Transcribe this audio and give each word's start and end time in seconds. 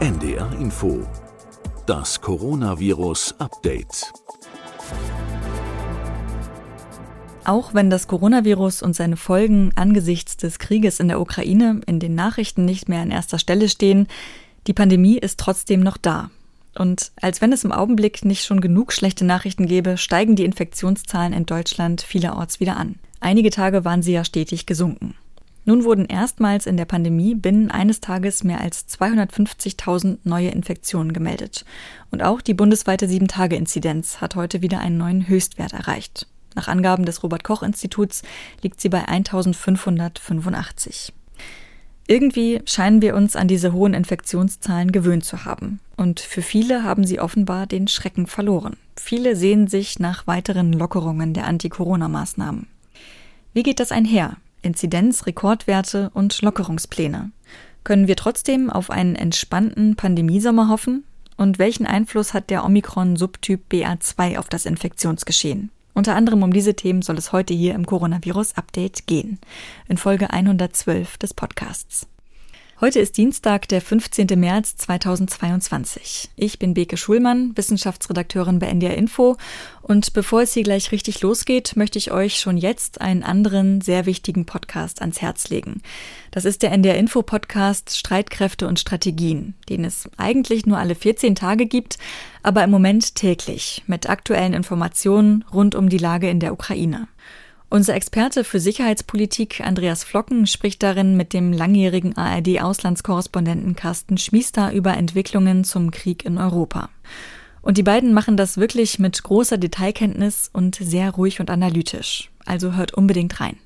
NDR 0.00 0.50
Info. 0.58 1.06
Das 1.84 2.22
Coronavirus 2.22 3.34
Update. 3.38 4.10
Auch 7.44 7.74
wenn 7.74 7.90
das 7.90 8.08
Coronavirus 8.08 8.80
und 8.80 8.96
seine 8.96 9.18
Folgen 9.18 9.72
angesichts 9.74 10.38
des 10.38 10.58
Krieges 10.58 11.00
in 11.00 11.08
der 11.08 11.20
Ukraine 11.20 11.82
in 11.84 12.00
den 12.00 12.14
Nachrichten 12.14 12.64
nicht 12.64 12.88
mehr 12.88 13.02
an 13.02 13.10
erster 13.10 13.38
Stelle 13.38 13.68
stehen, 13.68 14.08
die 14.66 14.72
Pandemie 14.72 15.18
ist 15.18 15.38
trotzdem 15.38 15.80
noch 15.80 15.98
da. 15.98 16.30
Und 16.74 17.12
als 17.20 17.42
wenn 17.42 17.52
es 17.52 17.64
im 17.64 17.72
Augenblick 17.72 18.24
nicht 18.24 18.46
schon 18.46 18.62
genug 18.62 18.94
schlechte 18.94 19.26
Nachrichten 19.26 19.66
gäbe, 19.66 19.98
steigen 19.98 20.34
die 20.34 20.46
Infektionszahlen 20.46 21.34
in 21.34 21.44
Deutschland 21.44 22.00
vielerorts 22.00 22.58
wieder 22.58 22.78
an. 22.78 22.94
Einige 23.20 23.50
Tage 23.50 23.84
waren 23.84 24.00
sie 24.00 24.12
ja 24.12 24.24
stetig 24.24 24.64
gesunken. 24.64 25.14
Nun 25.70 25.84
wurden 25.84 26.06
erstmals 26.06 26.66
in 26.66 26.76
der 26.76 26.84
Pandemie 26.84 27.36
binnen 27.36 27.70
eines 27.70 28.00
Tages 28.00 28.42
mehr 28.42 28.60
als 28.60 28.88
250.000 28.88 30.18
neue 30.24 30.48
Infektionen 30.48 31.12
gemeldet. 31.12 31.64
Und 32.10 32.24
auch 32.24 32.40
die 32.40 32.54
bundesweite 32.54 33.06
7-Tage-Inzidenz 33.06 34.20
hat 34.20 34.34
heute 34.34 34.62
wieder 34.62 34.80
einen 34.80 34.98
neuen 34.98 35.28
Höchstwert 35.28 35.72
erreicht. 35.72 36.26
Nach 36.56 36.66
Angaben 36.66 37.04
des 37.04 37.22
Robert 37.22 37.44
Koch 37.44 37.62
Instituts 37.62 38.22
liegt 38.62 38.80
sie 38.80 38.88
bei 38.88 39.06
1585. 39.06 41.12
Irgendwie 42.08 42.62
scheinen 42.64 43.00
wir 43.00 43.14
uns 43.14 43.36
an 43.36 43.46
diese 43.46 43.72
hohen 43.72 43.94
Infektionszahlen 43.94 44.90
gewöhnt 44.90 45.24
zu 45.24 45.44
haben. 45.44 45.78
Und 45.96 46.18
für 46.18 46.42
viele 46.42 46.82
haben 46.82 47.06
sie 47.06 47.20
offenbar 47.20 47.68
den 47.68 47.86
Schrecken 47.86 48.26
verloren. 48.26 48.76
Viele 48.96 49.36
sehen 49.36 49.68
sich 49.68 50.00
nach 50.00 50.26
weiteren 50.26 50.72
Lockerungen 50.72 51.32
der 51.32 51.46
Anti-Corona-Maßnahmen. 51.46 52.66
Wie 53.54 53.62
geht 53.62 53.78
das 53.78 53.92
einher? 53.92 54.36
Inzidenz, 54.62 55.26
Rekordwerte 55.26 56.10
und 56.14 56.42
Lockerungspläne. 56.42 57.30
Können 57.84 58.08
wir 58.08 58.16
trotzdem 58.16 58.70
auf 58.70 58.90
einen 58.90 59.16
entspannten 59.16 59.96
Pandemiesommer 59.96 60.68
hoffen? 60.68 61.04
Und 61.36 61.58
welchen 61.58 61.86
Einfluss 61.86 62.34
hat 62.34 62.50
der 62.50 62.64
Omikron-Subtyp 62.64 63.62
BA2 63.70 64.38
auf 64.38 64.48
das 64.48 64.66
Infektionsgeschehen? 64.66 65.70
Unter 65.94 66.14
anderem 66.14 66.42
um 66.42 66.52
diese 66.52 66.74
Themen 66.74 67.02
soll 67.02 67.18
es 67.18 67.32
heute 67.32 67.54
hier 67.54 67.74
im 67.74 67.86
Coronavirus 67.86 68.56
Update 68.56 69.06
gehen, 69.06 69.38
in 69.88 69.96
Folge 69.96 70.30
112 70.30 71.18
des 71.18 71.34
Podcasts. 71.34 72.06
Heute 72.80 72.98
ist 72.98 73.18
Dienstag, 73.18 73.68
der 73.68 73.82
15. 73.82 74.26
März 74.40 74.74
2022. 74.78 76.30
Ich 76.34 76.58
bin 76.58 76.72
Beke 76.72 76.96
Schulmann, 76.96 77.54
Wissenschaftsredakteurin 77.54 78.58
bei 78.58 78.68
NDR 78.68 78.96
Info. 78.96 79.36
Und 79.82 80.14
bevor 80.14 80.40
es 80.40 80.54
hier 80.54 80.62
gleich 80.62 80.90
richtig 80.90 81.20
losgeht, 81.20 81.76
möchte 81.76 81.98
ich 81.98 82.10
euch 82.10 82.40
schon 82.40 82.56
jetzt 82.56 83.02
einen 83.02 83.22
anderen 83.22 83.82
sehr 83.82 84.06
wichtigen 84.06 84.46
Podcast 84.46 85.02
ans 85.02 85.20
Herz 85.20 85.50
legen. 85.50 85.82
Das 86.30 86.46
ist 86.46 86.62
der 86.62 86.72
NDR 86.72 86.96
Info 86.96 87.20
Podcast 87.20 87.94
Streitkräfte 87.98 88.66
und 88.66 88.80
Strategien, 88.80 89.52
den 89.68 89.84
es 89.84 90.08
eigentlich 90.16 90.64
nur 90.64 90.78
alle 90.78 90.94
14 90.94 91.34
Tage 91.34 91.66
gibt, 91.66 91.98
aber 92.42 92.64
im 92.64 92.70
Moment 92.70 93.14
täglich 93.14 93.82
mit 93.88 94.08
aktuellen 94.08 94.54
Informationen 94.54 95.44
rund 95.52 95.74
um 95.74 95.90
die 95.90 95.98
Lage 95.98 96.30
in 96.30 96.40
der 96.40 96.54
Ukraine. 96.54 97.08
Unser 97.72 97.94
Experte 97.94 98.42
für 98.42 98.58
Sicherheitspolitik 98.58 99.60
Andreas 99.60 100.02
Flocken 100.02 100.48
spricht 100.48 100.82
darin 100.82 101.16
mit 101.16 101.32
dem 101.32 101.52
langjährigen 101.52 102.16
ARD-Auslandskorrespondenten 102.16 103.76
Carsten 103.76 104.18
Schmiester 104.18 104.72
über 104.72 104.96
Entwicklungen 104.96 105.62
zum 105.62 105.92
Krieg 105.92 106.24
in 106.24 106.36
Europa. 106.36 106.90
Und 107.62 107.78
die 107.78 107.84
beiden 107.84 108.12
machen 108.12 108.36
das 108.36 108.56
wirklich 108.56 108.98
mit 108.98 109.22
großer 109.22 109.56
Detailkenntnis 109.56 110.50
und 110.52 110.74
sehr 110.74 111.12
ruhig 111.12 111.38
und 111.38 111.48
analytisch. 111.48 112.32
Also 112.44 112.74
hört 112.74 112.94
unbedingt 112.94 113.40
rein. 113.40 113.56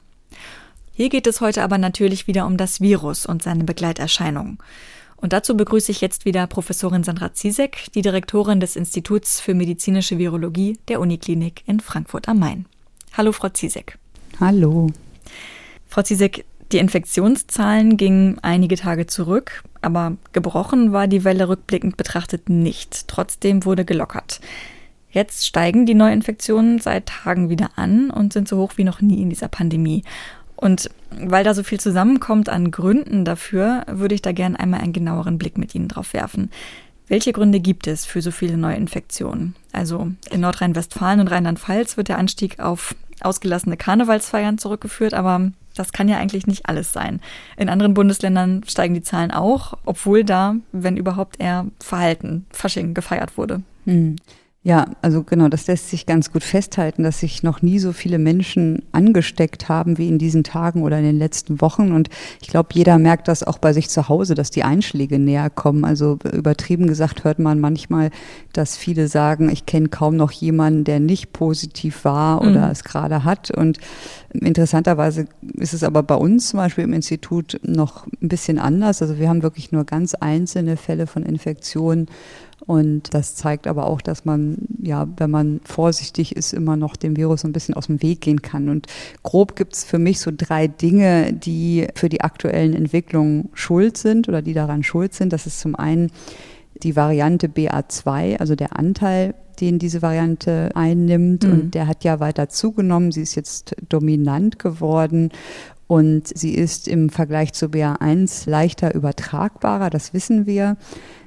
Hier 0.93 1.09
geht 1.09 1.27
es 1.27 1.41
heute 1.41 1.63
aber 1.63 1.79
natürlich 1.79 2.27
wieder 2.27 2.45
um 2.45 2.59
das 2.59 2.83
Virus 2.83 3.25
und 3.25 3.43
seine 3.43 3.65
Begleiterscheinungen. 3.65 4.59
Und 5.17 5.33
dazu 5.33 5.57
begrüße 5.57 5.91
ich 5.91 6.03
jetzt 6.03 6.27
wieder 6.27 6.47
Professorin 6.47 7.05
Sandra 7.05 7.33
Ziesek, 7.33 7.87
die 7.95 8.03
Direktorin 8.03 8.61
des 8.61 8.77
Instituts 8.77 9.41
für 9.41 9.55
medizinische 9.55 10.19
Virologie 10.19 10.79
der 10.89 11.01
Uniklinik 11.01 11.63
in 11.65 11.81
Frankfurt 11.81 12.29
am 12.29 12.39
Main. 12.39 12.67
Hallo, 13.17 13.31
Frau 13.31 13.49
Ziesek. 13.49 13.97
Hallo. 14.41 14.91
Frau 15.87 16.03
Ziesek, 16.03 16.45
die 16.73 16.79
Infektionszahlen 16.79 17.97
gingen 17.97 18.41
einige 18.43 18.75
Tage 18.75 19.07
zurück, 19.07 19.63
aber 19.83 20.17
gebrochen 20.33 20.93
war 20.93 21.07
die 21.07 21.23
Welle 21.23 21.49
rückblickend 21.49 21.97
betrachtet 21.97 22.49
nicht. 22.49 23.07
Trotzdem 23.07 23.65
wurde 23.65 23.85
gelockert. 23.85 24.41
Jetzt 25.13 25.47
steigen 25.47 25.87
die 25.87 25.95
Neuinfektionen 25.95 26.81
seit 26.81 27.07
Tagen 27.07 27.51
wieder 27.51 27.71
an 27.77 28.11
und 28.11 28.33
sind 28.33 28.49
so 28.49 28.59
hoch 28.59 28.73
wie 28.79 28.85
noch 28.85 29.01
nie 29.01 29.23
in 29.23 29.31
dieser 29.31 29.47
Pandemie. 29.47 30.03
Und 30.57 30.91
weil 31.17 31.45
da 31.45 31.55
so 31.55 31.63
viel 31.63 31.79
zusammenkommt 31.79 32.49
an 32.49 32.73
Gründen 32.73 33.25
dafür, 33.25 33.85
würde 33.87 34.17
ich 34.17 34.23
da 34.23 34.33
gerne 34.33 34.59
einmal 34.59 34.81
einen 34.81 34.93
genaueren 34.93 35.39
Blick 35.39 35.57
mit 35.57 35.73
Ihnen 35.77 35.87
drauf 35.87 36.15
werfen. 36.15 36.51
Welche 37.07 37.33
Gründe 37.33 37.61
gibt 37.61 37.87
es 37.87 38.07
für 38.07 38.23
so 38.23 38.31
viele 38.31 38.57
Neuinfektionen? 38.57 39.55
Also 39.73 40.09
in 40.31 40.41
Nordrhein-Westfalen 40.41 41.21
und 41.21 41.29
Rheinland-Pfalz 41.29 41.99
wird 41.99 42.09
der 42.09 42.19
Anstieg 42.19 42.61
auf 42.61 42.97
ausgelassene 43.25 43.77
Karnevalsfeiern 43.77 44.59
zurückgeführt, 44.59 45.15
aber 45.15 45.51
das 45.75 45.93
kann 45.93 46.09
ja 46.09 46.19
eigentlich 46.19 46.47
nicht 46.47 46.67
alles 46.67 46.93
sein. 46.93 47.21
In 47.57 47.69
anderen 47.69 47.95
Bundesländern 47.95 48.63
steigen 48.67 48.95
die 48.95 49.03
Zahlen 49.03 49.31
auch, 49.31 49.75
obwohl 49.85 50.25
da, 50.25 50.57
wenn 50.73 50.97
überhaupt, 50.97 51.41
eher 51.41 51.67
verhalten 51.81 52.47
Fasching 52.51 52.95
gefeiert 52.95 53.37
wurde. 53.37 53.63
Hm. 53.85 54.17
Ja, 54.67 54.87
also 55.03 55.23
genau, 55.23 55.49
das 55.49 55.67
lässt 55.67 55.91
sich 55.91 56.07
ganz 56.07 56.33
gut 56.33 56.43
festhalten, 56.43 57.03
dass 57.03 57.21
sich 57.21 57.43
noch 57.43 57.61
nie 57.61 57.79
so 57.79 57.93
viele 57.93 58.19
Menschen 58.19 58.83
angesteckt 58.93 59.69
haben 59.69 59.99
wie 59.99 60.09
in 60.09 60.17
diesen 60.17 60.43
Tagen 60.43 60.83
oder 60.83 60.97
in 60.97 61.05
den 61.05 61.19
letzten 61.19 61.61
Wochen. 61.61 61.93
Und 61.93 62.09
ich 62.41 62.49
glaube, 62.49 62.71
jeder 62.73 62.99
merkt 62.99 63.29
das 63.29 63.43
auch 63.43 63.59
bei 63.59 63.75
sich 63.75 63.91
zu 63.91 64.09
Hause, 64.09 64.35
dass 64.35 64.51
die 64.51 64.65
Einschläge 64.65 65.19
näher 65.19 65.51
kommen. 65.51 65.85
Also 65.85 66.19
übertrieben 66.33 66.87
gesagt 66.87 67.25
hört 67.25 67.41
man 67.41 67.61
manchmal, 67.61 68.09
dass 68.55 68.79
viele 68.79 69.07
sagen, 69.07 69.51
ich 69.51 69.67
kenne 69.67 69.91
kaum 69.91 70.17
noch 70.17 70.33
jemanden, 70.33 70.85
der 70.85 70.99
nicht 70.99 71.35
positiv 71.35 72.07
war 72.07 72.41
oder 72.41 72.65
mhm. 72.65 72.73
es 72.73 72.85
gerade 72.85 73.23
hat. 73.23 73.51
Und 73.51 73.77
interessanterweise 74.33 75.27
ist 75.59 75.75
es 75.75 75.85
aber 75.85 76.03
bei 76.03 76.15
uns 76.15 76.49
zum 76.49 76.57
Beispiel 76.57 76.85
im 76.85 76.95
Institut 76.95 77.61
noch 77.63 78.07
ein 78.07 78.29
bisschen 78.29 78.59
anders. 78.59 79.03
Also 79.03 79.19
wir 79.19 79.29
haben 79.29 79.43
wirklich 79.43 79.73
nur 79.73 79.85
ganz 79.85 80.15
einzelne 80.15 80.79
Fälle 80.79 81.07
von 81.07 81.23
Infektionen 81.23 82.07
und 82.67 83.13
das 83.13 83.35
zeigt 83.35 83.67
aber 83.67 83.87
auch, 83.87 84.01
dass 84.01 84.25
man, 84.25 84.57
ja, 84.83 85.07
wenn 85.17 85.31
man 85.31 85.61
vorsichtig 85.65 86.35
ist, 86.35 86.53
immer 86.53 86.77
noch 86.77 86.97
dem 86.97 87.17
Virus 87.17 87.45
ein 87.45 87.53
bisschen 87.53 87.75
aus 87.75 87.87
dem 87.87 88.01
Weg 88.03 88.23
gehen 88.23 88.41
kann. 88.41 88.69
Und 88.69 88.87
grob 89.23 89.55
gibt 89.55 89.75
es 89.75 89.85
für 89.85 89.99
mich 89.99 90.21
so 90.21 90.31
drei 90.35 90.67
Dinge, 90.67 91.33
die 91.33 91.87
für 91.95 92.09
die 92.09 92.23
aktuellen 92.23 92.75
Entwicklungen 92.75 93.51
schuld 93.53 93.99
sind 93.99 94.29
oder 94.29 94.41
die 94.41 94.55
daran 94.55 94.83
schuld 94.83 95.13
sind. 95.13 95.33
Das 95.33 95.47
ist 95.47 95.61
zum 95.61 95.75
einen 95.75 96.11
die 96.83 96.97
Variante 96.97 97.49
BA2, 97.49 98.39
also 98.39 98.55
der 98.55 98.77
Anteil, 98.79 99.35
den 99.61 99.79
diese 99.79 100.03
Variante 100.03 100.71
einnimmt. 100.75 101.45
Mhm. 101.45 101.53
Und 101.53 101.75
der 101.75 101.87
hat 101.87 102.03
ja 102.03 102.19
weiter 102.19 102.49
zugenommen. 102.49 103.13
Sie 103.13 103.23
ist 103.23 103.35
jetzt 103.35 103.77
dominant 103.89 104.59
geworden. 104.59 105.31
Und 105.87 106.37
sie 106.37 106.55
ist 106.55 106.89
im 106.89 107.11
Vergleich 107.11 107.53
zu 107.53 107.67
BA1 107.67 108.49
leichter 108.49 108.95
übertragbarer, 108.95 109.91
das 109.91 110.15
wissen 110.15 110.47
wir. 110.47 110.77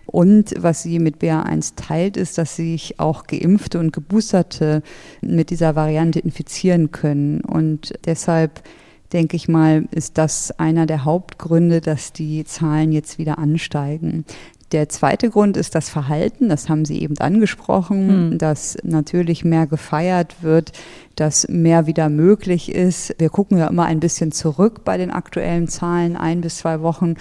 Und 0.05 0.53
was 0.57 0.83
sie 0.83 0.99
mit 0.99 1.17
BA1 1.17 1.73
teilt, 1.75 2.17
ist, 2.17 2.37
dass 2.37 2.55
sich 2.55 2.99
auch 2.99 3.27
Geimpfte 3.27 3.77
und 3.77 3.91
Geboosterte 3.91 4.81
mit 5.21 5.49
dieser 5.49 5.75
Variante 5.75 6.19
infizieren 6.19 6.91
können. 6.91 7.41
Und 7.41 7.93
deshalb 8.05 8.63
denke 9.13 9.35
ich 9.35 9.47
mal, 9.47 9.85
ist 9.91 10.17
das 10.17 10.51
einer 10.59 10.85
der 10.85 11.05
Hauptgründe, 11.05 11.81
dass 11.81 12.13
die 12.13 12.43
Zahlen 12.45 12.91
jetzt 12.91 13.17
wieder 13.17 13.37
ansteigen. 13.37 14.25
Der 14.73 14.89
zweite 14.89 15.29
Grund 15.29 15.55
ist 15.55 15.75
das 15.75 15.89
Verhalten, 15.89 16.49
das 16.49 16.67
haben 16.67 16.83
Sie 16.83 17.01
eben 17.01 17.17
angesprochen, 17.19 18.31
hm. 18.31 18.37
dass 18.37 18.77
natürlich 18.83 19.45
mehr 19.45 19.65
gefeiert 19.65 20.43
wird, 20.43 20.73
dass 21.15 21.47
mehr 21.47 21.87
wieder 21.87 22.09
möglich 22.09 22.73
ist. 22.73 23.15
Wir 23.17 23.29
gucken 23.29 23.57
ja 23.57 23.67
immer 23.67 23.85
ein 23.85 24.01
bisschen 24.01 24.33
zurück 24.33 24.83
bei 24.83 24.97
den 24.97 25.09
aktuellen 25.09 25.69
Zahlen, 25.69 26.17
ein 26.17 26.41
bis 26.41 26.57
zwei 26.57 26.81
Wochen 26.81 27.15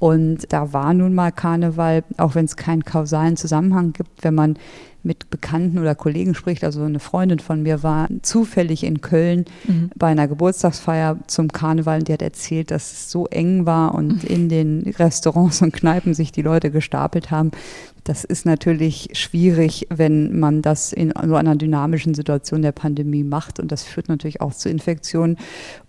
und 0.00 0.50
da 0.52 0.72
war 0.72 0.94
nun 0.94 1.14
mal 1.14 1.30
Karneval, 1.30 2.04
auch 2.16 2.34
wenn 2.34 2.46
es 2.46 2.56
keinen 2.56 2.84
kausalen 2.84 3.36
Zusammenhang 3.36 3.92
gibt, 3.92 4.24
wenn 4.24 4.34
man 4.34 4.58
mit 5.02 5.30
Bekannten 5.30 5.78
oder 5.78 5.94
Kollegen 5.94 6.34
spricht. 6.34 6.64
Also 6.64 6.82
eine 6.82 7.00
Freundin 7.00 7.38
von 7.38 7.62
mir 7.62 7.82
war 7.82 8.08
zufällig 8.22 8.84
in 8.84 9.00
Köln 9.00 9.44
mhm. 9.66 9.90
bei 9.96 10.08
einer 10.08 10.28
Geburtstagsfeier 10.28 11.18
zum 11.26 11.48
Karneval 11.48 12.00
und 12.00 12.08
die 12.08 12.12
hat 12.12 12.22
erzählt, 12.22 12.70
dass 12.70 12.92
es 12.92 13.10
so 13.10 13.26
eng 13.26 13.66
war 13.66 13.94
und 13.94 14.24
mhm. 14.24 14.28
in 14.28 14.48
den 14.48 14.94
Restaurants 14.98 15.62
und 15.62 15.72
Kneipen 15.72 16.14
sich 16.14 16.32
die 16.32 16.42
Leute 16.42 16.70
gestapelt 16.70 17.30
haben, 17.30 17.50
das 18.10 18.24
ist 18.24 18.44
natürlich 18.44 19.10
schwierig, 19.12 19.86
wenn 19.88 20.40
man 20.40 20.62
das 20.62 20.92
in 20.92 21.12
so 21.24 21.36
einer 21.36 21.54
dynamischen 21.54 22.12
Situation 22.12 22.60
der 22.60 22.72
Pandemie 22.72 23.22
macht. 23.22 23.60
Und 23.60 23.70
das 23.70 23.84
führt 23.84 24.08
natürlich 24.08 24.40
auch 24.40 24.52
zu 24.52 24.68
Infektionen. 24.68 25.36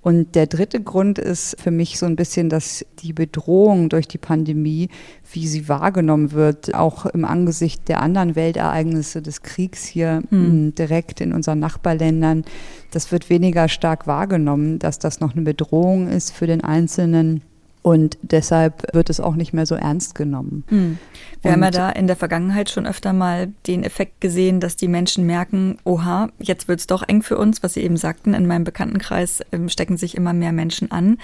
Und 0.01 0.35
der 0.35 0.45
dritte 0.45 0.83
Grund 0.83 1.17
ist 1.17 1.59
für 1.59 1.71
mich 1.71 1.97
so 1.97 2.05
ein 2.05 2.15
bisschen, 2.15 2.47
dass 2.47 2.85
die 2.99 3.13
Bedrohung 3.13 3.89
durch 3.89 4.07
die 4.07 4.19
Pandemie, 4.19 4.89
wie 5.31 5.47
sie 5.47 5.67
wahrgenommen 5.67 6.31
wird, 6.31 6.75
auch 6.75 7.07
im 7.07 7.25
Angesicht 7.25 7.87
der 7.87 8.03
anderen 8.03 8.35
Weltereignisse 8.35 9.23
des 9.23 9.41
Kriegs 9.41 9.83
hier 9.87 10.21
mhm. 10.29 10.75
direkt 10.75 11.21
in 11.21 11.33
unseren 11.33 11.57
Nachbarländern, 11.57 12.45
das 12.91 13.11
wird 13.11 13.31
weniger 13.31 13.67
stark 13.67 14.05
wahrgenommen, 14.05 14.77
dass 14.77 14.99
das 14.99 15.21
noch 15.21 15.33
eine 15.33 15.41
Bedrohung 15.41 16.07
ist 16.07 16.33
für 16.33 16.45
den 16.45 16.63
Einzelnen 16.63 17.41
Und 17.83 18.17
deshalb 18.21 18.93
wird 18.93 19.09
es 19.09 19.19
auch 19.19 19.35
nicht 19.35 19.53
mehr 19.53 19.65
so 19.65 19.75
ernst 19.75 20.13
genommen. 20.13 20.63
Hm. 20.67 20.99
Wir 21.41 21.49
und 21.49 21.53
haben 21.53 21.63
ja 21.63 21.71
da 21.71 21.89
in 21.89 22.05
der 22.05 22.15
Vergangenheit 22.15 22.69
schon 22.69 22.85
öfter 22.85 23.11
mal 23.11 23.51
den 23.65 23.83
Effekt 23.83 24.21
gesehen, 24.21 24.59
dass 24.59 24.75
die 24.75 24.87
Menschen 24.87 25.25
merken, 25.25 25.77
oha, 25.83 26.29
jetzt 26.39 26.67
wird 26.67 26.79
es 26.79 26.87
doch 26.87 27.01
eng 27.07 27.23
für 27.23 27.37
uns, 27.37 27.63
was 27.63 27.73
Sie 27.73 27.81
eben 27.81 27.97
sagten. 27.97 28.35
In 28.35 28.45
meinem 28.45 28.65
Bekanntenkreis 28.65 29.41
ähm, 29.51 29.67
stecken 29.67 29.97
sich 29.97 30.15
immer 30.15 30.33
mehr 30.33 30.51
Menschen 30.51 30.91
an. 30.91 31.17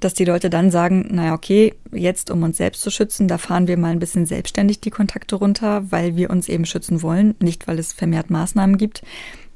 Dass 0.00 0.14
die 0.14 0.24
Leute 0.24 0.50
dann 0.50 0.70
sagen, 0.70 1.08
naja, 1.10 1.34
okay, 1.34 1.74
jetzt 1.92 2.30
um 2.30 2.42
uns 2.42 2.56
selbst 2.56 2.82
zu 2.82 2.90
schützen, 2.90 3.28
da 3.28 3.38
fahren 3.38 3.68
wir 3.68 3.76
mal 3.76 3.92
ein 3.92 4.00
bisschen 4.00 4.26
selbstständig 4.26 4.80
die 4.80 4.90
Kontakte 4.90 5.36
runter, 5.36 5.90
weil 5.90 6.16
wir 6.16 6.30
uns 6.30 6.48
eben 6.48 6.66
schützen 6.66 7.02
wollen, 7.02 7.34
nicht 7.40 7.68
weil 7.68 7.78
es 7.78 7.92
vermehrt 7.92 8.28
Maßnahmen 8.28 8.76
gibt. 8.76 9.02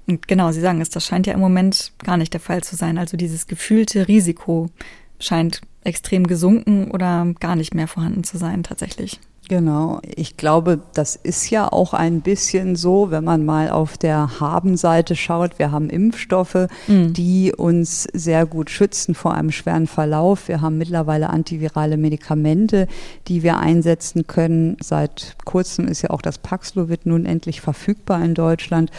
Und 0.06 0.26
genau, 0.28 0.52
Sie 0.52 0.60
sagen 0.60 0.80
es, 0.80 0.90
das 0.90 1.06
scheint 1.06 1.26
ja 1.26 1.34
im 1.34 1.40
Moment 1.40 1.92
gar 2.04 2.16
nicht 2.16 2.32
der 2.32 2.40
Fall 2.40 2.62
zu 2.62 2.76
sein. 2.76 2.98
Also 2.98 3.16
dieses 3.16 3.46
gefühlte 3.46 4.08
Risiko 4.08 4.70
scheint 5.18 5.60
extrem 5.84 6.26
gesunken 6.26 6.90
oder 6.90 7.26
gar 7.40 7.56
nicht 7.56 7.74
mehr 7.74 7.88
vorhanden 7.88 8.24
zu 8.24 8.38
sein 8.38 8.62
tatsächlich. 8.62 9.20
Genau. 9.48 10.00
Ich 10.04 10.36
glaube, 10.36 10.80
das 10.92 11.16
ist 11.16 11.48
ja 11.48 11.72
auch 11.72 11.94
ein 11.94 12.20
bisschen 12.20 12.76
so, 12.76 13.10
wenn 13.10 13.24
man 13.24 13.46
mal 13.46 13.70
auf 13.70 13.96
der 13.96 14.40
Habenseite 14.40 15.16
schaut. 15.16 15.58
Wir 15.58 15.72
haben 15.72 15.88
Impfstoffe, 15.88 16.68
mhm. 16.86 17.14
die 17.14 17.54
uns 17.56 18.06
sehr 18.12 18.44
gut 18.44 18.68
schützen 18.68 19.14
vor 19.14 19.32
einem 19.32 19.50
schweren 19.50 19.86
Verlauf. 19.86 20.48
Wir 20.48 20.60
haben 20.60 20.76
mittlerweile 20.76 21.30
antivirale 21.30 21.96
Medikamente, 21.96 22.88
die 23.26 23.42
wir 23.42 23.58
einsetzen 23.58 24.26
können. 24.26 24.76
Seit 24.82 25.36
kurzem 25.46 25.88
ist 25.88 26.02
ja 26.02 26.10
auch 26.10 26.22
das 26.22 26.36
Paxlovid 26.36 27.06
nun 27.06 27.24
endlich 27.24 27.62
verfügbar 27.62 28.22
in 28.22 28.34
Deutschland. 28.34 28.90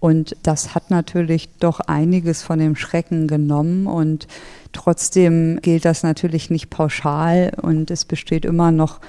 Und 0.00 0.36
das 0.42 0.74
hat 0.74 0.90
natürlich 0.90 1.50
doch 1.60 1.80
einiges 1.80 2.42
von 2.42 2.58
dem 2.58 2.76
Schrecken 2.76 3.28
genommen 3.28 3.86
und 3.86 4.26
Trotzdem 4.72 5.60
gilt 5.62 5.84
das 5.84 6.02
natürlich 6.02 6.50
nicht 6.50 6.70
pauschal 6.70 7.52
und 7.60 7.90
es 7.90 8.04
besteht 8.04 8.44
immer 8.44 8.70
noch 8.70 9.00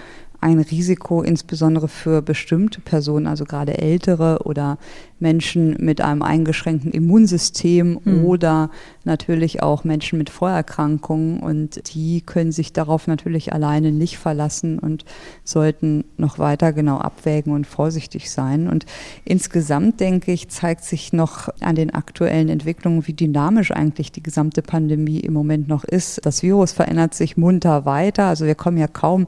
ein 0.41 0.59
Risiko, 0.59 1.21
insbesondere 1.21 1.87
für 1.87 2.21
bestimmte 2.21 2.79
Personen, 2.81 3.27
also 3.27 3.43
gerade 3.43 3.77
ältere 3.77 4.39
oder 4.45 4.77
Menschen 5.19 5.75
mit 5.79 6.01
einem 6.01 6.21
eingeschränkten 6.21 6.91
Immunsystem 6.91 7.99
mhm. 8.03 8.25
oder 8.25 8.69
natürlich 9.03 9.61
auch 9.61 9.83
Menschen 9.83 10.17
mit 10.17 10.29
Vorerkrankungen. 10.29 11.39
Und 11.39 11.93
die 11.93 12.21
können 12.21 12.51
sich 12.51 12.73
darauf 12.73 13.07
natürlich 13.07 13.53
alleine 13.53 13.91
nicht 13.91 14.17
verlassen 14.17 14.79
und 14.79 15.05
sollten 15.43 16.05
noch 16.17 16.39
weiter 16.39 16.73
genau 16.73 16.97
abwägen 16.97 17.53
und 17.53 17.67
vorsichtig 17.67 18.31
sein. 18.31 18.67
Und 18.67 18.85
insgesamt, 19.25 19.99
denke 19.99 20.31
ich, 20.31 20.49
zeigt 20.49 20.83
sich 20.83 21.13
noch 21.13 21.49
an 21.59 21.75
den 21.75 21.93
aktuellen 21.93 22.49
Entwicklungen, 22.49 23.07
wie 23.07 23.13
dynamisch 23.13 23.71
eigentlich 23.71 24.11
die 24.11 24.23
gesamte 24.23 24.61
Pandemie 24.61 25.19
im 25.19 25.33
Moment 25.33 25.67
noch 25.67 25.83
ist. 25.83 26.25
Das 26.25 26.43
Virus 26.43 26.71
verändert 26.71 27.13
sich 27.13 27.37
munter 27.37 27.85
weiter. 27.85 28.25
Also 28.25 28.45
wir 28.45 28.55
kommen 28.55 28.77
ja 28.77 28.87
kaum 28.87 29.27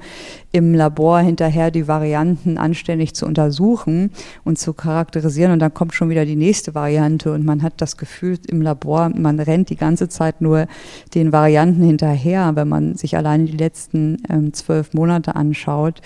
im 0.52 0.74
Labor 0.74 1.20
hinterher, 1.20 1.72
die 1.72 1.88
Varianten 1.88 2.58
anständig 2.58 3.14
zu 3.14 3.26
untersuchen 3.26 4.12
und 4.44 4.60
zu 4.60 4.74
charakterisieren. 4.74 5.52
Und 5.52 5.60
dann 5.60 5.74
kommt 5.82 5.96
schon 5.96 6.12
wieder 6.12 6.26
die 6.26 6.36
nächste 6.36 6.76
Variante 6.76 7.34
und 7.34 7.44
man 7.44 7.64
hat 7.64 7.74
das 7.78 7.98
Gefühl 7.98 8.38
im 8.48 8.62
Labor, 8.62 9.10
man 9.16 9.40
rennt 9.40 9.72
die 9.72 9.76
ganze 9.76 10.10
Zeit 10.10 10.40
nur 10.40 10.68
den 11.16 11.32
Varianten 11.32 11.82
hinterher, 11.82 12.52
wenn 12.54 12.70
man 12.70 12.94
sich 12.94 13.18
alleine 13.18 13.46
die 13.46 13.58
letzten 13.58 14.22
ähm, 14.30 14.54
zwölf 14.54 14.94
Monate 14.94 15.36
anschaut. 15.36 16.02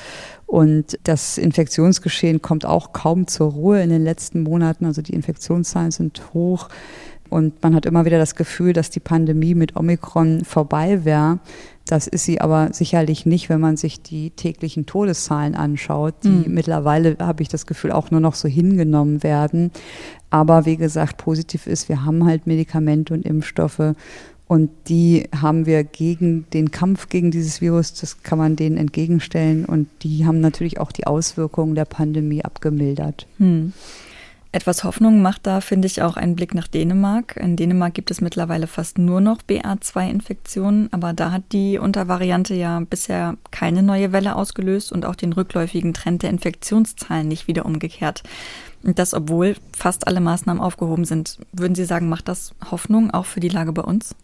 Und 0.45 0.97
das 1.03 1.37
Infektionsgeschehen 1.37 2.41
kommt 2.41 2.65
auch 2.65 2.93
kaum 2.93 3.27
zur 3.27 3.51
Ruhe 3.51 3.81
in 3.81 3.89
den 3.89 4.01
letzten 4.01 4.43
Monaten. 4.43 4.85
Also 4.85 5.01
die 5.01 5.13
Infektionszahlen 5.13 5.91
sind 5.91 6.21
hoch. 6.33 6.69
Und 7.29 7.61
man 7.61 7.75
hat 7.75 7.85
immer 7.85 8.05
wieder 8.05 8.17
das 8.17 8.35
Gefühl, 8.35 8.71
dass 8.71 8.91
die 8.91 9.01
Pandemie 9.01 9.55
mit 9.55 9.75
Omikron 9.75 10.45
vorbei 10.45 11.03
wäre. 11.03 11.39
Das 11.85 12.07
ist 12.07 12.25
sie 12.25 12.41
aber 12.41 12.69
sicherlich 12.73 13.27
nicht, 13.27 13.49
wenn 13.49 13.61
man 13.61 13.77
sich 13.77 14.01
die 14.01 14.31
täglichen 14.31 14.87
Todeszahlen 14.87 15.53
anschaut, 15.53 16.15
die 16.23 16.29
mhm. 16.29 16.53
mittlerweile, 16.53 17.15
habe 17.19 17.43
ich 17.43 17.49
das 17.49 17.67
Gefühl, 17.67 17.91
auch 17.91 18.09
nur 18.09 18.21
noch 18.21 18.33
so 18.33 18.47
hingenommen 18.47 19.21
werden. 19.21 19.71
Aber 20.31 20.65
wie 20.65 20.77
gesagt, 20.77 21.17
positiv 21.17 21.67
ist, 21.67 21.87
wir 21.87 22.03
haben 22.03 22.25
halt 22.25 22.47
Medikamente 22.47 23.13
und 23.13 23.23
Impfstoffe 23.23 23.93
und 24.47 24.69
die 24.87 25.27
haben 25.35 25.65
wir 25.65 25.83
gegen 25.83 26.45
den 26.53 26.71
Kampf 26.71 27.09
gegen 27.09 27.31
dieses 27.31 27.61
Virus, 27.61 27.93
das 27.93 28.21
kann 28.21 28.37
man 28.37 28.55
denen 28.55 28.77
entgegenstellen 28.77 29.65
und 29.65 29.87
die 30.01 30.25
haben 30.25 30.39
natürlich 30.39 30.79
auch 30.79 30.91
die 30.91 31.07
Auswirkungen 31.07 31.75
der 31.75 31.85
Pandemie 31.85 32.43
abgemildert. 32.43 33.27
Mhm. 33.37 33.73
Etwas 34.55 34.85
Hoffnung 34.85 35.21
macht 35.21 35.47
da, 35.47 35.59
finde 35.59 35.85
ich, 35.85 36.01
auch 36.01 36.15
ein 36.15 36.33
Blick 36.33 36.55
nach 36.55 36.69
Dänemark. 36.69 37.35
In 37.35 37.57
Dänemark 37.57 37.93
gibt 37.93 38.09
es 38.09 38.21
mittlerweile 38.21 38.67
fast 38.67 38.97
nur 38.97 39.19
noch 39.19 39.39
BA2-Infektionen, 39.41 40.87
aber 40.93 41.11
da 41.11 41.31
hat 41.31 41.51
die 41.51 41.77
Untervariante 41.77 42.55
ja 42.55 42.79
bisher 42.79 43.35
keine 43.51 43.83
neue 43.83 44.13
Welle 44.13 44.37
ausgelöst 44.37 44.93
und 44.93 45.05
auch 45.05 45.15
den 45.15 45.33
rückläufigen 45.33 45.93
Trend 45.93 46.23
der 46.23 46.29
Infektionszahlen 46.29 47.27
nicht 47.27 47.49
wieder 47.49 47.65
umgekehrt. 47.65 48.23
Und 48.81 48.97
das, 48.97 49.13
obwohl 49.13 49.57
fast 49.75 50.07
alle 50.07 50.21
Maßnahmen 50.21 50.63
aufgehoben 50.63 51.03
sind. 51.03 51.37
Würden 51.51 51.75
Sie 51.75 51.83
sagen, 51.83 52.07
macht 52.07 52.29
das 52.29 52.55
Hoffnung 52.71 53.11
auch 53.11 53.25
für 53.25 53.41
die 53.41 53.49
Lage 53.49 53.73
bei 53.73 53.81
uns? 53.81 54.15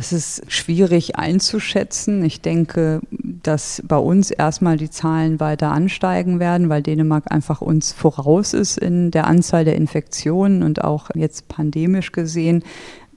Das 0.00 0.14
ist 0.14 0.50
schwierig 0.50 1.16
einzuschätzen. 1.16 2.24
Ich 2.24 2.40
denke, 2.40 3.02
dass 3.10 3.82
bei 3.86 3.98
uns 3.98 4.30
erstmal 4.30 4.78
die 4.78 4.88
Zahlen 4.88 5.40
weiter 5.40 5.72
ansteigen 5.72 6.40
werden, 6.40 6.70
weil 6.70 6.82
Dänemark 6.82 7.30
einfach 7.30 7.60
uns 7.60 7.92
voraus 7.92 8.54
ist 8.54 8.78
in 8.78 9.10
der 9.10 9.26
Anzahl 9.26 9.66
der 9.66 9.76
Infektionen 9.76 10.62
und 10.62 10.82
auch 10.82 11.10
jetzt 11.14 11.48
pandemisch 11.48 12.12
gesehen 12.12 12.64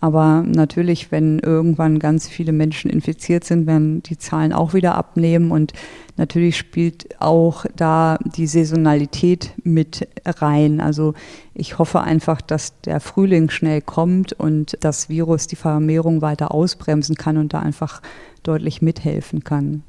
aber 0.03 0.44
natürlich, 0.45 1.13
wenn 1.13 1.39
irgendwann 1.39 1.97
ganz 1.97 2.27
viele 2.27 2.51
Menschen 2.51 2.91
infiziert 2.91 3.45
sind, 3.45 3.67
werden 3.67 4.03
die 4.03 4.17
Zahlen 4.17 4.51
auch 4.51 4.73
wieder 4.73 4.95
abnehmen. 4.95 5.50
Und 5.50 5.71
natürlich 6.17 6.57
spielt 6.57 7.21
auch 7.21 7.65
da 7.73 8.17
die 8.35 8.45
Saisonalität 8.45 9.53
mit 9.63 10.05
rein. 10.25 10.81
Also 10.81 11.13
ich 11.53 11.79
hoffe 11.79 12.01
einfach, 12.01 12.41
dass 12.41 12.81
der 12.81 13.00
Frühling 13.00 13.50
schnell 13.50 13.79
kommt 13.79 14.33
und 14.33 14.77
das 14.81 15.07
Virus 15.07 15.47
die 15.47 15.55
Vermehrung 15.55 16.21
weiter 16.21 16.53
ausbremsen 16.53 17.15
kann 17.15 17.38
und 17.38 17.53
da 17.53 17.59
einfach 17.59 18.01
deutlich 18.44 18.81
mithelfen 18.81 19.45
kann. 19.45 19.83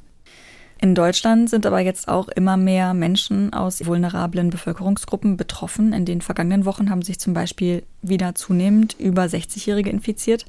In 0.81 0.95
Deutschland 0.95 1.49
sind 1.49 1.67
aber 1.67 1.81
jetzt 1.81 2.09
auch 2.09 2.29
immer 2.29 2.57
mehr 2.57 2.95
Menschen 2.95 3.53
aus 3.53 3.87
vulnerablen 3.87 4.51
Bevölkerungsgruppen 4.51 5.37
betroffen. 5.37 5.93
In 5.93 6.05
den 6.05 6.21
vergangenen 6.21 6.65
Wochen 6.65 6.91
haben 6.91 7.03
sich 7.03 7.19
zum 7.19 7.33
Beispiel 7.33 7.85
wieder 8.03 8.35
zunehmend 8.35 8.97
über 8.99 9.23
60-Jährige 9.23 9.91
infiziert. 9.91 10.45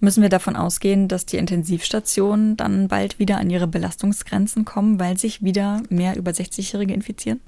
Müssen 0.00 0.20
wir 0.20 0.28
davon 0.28 0.56
ausgehen, 0.56 1.06
dass 1.06 1.26
die 1.26 1.36
Intensivstationen 1.36 2.56
dann 2.56 2.88
bald 2.88 3.20
wieder 3.20 3.38
an 3.38 3.50
ihre 3.50 3.68
Belastungsgrenzen 3.68 4.64
kommen, 4.64 4.98
weil 4.98 5.16
sich 5.16 5.42
wieder 5.42 5.80
mehr 5.90 6.16
über 6.16 6.32
60-Jährige 6.32 6.92
infizieren? 6.92 7.40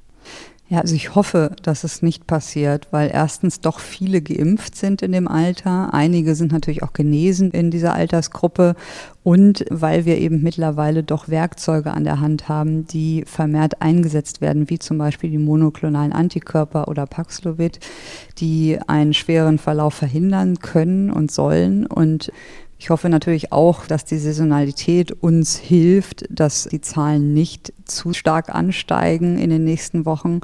Ja, 0.70 0.80
also 0.80 0.94
ich 0.94 1.14
hoffe, 1.14 1.54
dass 1.62 1.84
es 1.84 2.00
nicht 2.00 2.26
passiert, 2.26 2.88
weil 2.90 3.10
erstens 3.12 3.60
doch 3.60 3.80
viele 3.80 4.22
geimpft 4.22 4.76
sind 4.76 5.02
in 5.02 5.12
dem 5.12 5.28
Alter. 5.28 5.92
Einige 5.92 6.34
sind 6.34 6.52
natürlich 6.52 6.82
auch 6.82 6.94
genesen 6.94 7.50
in 7.50 7.70
dieser 7.70 7.92
Altersgruppe 7.92 8.74
und 9.22 9.66
weil 9.68 10.06
wir 10.06 10.16
eben 10.16 10.42
mittlerweile 10.42 11.02
doch 11.02 11.28
Werkzeuge 11.28 11.92
an 11.92 12.04
der 12.04 12.20
Hand 12.20 12.48
haben, 12.48 12.86
die 12.86 13.24
vermehrt 13.26 13.82
eingesetzt 13.82 14.40
werden, 14.40 14.70
wie 14.70 14.78
zum 14.78 14.96
Beispiel 14.96 15.28
die 15.28 15.38
monoklonalen 15.38 16.14
Antikörper 16.14 16.88
oder 16.88 17.04
Paxlovid, 17.04 17.78
die 18.38 18.78
einen 18.86 19.12
schweren 19.12 19.58
Verlauf 19.58 19.92
verhindern 19.92 20.60
können 20.60 21.10
und 21.10 21.30
sollen 21.30 21.84
und 21.84 22.32
ich 22.84 22.90
hoffe 22.90 23.08
natürlich 23.08 23.50
auch, 23.50 23.86
dass 23.86 24.04
die 24.04 24.18
Saisonalität 24.18 25.10
uns 25.10 25.56
hilft, 25.56 26.26
dass 26.28 26.64
die 26.64 26.82
Zahlen 26.82 27.32
nicht 27.32 27.72
zu 27.86 28.12
stark 28.12 28.54
ansteigen 28.54 29.38
in 29.38 29.48
den 29.48 29.64
nächsten 29.64 30.04
Wochen. 30.04 30.40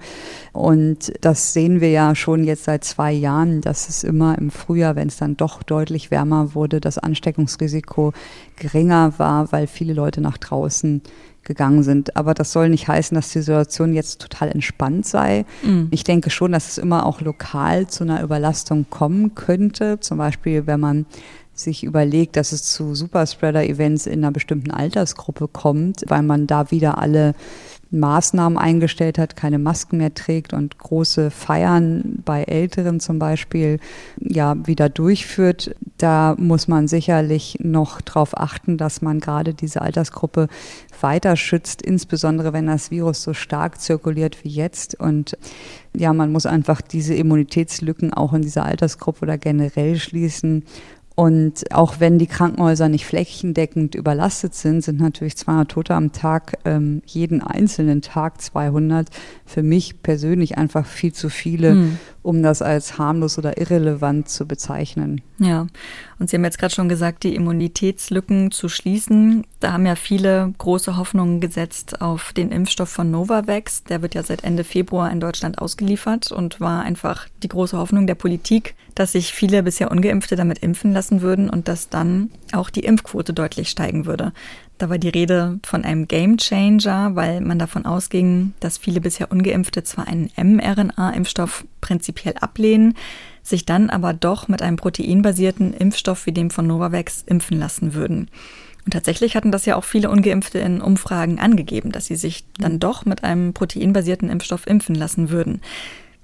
Und 0.55 1.13
das 1.21 1.53
sehen 1.53 1.83
wir 1.83 1.91
ja 1.91 2.15
schon 2.15 2.45
jetzt 2.45 2.65
seit 2.65 2.83
zwei 2.83 3.13
Jahren, 3.13 3.61
dass 3.61 3.91
es 3.91 4.05
immer 4.05 4.39
im 4.39 4.51
Frühjahr, 4.51 4.97
wenn 4.97 5.09
es 5.09 5.19
dann 5.19 5.37
doch 5.37 5.63
deutlich 5.63 6.11
wärmer 6.11 6.55
wurde, 6.55 6.81
das 6.81 6.97
Ansteckungsrisiko 6.97 8.15
geringer 8.57 9.13
war, 9.19 9.53
weil 9.53 9.67
viele 9.67 9.93
Leute 9.93 10.23
nach 10.23 10.39
draußen 10.39 11.03
gegangen 11.43 11.83
sind. 11.83 12.17
Aber 12.17 12.35
das 12.35 12.53
soll 12.53 12.69
nicht 12.69 12.89
heißen, 12.89 13.15
dass 13.15 13.31
die 13.31 13.41
Situation 13.41 13.95
jetzt 13.95 14.21
total 14.21 14.51
entspannt 14.51 15.07
sei. 15.07 15.45
Mhm. 15.63 15.89
Ich 15.91 16.05
denke 16.05 16.31
schon, 16.31 16.53
dass 16.53 16.69
es 16.69 16.79
immer 16.79 17.07
auch 17.07 17.21
lokal 17.21 17.87
zu 17.87 18.05
einer 18.05 18.23
Überlastung 18.23 18.87
kommen 18.89 19.35
könnte. 19.35 20.01
Zum 20.01 20.19
Beispiel, 20.19 20.67
wenn 20.67 20.81
man 20.81 21.07
sich 21.62 21.85
überlegt, 21.85 22.37
dass 22.37 22.52
es 22.52 22.64
zu 22.64 22.95
Superspreader-Events 22.95 24.07
in 24.07 24.25
einer 24.25 24.33
bestimmten 24.33 24.71
Altersgruppe 24.71 25.49
kommt, 25.49 26.05
weil 26.09 26.23
man 26.23 26.47
da 26.47 26.71
wieder 26.71 26.99
alle 26.99 27.35
Maßnahmen 27.90 28.57
eingestellt 28.57 29.19
hat, 29.19 29.37
keine 29.37 29.59
Masken 29.59 29.99
mehr 29.99 30.14
trägt 30.14 30.52
und 30.52 30.79
große 30.79 31.31
Feiern 31.31 32.23
bei 32.25 32.45
Älteren 32.45 33.00
zum 33.00 33.19
Beispiel 33.19 33.81
ja 34.21 34.55
wieder 34.67 34.88
durchführt. 34.88 35.75
Da 35.99 36.37
muss 36.38 36.69
man 36.69 36.87
sicherlich 36.87 37.59
noch 37.61 38.00
darauf 38.00 38.37
achten, 38.37 38.76
dass 38.76 39.02
man 39.02 39.19
gerade 39.19 39.55
diese 39.55 39.83
Altersgruppe 39.83 40.49
weiter 41.00 41.37
schützt, 41.37 41.83
insbesondere 41.83 42.52
wenn 42.52 42.67
das 42.67 42.90
Virus 42.90 43.23
so 43.23 43.35
stark 43.35 43.81
zirkuliert 43.81 44.45
wie 44.45 44.50
jetzt. 44.50 44.99
Und 44.99 45.37
ja, 45.93 46.12
man 46.12 46.31
muss 46.31 46.47
einfach 46.47 46.81
diese 46.81 47.14
Immunitätslücken 47.14 48.14
auch 48.14 48.33
in 48.33 48.43
dieser 48.43 48.67
Altersgruppe 48.67 49.23
oder 49.23 49.38
generell 49.38 49.99
schließen 49.99 50.64
Und 51.21 51.71
auch 51.71 51.97
wenn 52.00 52.19
die 52.19 52.27
Krankenhäuser 52.27 52.89
nicht 52.89 53.05
flächendeckend 53.05 53.95
überlastet 53.95 54.55
sind, 54.55 54.81
sind 54.83 54.99
natürlich 55.00 55.37
200 55.37 55.71
Tote 55.71 55.95
am 55.95 56.12
Tag, 56.12 56.57
ähm, 56.65 57.03
jeden 57.05 57.43
einzelnen 57.43 58.00
Tag 58.00 58.41
200, 58.41 59.09
für 59.45 59.62
mich 59.62 60.03
persönlich 60.03 60.57
einfach 60.57 60.87
viel 60.87 61.12
zu 61.12 61.29
viele, 61.29 61.73
hm. 61.73 61.99
Um 62.23 62.43
das 62.43 62.61
als 62.62 62.99
harmlos 62.99 63.39
oder 63.39 63.59
irrelevant 63.59 64.29
zu 64.29 64.47
bezeichnen. 64.47 65.23
Ja, 65.39 65.67
und 66.19 66.29
Sie 66.29 66.37
haben 66.37 66.45
jetzt 66.45 66.59
gerade 66.59 66.75
schon 66.75 66.89
gesagt, 66.89 67.23
die 67.23 67.35
Immunitätslücken 67.35 68.50
zu 68.50 68.69
schließen. 68.69 69.47
Da 69.59 69.73
haben 69.73 69.87
ja 69.87 69.95
viele 69.95 70.53
große 70.59 70.97
Hoffnungen 70.97 71.41
gesetzt 71.41 72.03
auf 72.03 72.33
den 72.35 72.50
Impfstoff 72.50 72.91
von 72.91 73.11
Novavax. 73.11 73.85
Der 73.85 74.03
wird 74.03 74.15
ja 74.15 74.23
seit 74.23 74.45
Ende 74.45 74.65
Februar 74.65 75.11
in 75.11 75.21
Deutschland 75.21 75.59
ausgeliefert 75.59 76.31
und 76.31 76.61
war 76.61 76.83
einfach 76.83 77.27
die 77.43 77.49
große 77.49 77.79
Hoffnung 77.79 78.07
der 78.07 78.17
Politik, 78.17 78.75
dass 78.95 79.12
sich 79.12 79.33
viele 79.33 79.62
bisher 79.62 79.91
ungeimpfte 79.91 80.37
damit 80.37 80.59
impfen 80.59 80.93
lassen 80.93 81.23
würden 81.23 81.49
und 81.49 81.69
dass 81.69 81.89
dann 81.89 82.31
auch 82.53 82.69
die 82.69 82.85
Impfquote 82.85 83.33
deutlich 83.33 83.71
steigen 83.71 84.05
würde. 84.05 84.33
Da 84.81 84.89
war 84.89 84.97
die 84.97 85.11
Rede 85.11 85.61
von 85.63 85.85
einem 85.85 86.09
Game 86.09 86.39
Changer, 86.39 87.15
weil 87.15 87.43
man 87.43 87.59
davon 87.59 87.85
ausging, 87.85 88.55
dass 88.61 88.79
viele 88.79 89.03
bisher 89.03 89.31
ungeimpfte 89.31 89.85
zwar 89.85 90.09
einen 90.09 90.31
mRNA-Impfstoff 90.39 91.67
prinzipiell 91.83 92.33
ablehnen, 92.41 92.95
sich 93.43 93.67
dann 93.67 93.91
aber 93.91 94.15
doch 94.15 94.49
mit 94.49 94.63
einem 94.63 94.77
proteinbasierten 94.77 95.75
Impfstoff 95.75 96.25
wie 96.25 96.33
dem 96.33 96.49
von 96.49 96.67
Novavax 96.67 97.25
impfen 97.27 97.59
lassen 97.59 97.93
würden. 97.93 98.31
Und 98.87 98.93
tatsächlich 98.95 99.37
hatten 99.37 99.53
das 99.53 99.67
ja 99.67 99.77
auch 99.77 99.85
viele 99.85 100.09
ungeimpfte 100.09 100.61
in 100.61 100.81
Umfragen 100.81 101.39
angegeben, 101.39 101.93
dass 101.93 102.07
sie 102.07 102.17
sich 102.17 102.47
dann 102.57 102.79
doch 102.79 103.05
mit 103.05 103.23
einem 103.23 103.53
proteinbasierten 103.53 104.31
Impfstoff 104.31 104.67
impfen 104.67 104.95
lassen 104.95 105.29
würden. 105.29 105.61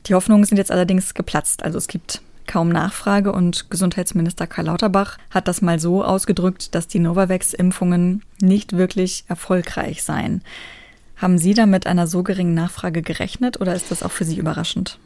Die 0.06 0.14
Hoffnungen 0.14 0.44
sind 0.44 0.56
jetzt 0.56 0.72
allerdings 0.72 1.12
geplatzt. 1.12 1.62
Also 1.62 1.76
es 1.76 1.88
gibt 1.88 2.22
kaum 2.46 2.68
Nachfrage 2.68 3.32
und 3.32 3.70
Gesundheitsminister 3.70 4.46
Karl 4.46 4.66
Lauterbach 4.66 5.18
hat 5.30 5.48
das 5.48 5.62
mal 5.62 5.78
so 5.78 6.04
ausgedrückt, 6.04 6.74
dass 6.74 6.88
die 6.88 6.98
Novavax-Impfungen 6.98 8.22
nicht 8.40 8.76
wirklich 8.76 9.24
erfolgreich 9.28 10.02
seien. 10.02 10.42
Haben 11.16 11.38
Sie 11.38 11.54
da 11.54 11.66
mit 11.66 11.86
einer 11.86 12.06
so 12.06 12.22
geringen 12.22 12.54
Nachfrage 12.54 13.02
gerechnet 13.02 13.60
oder 13.60 13.74
ist 13.74 13.90
das 13.90 14.02
auch 14.02 14.12
für 14.12 14.24
Sie 14.24 14.36
überraschend? 14.36 14.98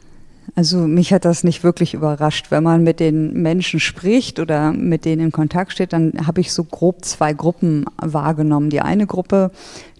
Also 0.55 0.79
mich 0.79 1.13
hat 1.13 1.23
das 1.23 1.43
nicht 1.43 1.63
wirklich 1.63 1.93
überrascht. 1.93 2.51
Wenn 2.51 2.63
man 2.63 2.83
mit 2.83 2.99
den 2.99 3.41
Menschen 3.41 3.79
spricht 3.79 4.39
oder 4.39 4.73
mit 4.73 5.05
denen 5.05 5.25
in 5.25 5.31
Kontakt 5.31 5.71
steht, 5.71 5.93
dann 5.93 6.13
habe 6.27 6.41
ich 6.41 6.51
so 6.51 6.63
grob 6.63 7.05
zwei 7.05 7.31
Gruppen 7.31 7.85
wahrgenommen. 7.97 8.69
Die 8.69 8.81
eine 8.81 9.07
Gruppe, 9.07 9.51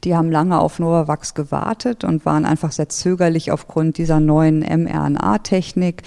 die 0.04 0.16
haben 0.16 0.30
lange 0.30 0.60
auf 0.60 0.80
Novavax 0.80 1.36
gewartet 1.36 2.04
und 2.04 2.26
waren 2.26 2.46
einfach 2.46 2.72
sehr 2.72 2.90
zögerlich 2.90 3.52
aufgrund 3.52 3.98
dieser 3.98 4.20
neuen 4.20 4.60
mRNA-Technik. 4.60 6.04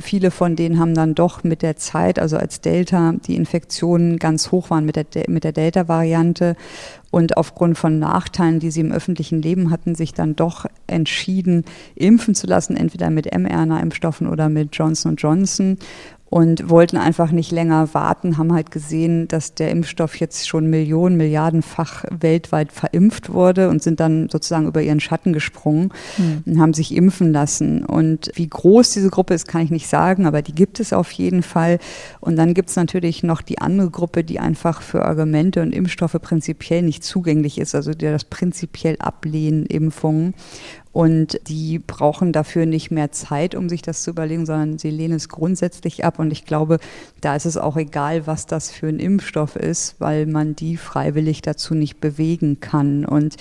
Viele 0.00 0.30
von 0.30 0.56
denen 0.56 0.78
haben 0.78 0.94
dann 0.94 1.14
doch 1.14 1.44
mit 1.44 1.60
der 1.60 1.76
Zeit, 1.76 2.18
also 2.18 2.38
als 2.38 2.60
Delta 2.60 3.12
die 3.26 3.36
Infektionen 3.36 4.18
ganz 4.18 4.52
hoch 4.52 4.70
waren 4.70 4.86
mit 4.86 4.96
der, 4.96 5.24
mit 5.28 5.44
der 5.44 5.52
Delta-Variante 5.52 6.56
und 7.12 7.36
aufgrund 7.36 7.78
von 7.78 7.98
Nachteilen, 8.00 8.58
die 8.58 8.70
sie 8.72 8.80
im 8.80 8.90
öffentlichen 8.90 9.40
Leben 9.40 9.70
hatten, 9.70 9.94
sich 9.94 10.14
dann 10.14 10.34
doch 10.34 10.66
entschieden, 10.86 11.64
impfen 11.94 12.34
zu 12.34 12.46
lassen, 12.48 12.74
entweder 12.74 13.10
mit 13.10 13.26
mRNA-Impfstoffen 13.26 14.26
oder 14.26 14.48
mit 14.48 14.74
Johnson 14.74 15.14
Johnson 15.16 15.76
und 16.32 16.70
wollten 16.70 16.96
einfach 16.96 17.30
nicht 17.30 17.52
länger 17.52 17.92
warten, 17.92 18.38
haben 18.38 18.54
halt 18.54 18.70
gesehen, 18.70 19.28
dass 19.28 19.52
der 19.52 19.70
Impfstoff 19.70 20.18
jetzt 20.18 20.48
schon 20.48 20.70
Millionen, 20.70 21.18
Milliardenfach 21.18 22.06
weltweit 22.08 22.72
verimpft 22.72 23.34
wurde 23.34 23.68
und 23.68 23.82
sind 23.82 24.00
dann 24.00 24.30
sozusagen 24.30 24.66
über 24.66 24.80
ihren 24.80 24.98
Schatten 24.98 25.34
gesprungen 25.34 25.92
mhm. 26.16 26.42
und 26.46 26.58
haben 26.58 26.72
sich 26.72 26.96
impfen 26.96 27.34
lassen. 27.34 27.84
Und 27.84 28.32
wie 28.34 28.48
groß 28.48 28.92
diese 28.92 29.10
Gruppe 29.10 29.34
ist, 29.34 29.46
kann 29.46 29.60
ich 29.60 29.70
nicht 29.70 29.88
sagen, 29.88 30.24
aber 30.24 30.40
die 30.40 30.54
gibt 30.54 30.80
es 30.80 30.94
auf 30.94 31.12
jeden 31.12 31.42
Fall. 31.42 31.78
Und 32.20 32.36
dann 32.36 32.54
gibt 32.54 32.70
es 32.70 32.76
natürlich 32.76 33.22
noch 33.22 33.42
die 33.42 33.58
andere 33.58 33.90
Gruppe, 33.90 34.24
die 34.24 34.40
einfach 34.40 34.80
für 34.80 35.04
Argumente 35.04 35.60
und 35.60 35.74
Impfstoffe 35.74 36.16
prinzipiell 36.22 36.80
nicht 36.80 37.04
zugänglich 37.04 37.58
ist, 37.58 37.74
also 37.74 37.92
die 37.92 38.06
das 38.06 38.24
prinzipiell 38.24 38.96
ablehnen, 39.00 39.66
Impfungen. 39.66 40.32
Und 40.92 41.40
die 41.48 41.78
brauchen 41.78 42.32
dafür 42.32 42.66
nicht 42.66 42.90
mehr 42.90 43.12
Zeit, 43.12 43.54
um 43.54 43.68
sich 43.68 43.80
das 43.80 44.02
zu 44.02 44.10
überlegen, 44.10 44.44
sondern 44.44 44.78
sie 44.78 44.90
lehnen 44.90 45.14
es 45.14 45.30
grundsätzlich 45.30 46.04
ab. 46.04 46.18
Und 46.18 46.30
ich 46.30 46.44
glaube, 46.44 46.78
da 47.22 47.34
ist 47.34 47.46
es 47.46 47.56
auch 47.56 47.76
egal, 47.76 48.26
was 48.26 48.46
das 48.46 48.70
für 48.70 48.88
ein 48.88 49.00
Impfstoff 49.00 49.56
ist, 49.56 49.96
weil 50.00 50.26
man 50.26 50.54
die 50.54 50.76
freiwillig 50.76 51.40
dazu 51.40 51.74
nicht 51.74 52.00
bewegen 52.00 52.60
kann. 52.60 53.06
Und 53.06 53.36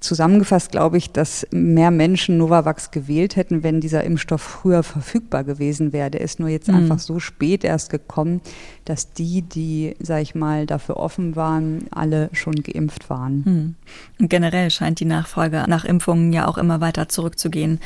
Zusammengefasst 0.00 0.72
glaube 0.72 0.96
ich, 0.96 1.10
dass 1.10 1.46
mehr 1.50 1.90
Menschen 1.90 2.38
Novavax 2.38 2.90
gewählt 2.90 3.36
hätten, 3.36 3.62
wenn 3.62 3.82
dieser 3.82 4.02
Impfstoff 4.02 4.40
früher 4.40 4.82
verfügbar 4.82 5.44
gewesen 5.44 5.92
wäre. 5.92 6.10
Der 6.10 6.22
ist 6.22 6.40
nur 6.40 6.48
jetzt 6.48 6.68
mhm. 6.68 6.76
einfach 6.76 6.98
so 6.98 7.20
spät 7.20 7.64
erst 7.64 7.90
gekommen, 7.90 8.40
dass 8.86 9.12
die, 9.12 9.42
die, 9.42 9.94
sag 10.00 10.22
ich 10.22 10.34
mal, 10.34 10.64
dafür 10.64 10.96
offen 10.96 11.36
waren, 11.36 11.84
alle 11.90 12.30
schon 12.32 12.54
geimpft 12.62 13.10
waren. 13.10 13.76
Mhm. 14.18 14.28
generell 14.28 14.70
scheint 14.70 15.00
die 15.00 15.04
Nachfrage 15.04 15.66
nach 15.68 15.84
Impfungen 15.84 16.32
ja 16.32 16.48
auch 16.48 16.56
immer 16.56 16.80
weiter 16.80 17.10
zurückzugehen. 17.10 17.78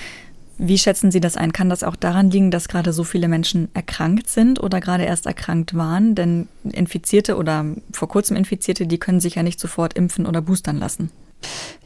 Wie 0.56 0.78
schätzen 0.78 1.10
Sie 1.10 1.20
das 1.20 1.36
ein? 1.36 1.52
Kann 1.52 1.68
das 1.68 1.82
auch 1.82 1.96
daran 1.96 2.30
liegen, 2.30 2.52
dass 2.52 2.68
gerade 2.68 2.92
so 2.92 3.02
viele 3.02 3.26
Menschen 3.26 3.68
erkrankt 3.74 4.28
sind 4.28 4.62
oder 4.62 4.80
gerade 4.80 5.02
erst 5.02 5.26
erkrankt 5.26 5.74
waren? 5.74 6.14
Denn 6.14 6.46
Infizierte 6.62 7.36
oder 7.36 7.66
vor 7.92 8.06
kurzem 8.06 8.36
Infizierte, 8.36 8.86
die 8.86 8.98
können 8.98 9.18
sich 9.18 9.34
ja 9.34 9.42
nicht 9.42 9.58
sofort 9.58 9.94
impfen 9.94 10.26
oder 10.26 10.40
boostern 10.40 10.78
lassen. 10.78 11.10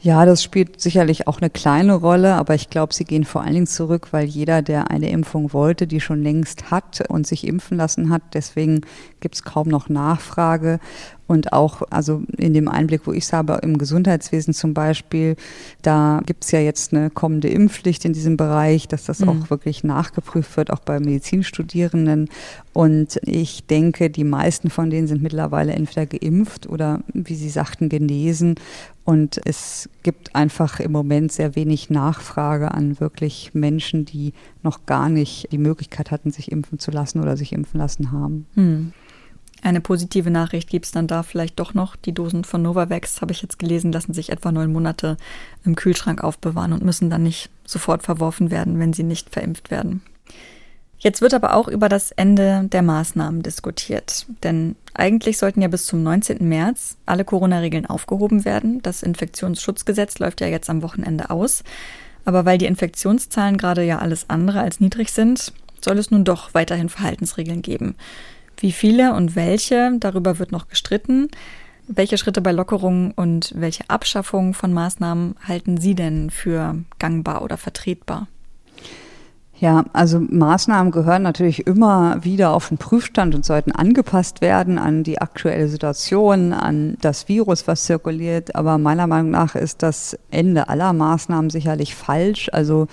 Ja, 0.01 0.25
das 0.25 0.41
spielt 0.41 0.79
sicherlich 0.79 1.27
auch 1.27 1.41
eine 1.41 1.49
kleine 1.49 1.93
Rolle, 1.95 2.35
aber 2.35 2.55
ich 2.55 2.69
glaube, 2.69 2.93
sie 2.93 3.03
gehen 3.03 3.25
vor 3.25 3.41
allen 3.41 3.53
Dingen 3.53 3.67
zurück, 3.67 4.09
weil 4.11 4.25
jeder, 4.25 4.61
der 4.61 4.89
eine 4.91 5.09
Impfung 5.09 5.51
wollte, 5.51 5.87
die 5.87 5.99
schon 5.99 6.23
längst 6.23 6.71
hat 6.71 7.03
und 7.09 7.27
sich 7.27 7.45
impfen 7.45 7.77
lassen 7.77 8.09
hat, 8.09 8.21
deswegen 8.33 8.81
gibt 9.19 9.35
es 9.35 9.43
kaum 9.43 9.67
noch 9.67 9.89
Nachfrage. 9.89 10.79
Und 11.27 11.53
auch, 11.53 11.83
also 11.91 12.23
in 12.37 12.55
dem 12.55 12.67
Einblick, 12.67 13.01
wo 13.05 13.11
ich 13.11 13.25
es 13.25 13.33
habe, 13.33 13.59
im 13.61 13.77
Gesundheitswesen 13.77 14.51
zum 14.51 14.73
Beispiel, 14.73 15.35
da 15.83 16.21
gibt 16.25 16.43
es 16.43 16.49
ja 16.49 16.59
jetzt 16.59 16.91
eine 16.91 17.11
kommende 17.11 17.49
Impfpflicht 17.49 18.03
in 18.03 18.13
diesem 18.13 18.35
Bereich, 18.35 18.87
dass 18.87 19.03
das 19.03 19.19
mhm. 19.19 19.29
auch 19.29 19.49
wirklich 19.51 19.83
nachgeprüft 19.83 20.57
wird, 20.57 20.71
auch 20.71 20.79
bei 20.79 20.99
Medizinstudierenden. 20.99 22.29
Und 22.73 23.19
ich 23.21 23.67
denke, 23.67 24.09
die 24.09 24.23
meisten 24.23 24.71
von 24.71 24.89
denen 24.89 25.05
sind 25.05 25.21
mittlerweile 25.21 25.73
entweder 25.73 26.07
geimpft 26.07 26.67
oder, 26.67 27.01
wie 27.13 27.35
Sie 27.35 27.49
sagten, 27.49 27.89
genesen. 27.89 28.55
Und 29.09 29.41
es 29.43 29.89
gibt 30.03 30.35
einfach 30.35 30.79
im 30.79 30.91
Moment 30.91 31.31
sehr 31.31 31.55
wenig 31.55 31.89
Nachfrage 31.89 32.69
an 32.69 32.99
wirklich 32.99 33.55
Menschen, 33.55 34.05
die 34.05 34.33
noch 34.61 34.85
gar 34.85 35.09
nicht 35.09 35.51
die 35.51 35.57
Möglichkeit 35.57 36.11
hatten, 36.11 36.29
sich 36.29 36.51
impfen 36.51 36.77
zu 36.77 36.91
lassen 36.91 37.19
oder 37.19 37.35
sich 37.35 37.51
impfen 37.51 37.79
lassen 37.79 38.11
haben. 38.11 38.45
Hm. 38.53 38.93
Eine 39.63 39.81
positive 39.81 40.29
Nachricht 40.29 40.69
gibt 40.69 40.85
es 40.85 40.91
dann 40.91 41.07
da 41.07 41.23
vielleicht 41.23 41.59
doch 41.59 41.73
noch. 41.73 41.95
Die 41.95 42.13
Dosen 42.13 42.43
von 42.43 42.61
Novavax, 42.61 43.19
habe 43.23 43.31
ich 43.31 43.41
jetzt 43.41 43.57
gelesen, 43.57 43.91
lassen 43.91 44.13
sich 44.13 44.31
etwa 44.31 44.51
neun 44.51 44.71
Monate 44.71 45.17
im 45.65 45.75
Kühlschrank 45.75 46.23
aufbewahren 46.23 46.71
und 46.71 46.85
müssen 46.85 47.09
dann 47.09 47.23
nicht 47.23 47.49
sofort 47.65 48.03
verworfen 48.03 48.51
werden, 48.51 48.77
wenn 48.77 48.93
sie 48.93 49.01
nicht 49.01 49.31
verimpft 49.31 49.71
werden. 49.71 50.03
Jetzt 50.99 51.21
wird 51.21 51.33
aber 51.33 51.55
auch 51.55 51.69
über 51.69 51.87
das 51.87 52.11
Ende 52.11 52.65
der 52.65 52.81
Maßnahmen 52.81 53.41
diskutiert. 53.41 54.25
Denn 54.43 54.75
eigentlich 54.93 55.37
sollten 55.37 55.61
ja 55.61 55.69
bis 55.69 55.85
zum 55.85 56.03
19. 56.03 56.47
März 56.47 56.97
alle 57.05 57.23
Corona-Regeln 57.23 57.85
aufgehoben 57.85 58.43
werden. 58.43 58.81
Das 58.81 59.01
Infektionsschutzgesetz 59.01 60.19
läuft 60.19 60.41
ja 60.41 60.47
jetzt 60.47 60.69
am 60.69 60.81
Wochenende 60.81 61.29
aus. 61.29 61.63
Aber 62.25 62.43
weil 62.43 62.57
die 62.57 62.65
Infektionszahlen 62.65 63.57
gerade 63.57 63.83
ja 63.83 63.99
alles 63.99 64.29
andere 64.29 64.59
als 64.59 64.81
niedrig 64.81 65.11
sind, 65.11 65.53
soll 65.79 65.97
es 65.97 66.11
nun 66.11 66.25
doch 66.25 66.53
weiterhin 66.53 66.89
Verhaltensregeln 66.89 67.61
geben. 67.61 67.95
Wie 68.57 68.73
viele 68.73 69.13
und 69.13 69.37
welche, 69.37 69.93
darüber 69.99 70.37
wird 70.37 70.51
noch 70.51 70.67
gestritten. 70.67 71.29
Welche 71.87 72.17
Schritte 72.17 72.41
bei 72.41 72.51
Lockerungen 72.51 73.11
und 73.11 73.53
welche 73.55 73.89
Abschaffung 73.89 74.53
von 74.53 74.73
Maßnahmen 74.73 75.35
halten 75.47 75.77
Sie 75.77 75.95
denn 75.95 76.29
für 76.29 76.75
gangbar 76.99 77.41
oder 77.41 77.55
vertretbar? 77.55 78.27
Ja, 79.59 79.83
also 79.91 80.21
Maßnahmen 80.21 80.91
gehören 80.91 81.21
natürlich 81.21 81.67
immer 81.67 82.23
wieder 82.23 82.51
auf 82.53 82.69
den 82.69 82.77
Prüfstand 82.77 83.35
und 83.35 83.43
sollten 83.45 83.73
angepasst 83.73 84.39
werden 84.39 84.77
an 84.77 85.03
die 85.03 85.19
aktuelle 85.19 85.67
Situation, 85.67 86.53
an 86.53 86.95
das 87.01 87.27
Virus, 87.27 87.67
was 87.67 87.83
zirkuliert. 87.83 88.55
Aber 88.55 88.77
meiner 88.77 89.05
Meinung 89.05 89.31
nach 89.31 89.55
ist 89.55 89.83
das 89.83 90.17
Ende 90.31 90.69
aller 90.69 90.93
Maßnahmen 90.93 91.49
sicherlich 91.49 91.93
falsch. 91.93 92.49
Also 92.53 92.87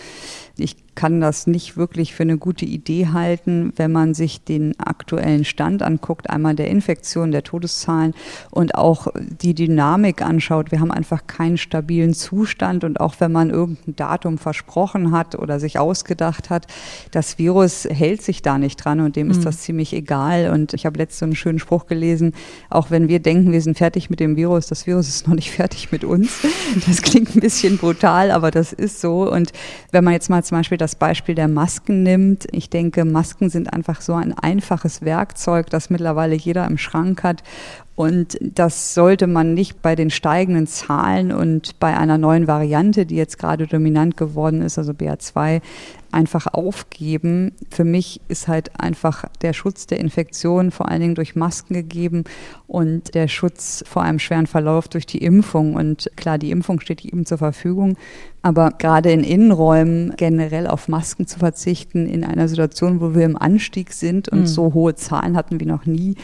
ich 0.57 0.77
kann 0.97 1.21
das 1.21 1.47
nicht 1.47 1.77
wirklich 1.77 2.15
für 2.15 2.25
eine 2.25 2.39
gute 2.39 2.65
Idee 2.65 3.09
halten, 3.13 3.73
wenn 3.77 3.93
man 3.93 4.15
sich 4.15 4.43
den 4.43 4.75
aktuellen 4.81 5.45
Stand 5.45 5.83
anguckt, 5.83 6.29
einmal 6.29 6.57
der 6.57 6.69
Infektion, 6.69 7.31
der 7.31 7.45
Todeszahlen 7.45 8.15
und 8.51 8.75
auch 8.75 9.07
die 9.15 9.55
Dynamik 9.55 10.23
anschaut. 10.23 10.73
Wir 10.73 10.81
haben 10.81 10.91
einfach 10.91 11.29
keinen 11.29 11.59
stabilen 11.59 12.15
Zustand 12.15 12.83
und 12.83 13.01
auch 13.01 13.15
wenn 13.21 13.31
man 13.31 13.51
irgendein 13.51 13.95
Datum 13.95 14.39
versprochen 14.39 15.13
hat 15.13 15.37
oder 15.37 15.61
sich 15.61 15.79
ausgedacht 15.79 16.51
hat, 16.51 16.67
das 17.11 17.39
Virus 17.39 17.85
hält 17.85 18.23
sich 18.23 18.43
da 18.43 18.59
nicht 18.59 18.77
dran 18.77 19.01
und 19.01 19.17
dem 19.17 19.27
mhm. 19.27 19.33
ist 19.33 19.45
das 19.45 19.61
ziemlich 19.61 19.93
egal. 19.93 20.51
Und 20.51 20.73
ich 20.73 20.87
habe 20.87 20.99
letztens 20.99 21.23
einen 21.23 21.37
schönen 21.37 21.59
Spruch 21.59 21.87
gelesen, 21.87 22.33
auch 22.71 22.91
wenn 22.91 23.09
wir 23.09 23.21
denken, 23.21 23.53
wir 23.53 23.61
sind 23.61 23.77
fertig 23.77 24.09
mit 24.09 24.21
dem 24.21 24.37
Virus, 24.37 24.67
das 24.67 24.87
Virus 24.87 25.09
ist 25.09 25.29
noch 25.29 25.35
nicht 25.35 25.51
fertig 25.57 25.93
mit 25.93 26.05
uns. 26.05 26.39
Das 26.87 27.03
klingt 27.03 27.37
ein 27.37 27.41
bisschen 27.41 27.77
brutal, 27.77 28.31
aber 28.31 28.51
das 28.51 28.73
ist 28.73 29.01
so. 29.01 29.31
Und 29.31 29.53
wenn 29.93 30.05
man 30.05 30.15
jetzt 30.15 30.31
mal 30.31 30.43
zum 30.43 30.59
Beispiel 30.59 30.79
das 30.79 30.86
Beispiel 30.95 31.35
der 31.35 31.49
Masken 31.49 32.03
nimmt, 32.03 32.47
ich 32.53 32.71
denke, 32.71 33.05
Masken 33.05 33.51
sind 33.51 33.73
einfach 33.73 34.01
so 34.01 34.15
ein 34.15 34.33
einfaches 34.33 35.03
Werkzeug, 35.03 35.69
das 35.71 35.91
mittlerweile 35.91 36.35
jeder 36.35 36.67
im 36.67 36.79
Schrank 36.79 37.23
hat 37.23 37.43
und 37.97 38.39
das 38.43 38.93
sollte 38.93 39.27
man 39.27 39.55
nicht 39.55 39.81
bei 39.81 39.97
den 39.97 40.11
steigenden 40.11 40.67
Zahlen 40.67 41.33
und 41.33 41.81
bei 41.81 41.97
einer 41.97 42.19
neuen 42.19 42.47
Variante, 42.47 43.07
die 43.07 43.17
jetzt 43.17 43.39
gerade 43.39 43.67
dominant 43.67 44.19
geworden 44.19 44.61
ist, 44.61 44.77
also 44.77 44.93
BA2, 44.93 45.63
einfach 46.13 46.47
aufgeben. 46.53 47.53
Für 47.71 47.85
mich 47.85 48.21
ist 48.29 48.49
halt 48.49 48.79
einfach 48.79 49.25
der 49.41 49.55
Schutz 49.55 49.87
der 49.87 49.99
Infektion 49.99 50.71
vor 50.71 50.89
allen 50.89 51.01
Dingen 51.01 51.15
durch 51.15 51.37
Masken 51.37 51.75
gegeben 51.75 52.25
und 52.67 53.15
der 53.15 53.29
Schutz 53.29 53.83
vor 53.87 54.03
einem 54.03 54.19
schweren 54.19 54.47
Verlauf 54.47 54.89
durch 54.89 55.07
die 55.07 55.23
Impfung. 55.23 55.75
Und 55.75 56.11
klar, 56.17 56.39
die 56.39 56.51
Impfung 56.51 56.81
steht 56.81 57.01
jedem 57.01 57.25
zur 57.27 57.39
Verfügung. 57.39 57.97
Aber 58.43 58.71
gerade 58.71 59.11
in 59.11 59.25
Innenräumen 59.25 60.15
generell 60.17 60.67
auf 60.69 60.89
Masken 60.89 61.27
zu 61.27 61.39
verzichten, 61.39 62.07
in 62.07 62.25
einer 62.25 62.47
Situation, 62.47 63.01
wo 63.01 63.15
wir 63.15 63.25
im 63.25 63.37
Anstieg 63.37 63.93
sind 63.93 64.29
und 64.29 64.41
mhm. 64.41 64.47
so 64.47 64.73
hohe 64.73 64.95
Zahlen 64.95 65.37
hatten 65.37 65.59
wie 65.61 65.67
noch 65.67 65.85
nie, 65.85 66.15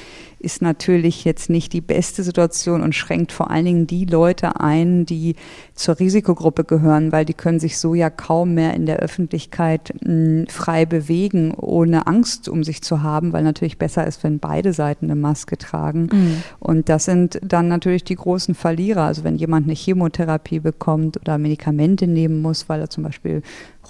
ist 0.43 0.61
natürlich 0.61 1.25
jetzt 1.25 1.51
nicht 1.51 1.73
die 1.73 1.81
beste 1.81 2.23
Situation 2.23 2.83
und 2.83 2.95
schränkt 2.95 3.33
vor 3.33 3.51
allen 3.51 3.65
Dingen 3.65 3.87
die 3.87 4.05
Leute 4.05 4.61
ein, 4.61 5.07
die 5.07 5.37
zur 5.75 5.99
Risikogruppe 5.99 6.65
gehören, 6.65 7.13
weil 7.13 7.25
die 7.25 7.35
können 7.35 7.61
sich 7.61 7.79
so 7.79 7.95
ja 7.95 8.11
kaum 8.11 8.55
mehr 8.55 8.75
in 8.75 8.87
der 8.87 8.99
Öffentlichkeit 8.99 9.93
mh, 10.03 10.09
hm, 10.13 10.47
frei 10.49 10.85
bewegen, 10.85 11.55
ohne 11.55 12.07
Angst 12.07 12.49
um 12.49 12.65
sich 12.65 12.83
zu 12.83 13.03
haben, 13.03 13.33
weil 13.33 13.45
natürlich 13.45 13.79
besser 13.79 14.07
ist, 14.07 14.25
wenn 14.25 14.39
beide 14.39 14.73
Seiten 14.73 15.07
eine 15.07 15.17
Maske 15.17 15.57
tragen. 15.57 16.09
Mhm. 16.13 16.43
Und 16.59 16.89
das 16.89 17.05
sind 17.05 17.41
dann 17.43 17.69
natürlich 17.69 18.05
die 18.05 18.17
großen 18.17 18.55
Verlierer. 18.55 19.03
Also 19.03 19.25
wenn 19.25 19.37
jemand 19.37 19.67
eine 19.67 19.75
Chemotherapie 19.75 20.61
bekommt 20.61 21.19
oder 21.19 21.39
Medikamente 21.39 22.07
nehmen 22.07 22.43
muss, 22.43 22.69
weil 22.69 22.81
er 22.81 22.91
zum 22.91 23.05
Beispiel 23.05 23.43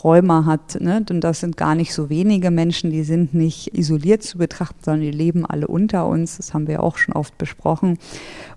Rheuma 0.02 0.44
hat. 0.46 0.80
Ne? 0.80 1.04
Und 1.08 1.20
das 1.20 1.40
sind 1.40 1.56
gar 1.56 1.75
nicht 1.75 1.92
so 1.92 2.08
wenige 2.08 2.50
Menschen, 2.50 2.90
die 2.90 3.04
sind 3.04 3.34
nicht 3.34 3.76
isoliert 3.76 4.22
zu 4.22 4.38
betrachten, 4.38 4.78
sondern 4.82 5.02
die 5.02 5.11
leben 5.11 5.44
alle 5.46 5.68
unter 5.68 6.06
uns. 6.06 6.38
Das 6.38 6.54
haben 6.54 6.66
wir 6.66 6.82
auch 6.82 6.96
schon 6.96 7.14
oft 7.14 7.37
besprochen. 7.38 7.99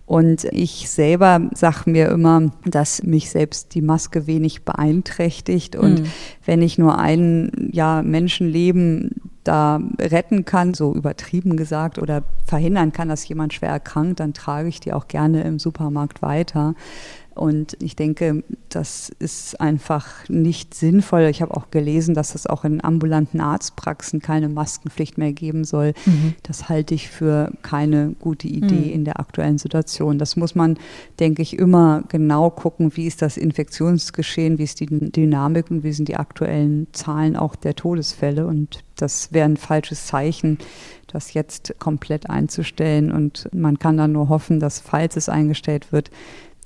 Und 0.06 0.46
ich 0.46 0.90
selber 0.90 1.50
sage 1.54 1.90
mir 1.90 2.10
immer, 2.10 2.52
dass 2.66 3.04
mich 3.04 3.30
selbst 3.30 3.74
die 3.74 3.82
Maske 3.82 4.28
wenig 4.28 4.64
beeinträchtigt. 4.64 5.76
Und 5.76 6.02
mhm. 6.02 6.06
wenn 6.46 6.62
ich 6.62 6.78
nur 6.78 6.98
einen 6.98 7.70
ja, 7.72 8.02
Menschenleben 8.02 9.22
da 9.44 9.80
retten 10.00 10.46
kann, 10.46 10.74
so 10.74 10.94
übertrieben 10.94 11.56
gesagt, 11.56 12.00
oder 12.00 12.24
verhindern 12.46 12.92
kann, 12.92 13.10
dass 13.10 13.28
jemand 13.28 13.54
schwer 13.54 13.70
erkrankt, 13.70 14.20
dann 14.20 14.34
trage 14.34 14.68
ich 14.68 14.80
die 14.80 14.94
auch 14.94 15.08
gerne 15.08 15.44
im 15.44 15.60
Supermarkt 15.60 16.22
weiter. 16.22 16.76
Und 17.36 17.76
ich 17.82 17.98
denke, 17.98 18.44
das 18.70 19.10
ist 19.20 19.60
einfach 19.60 20.08
nicht 20.30 20.74
sinnvoll. 20.74 21.24
Ich 21.24 21.42
habe 21.42 21.56
auch 21.56 21.70
gelesen, 21.70 22.16
dass 22.16 22.34
es 22.34 22.48
auch 22.48 22.64
in 22.64 22.84
ambulanten 22.84 23.42
Arztpraxen 23.42 24.22
keine 24.22 24.48
Maskenpflicht 24.48 25.18
mehr 25.18 25.34
geben 25.34 25.66
soll. 25.66 25.94
Mhm. 26.06 26.36
Das 26.44 26.70
halte 26.70 26.96
ich 26.96 27.10
für 27.10 27.52
keine 27.62 28.16
gute 28.20 28.48
Idee 28.48 28.88
mhm. 28.88 28.94
in 28.94 29.06
der 29.06 29.20
aktuellen 29.20 29.58
Situation. 29.58 30.18
Das 30.18 30.38
muss 30.38 30.56
man, 30.56 30.78
denke 31.20 31.42
ich, 31.42 31.60
immer 31.60 32.04
genau 32.08 32.50
gucken, 32.50 32.96
wie 32.96 33.06
ist 33.06 33.22
das 33.22 33.36
Infektionsgeschehen, 33.36 34.58
wie 34.58 34.64
ist 34.64 34.80
die 34.80 34.88
Dynamik 34.88 35.70
und 35.70 35.84
wie 35.84 35.92
sind 35.92 36.08
die 36.08 36.16
aktuellen 36.16 36.88
Zahlen 36.94 37.36
auch 37.36 37.58
der 37.58 37.76
Todesfälle. 37.76 38.48
Und 38.48 38.84
das 38.96 39.34
wäre 39.34 39.46
ein 39.46 39.58
falsches 39.58 40.06
Zeichen, 40.06 40.58
das 41.08 41.34
jetzt 41.34 41.76
komplett 41.80 42.30
einzustellen. 42.30 43.12
Und 43.12 43.50
man 43.54 43.78
kann 43.80 43.98
dann 43.98 44.14
nur 44.14 44.30
hoffen, 44.30 44.60
dass, 44.60 44.80
falls 44.80 45.16
es 45.16 45.30
eingestellt 45.30 45.92
wird, 45.92 46.12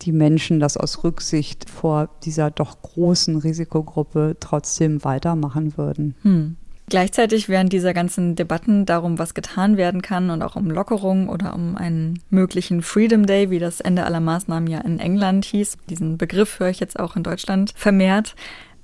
die 0.02 0.12
Menschen 0.12 0.60
das 0.60 0.78
aus 0.78 1.04
Rücksicht 1.04 1.70
vor 1.70 2.10
dieser 2.24 2.52
doch 2.52 2.82
großen 2.82 3.38
Risikogruppe 3.38 4.38
trotzdem 4.40 5.04
weitermachen 5.04 5.78
würden. 5.78 6.16
Hm. 6.22 6.56
Gleichzeitig 6.90 7.50
während 7.50 7.72
dieser 7.72 7.94
ganzen 7.94 8.36
Debatten 8.36 8.88
darum, 8.88 9.20
was 9.20 9.36
getan 9.36 9.78
werden 9.78 10.02
kann 10.02 10.32
und 10.32 10.42
auch 10.42 10.56
um 10.56 10.72
Lockerung 10.72 11.30
oder 11.30 11.54
um 11.54 11.78
einen 11.78 12.20
möglichen 12.32 12.82
Freedom 12.82 13.28
Day, 13.28 13.52
wie 13.52 13.60
das 13.60 13.80
Ende 13.80 14.06
aller 14.06 14.20
Maßnahmen 14.20 14.68
ja 14.68 14.80
in 14.80 15.00
England 15.00 15.46
hieß, 15.46 15.78
diesen 15.88 16.18
Begriff 16.18 16.60
höre 16.60 16.70
ich 16.70 16.80
jetzt 16.80 17.00
auch 17.00 17.16
in 17.16 17.22
Deutschland 17.22 17.74
vermehrt, 17.76 18.36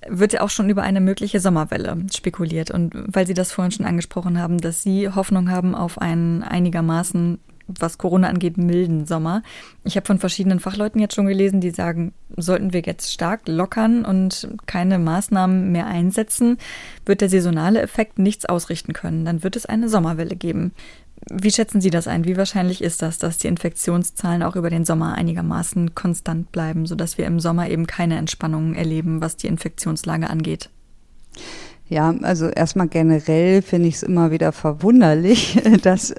wird 0.08 0.34
ja 0.34 0.42
auch 0.42 0.52
schon 0.52 0.70
über 0.70 0.84
eine 0.84 1.02
mögliche 1.02 1.40
Sommerwelle 1.40 1.98
spekuliert. 2.14 2.70
Und 2.70 2.94
weil 2.94 3.26
Sie 3.26 3.34
das 3.34 3.52
vorhin 3.52 3.72
schon 3.72 3.88
angesprochen 3.88 4.40
haben, 4.40 4.60
dass 4.60 4.84
Sie 4.84 5.10
Hoffnung 5.10 5.50
haben 5.50 5.74
auf 5.74 6.00
einen 6.00 6.44
einigermaßen 6.44 7.40
was 7.68 7.98
Corona 7.98 8.28
angeht, 8.28 8.58
milden 8.58 9.06
Sommer. 9.06 9.44
Ich 9.84 9.96
habe 9.96 10.06
von 10.06 10.20
verschiedenen 10.20 10.60
Fachleuten 10.60 11.02
jetzt 11.02 11.16
schon 11.16 11.26
gelesen, 11.26 11.62
die 11.62 11.72
sagen, 11.72 12.14
sollten 12.36 12.74
wir 12.74 12.82
jetzt 12.82 13.12
stark 13.12 13.48
lockern 13.48 14.06
und 14.06 14.48
keine 14.66 15.00
Maßnahmen 15.00 15.72
mehr 15.72 15.88
einsetzen, 15.88 16.58
wird 17.06 17.22
der 17.22 17.30
saisonale 17.30 17.82
Effekt 17.82 18.20
nichts 18.20 18.46
ausrichten 18.46 18.94
können. 18.94 19.26
Dann 19.26 19.44
wird 19.44 19.56
es 19.56 19.66
eine 19.66 19.90
Sommerwelle 19.90 20.36
geben. 20.36 20.72
Wie 21.32 21.52
schätzen 21.52 21.82
Sie 21.82 21.90
das 21.90 22.08
ein? 22.08 22.26
Wie 22.26 22.38
wahrscheinlich 22.38 22.84
ist 22.84 23.02
das, 23.02 23.18
dass 23.18 23.38
die 23.38 23.48
Infektionszahlen 23.48 24.44
auch 24.44 24.56
über 24.56 24.70
den 24.70 24.86
Sommer 24.86 25.16
einigermaßen 25.16 25.96
konstant 25.96 26.52
bleiben, 26.52 26.86
sodass 26.86 27.18
wir 27.18 27.26
im 27.26 27.40
Sommer 27.40 27.70
eben 27.70 27.88
keine 27.88 28.18
Entspannungen 28.18 28.76
erleben, 28.76 29.22
was 29.22 29.38
die 29.38 29.48
Infektionslage 29.48 30.30
angeht? 30.30 30.70
Ja, 31.88 32.16
also 32.24 32.48
erstmal 32.48 32.88
generell 32.88 33.62
finde 33.62 33.88
ich 33.88 33.96
es 33.96 34.04
immer 34.04 34.32
wieder 34.32 34.52
verwunderlich, 34.52 35.62
dass 35.84 36.16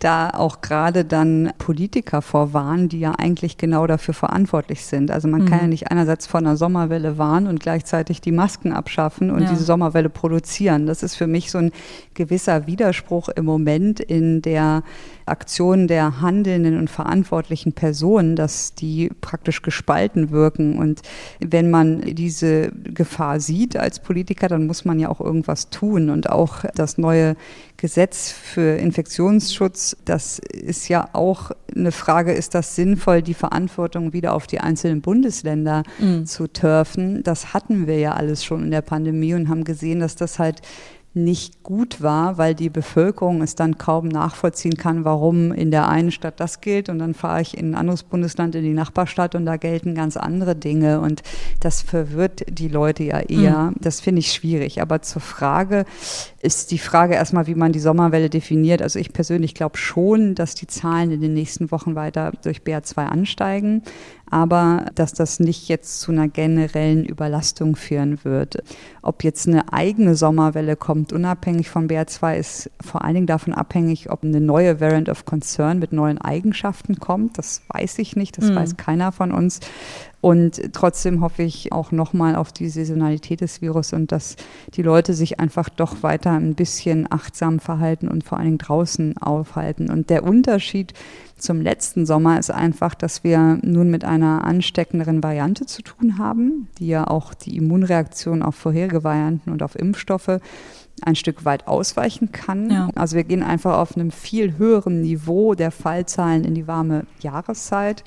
da 0.00 0.30
auch 0.30 0.60
gerade 0.60 1.04
dann 1.04 1.52
Politiker 1.58 2.20
vorwarnen, 2.20 2.88
die 2.88 2.98
ja 2.98 3.12
eigentlich 3.12 3.56
genau 3.56 3.86
dafür 3.86 4.12
verantwortlich 4.12 4.84
sind. 4.84 5.12
Also 5.12 5.28
man 5.28 5.42
mhm. 5.42 5.46
kann 5.46 5.60
ja 5.60 5.66
nicht 5.68 5.92
einerseits 5.92 6.26
vor 6.26 6.40
einer 6.40 6.56
Sommerwelle 6.56 7.16
warnen 7.16 7.46
und 7.46 7.60
gleichzeitig 7.60 8.22
die 8.22 8.32
Masken 8.32 8.72
abschaffen 8.72 9.30
und 9.30 9.42
ja. 9.42 9.50
diese 9.50 9.62
Sommerwelle 9.62 10.08
produzieren. 10.08 10.86
Das 10.86 11.04
ist 11.04 11.14
für 11.14 11.28
mich 11.28 11.52
so 11.52 11.58
ein 11.58 11.70
gewisser 12.14 12.66
Widerspruch 12.66 13.28
im 13.28 13.44
Moment 13.44 14.00
in 14.00 14.42
der 14.42 14.82
Aktion 15.26 15.88
der 15.88 16.20
handelnden 16.20 16.78
und 16.78 16.90
verantwortlichen 16.90 17.72
Personen, 17.72 18.36
dass 18.36 18.74
die 18.74 19.10
praktisch 19.20 19.62
gespalten 19.62 20.30
wirken. 20.30 20.78
Und 20.78 21.00
wenn 21.40 21.70
man 21.70 22.02
diese 22.02 22.70
Gefahr 22.72 23.40
sieht 23.40 23.76
als 23.76 24.00
Politiker, 24.00 24.48
dann 24.48 24.66
muss 24.66 24.84
man 24.84 24.98
ja 24.98 25.08
auch 25.08 25.20
irgendwas 25.20 25.70
tun. 25.70 26.10
Und 26.10 26.28
auch 26.28 26.64
das 26.74 26.98
neue 26.98 27.36
Gesetz 27.76 28.30
für 28.30 28.76
Infektionsschutz, 28.76 29.96
das 30.04 30.38
ist 30.38 30.88
ja 30.88 31.08
auch 31.12 31.50
eine 31.74 31.92
Frage, 31.92 32.32
ist 32.32 32.54
das 32.54 32.76
sinnvoll, 32.76 33.22
die 33.22 33.34
Verantwortung 33.34 34.12
wieder 34.12 34.34
auf 34.34 34.46
die 34.46 34.60
einzelnen 34.60 35.00
Bundesländer 35.00 35.82
mhm. 35.98 36.26
zu 36.26 36.46
turfen? 36.46 37.22
Das 37.22 37.52
hatten 37.54 37.86
wir 37.86 37.98
ja 37.98 38.12
alles 38.12 38.44
schon 38.44 38.64
in 38.64 38.70
der 38.70 38.82
Pandemie 38.82 39.34
und 39.34 39.48
haben 39.48 39.64
gesehen, 39.64 40.00
dass 40.00 40.16
das 40.16 40.38
halt 40.38 40.62
nicht 41.14 41.62
gut 41.62 42.02
war, 42.02 42.38
weil 42.38 42.54
die 42.54 42.70
Bevölkerung 42.70 43.40
es 43.40 43.54
dann 43.54 43.78
kaum 43.78 44.08
nachvollziehen 44.08 44.76
kann, 44.76 45.04
warum 45.04 45.52
in 45.52 45.70
der 45.70 45.88
einen 45.88 46.10
Stadt 46.10 46.40
das 46.40 46.60
gilt 46.60 46.88
und 46.88 46.98
dann 46.98 47.14
fahre 47.14 47.40
ich 47.40 47.56
in 47.56 47.70
ein 47.70 47.74
anderes 47.76 48.02
Bundesland 48.02 48.56
in 48.56 48.64
die 48.64 48.72
Nachbarstadt 48.72 49.36
und 49.36 49.46
da 49.46 49.56
gelten 49.56 49.94
ganz 49.94 50.16
andere 50.16 50.56
Dinge 50.56 51.00
und 51.00 51.22
das 51.60 51.82
verwirrt 51.82 52.44
die 52.48 52.68
Leute 52.68 53.04
ja 53.04 53.20
eher. 53.20 53.70
Mhm. 53.70 53.74
Das 53.80 54.00
finde 54.00 54.20
ich 54.20 54.32
schwierig. 54.32 54.82
Aber 54.82 55.02
zur 55.02 55.22
Frage 55.22 55.84
ist 56.42 56.72
die 56.72 56.78
Frage 56.78 57.14
erstmal, 57.14 57.46
wie 57.46 57.54
man 57.54 57.72
die 57.72 57.78
Sommerwelle 57.78 58.28
definiert. 58.28 58.82
Also 58.82 58.98
ich 58.98 59.12
persönlich 59.12 59.54
glaube 59.54 59.78
schon, 59.78 60.34
dass 60.34 60.54
die 60.54 60.66
Zahlen 60.66 61.12
in 61.12 61.20
den 61.20 61.34
nächsten 61.34 61.70
Wochen 61.70 61.94
weiter 61.94 62.32
durch 62.42 62.58
BA2 62.58 63.06
ansteigen 63.06 63.82
aber 64.34 64.86
dass 64.96 65.12
das 65.12 65.38
nicht 65.38 65.68
jetzt 65.68 66.00
zu 66.00 66.10
einer 66.10 66.26
generellen 66.26 67.04
Überlastung 67.04 67.76
führen 67.76 68.24
wird. 68.24 68.64
Ob 69.00 69.22
jetzt 69.22 69.46
eine 69.46 69.72
eigene 69.72 70.16
Sommerwelle 70.16 70.74
kommt, 70.74 71.12
unabhängig 71.12 71.70
von 71.70 71.88
BR2, 71.88 72.34
ist 72.36 72.70
vor 72.80 73.04
allen 73.04 73.14
Dingen 73.14 73.26
davon 73.28 73.54
abhängig, 73.54 74.10
ob 74.10 74.24
eine 74.24 74.40
neue 74.40 74.80
Variant 74.80 75.08
of 75.08 75.24
Concern 75.24 75.78
mit 75.78 75.92
neuen 75.92 76.18
Eigenschaften 76.20 76.98
kommt. 76.98 77.38
Das 77.38 77.62
weiß 77.68 78.00
ich 78.00 78.16
nicht, 78.16 78.36
das 78.36 78.46
mhm. 78.46 78.56
weiß 78.56 78.76
keiner 78.76 79.12
von 79.12 79.30
uns. 79.30 79.60
Und 80.20 80.72
trotzdem 80.72 81.20
hoffe 81.20 81.44
ich 81.44 81.70
auch 81.70 81.92
nochmal 81.92 82.34
auf 82.34 82.50
die 82.50 82.68
Saisonalität 82.70 83.40
des 83.40 83.62
Virus 83.62 83.92
und 83.92 84.10
dass 84.10 84.34
die 84.74 84.82
Leute 84.82 85.14
sich 85.14 85.38
einfach 85.38 85.68
doch 85.68 86.02
weiter 86.02 86.32
ein 86.32 86.56
bisschen 86.56 87.06
achtsam 87.08 87.60
verhalten 87.60 88.08
und 88.08 88.24
vor 88.24 88.38
allen 88.38 88.46
Dingen 88.46 88.58
draußen 88.58 89.18
aufhalten. 89.18 89.90
Und 89.90 90.10
der 90.10 90.24
Unterschied 90.24 90.92
zum 91.44 91.60
letzten 91.60 92.06
Sommer 92.06 92.38
ist 92.38 92.50
einfach, 92.50 92.94
dass 92.94 93.22
wir 93.22 93.58
nun 93.62 93.90
mit 93.90 94.04
einer 94.04 94.44
ansteckenderen 94.44 95.22
Variante 95.22 95.66
zu 95.66 95.82
tun 95.82 96.18
haben, 96.18 96.68
die 96.78 96.88
ja 96.88 97.06
auch 97.06 97.34
die 97.34 97.56
Immunreaktion 97.56 98.42
auf 98.42 98.54
vorherige 98.54 99.04
Varianten 99.04 99.50
und 99.50 99.62
auf 99.62 99.78
Impfstoffe 99.78 100.40
ein 101.02 101.16
Stück 101.16 101.44
weit 101.44 101.68
ausweichen 101.68 102.32
kann. 102.32 102.70
Ja. 102.70 102.88
Also 102.94 103.16
wir 103.16 103.24
gehen 103.24 103.42
einfach 103.42 103.78
auf 103.78 103.96
einem 103.96 104.10
viel 104.10 104.56
höheren 104.58 105.02
Niveau 105.02 105.54
der 105.54 105.70
Fallzahlen 105.70 106.44
in 106.44 106.54
die 106.54 106.66
warme 106.66 107.04
Jahreszeit. 107.20 108.04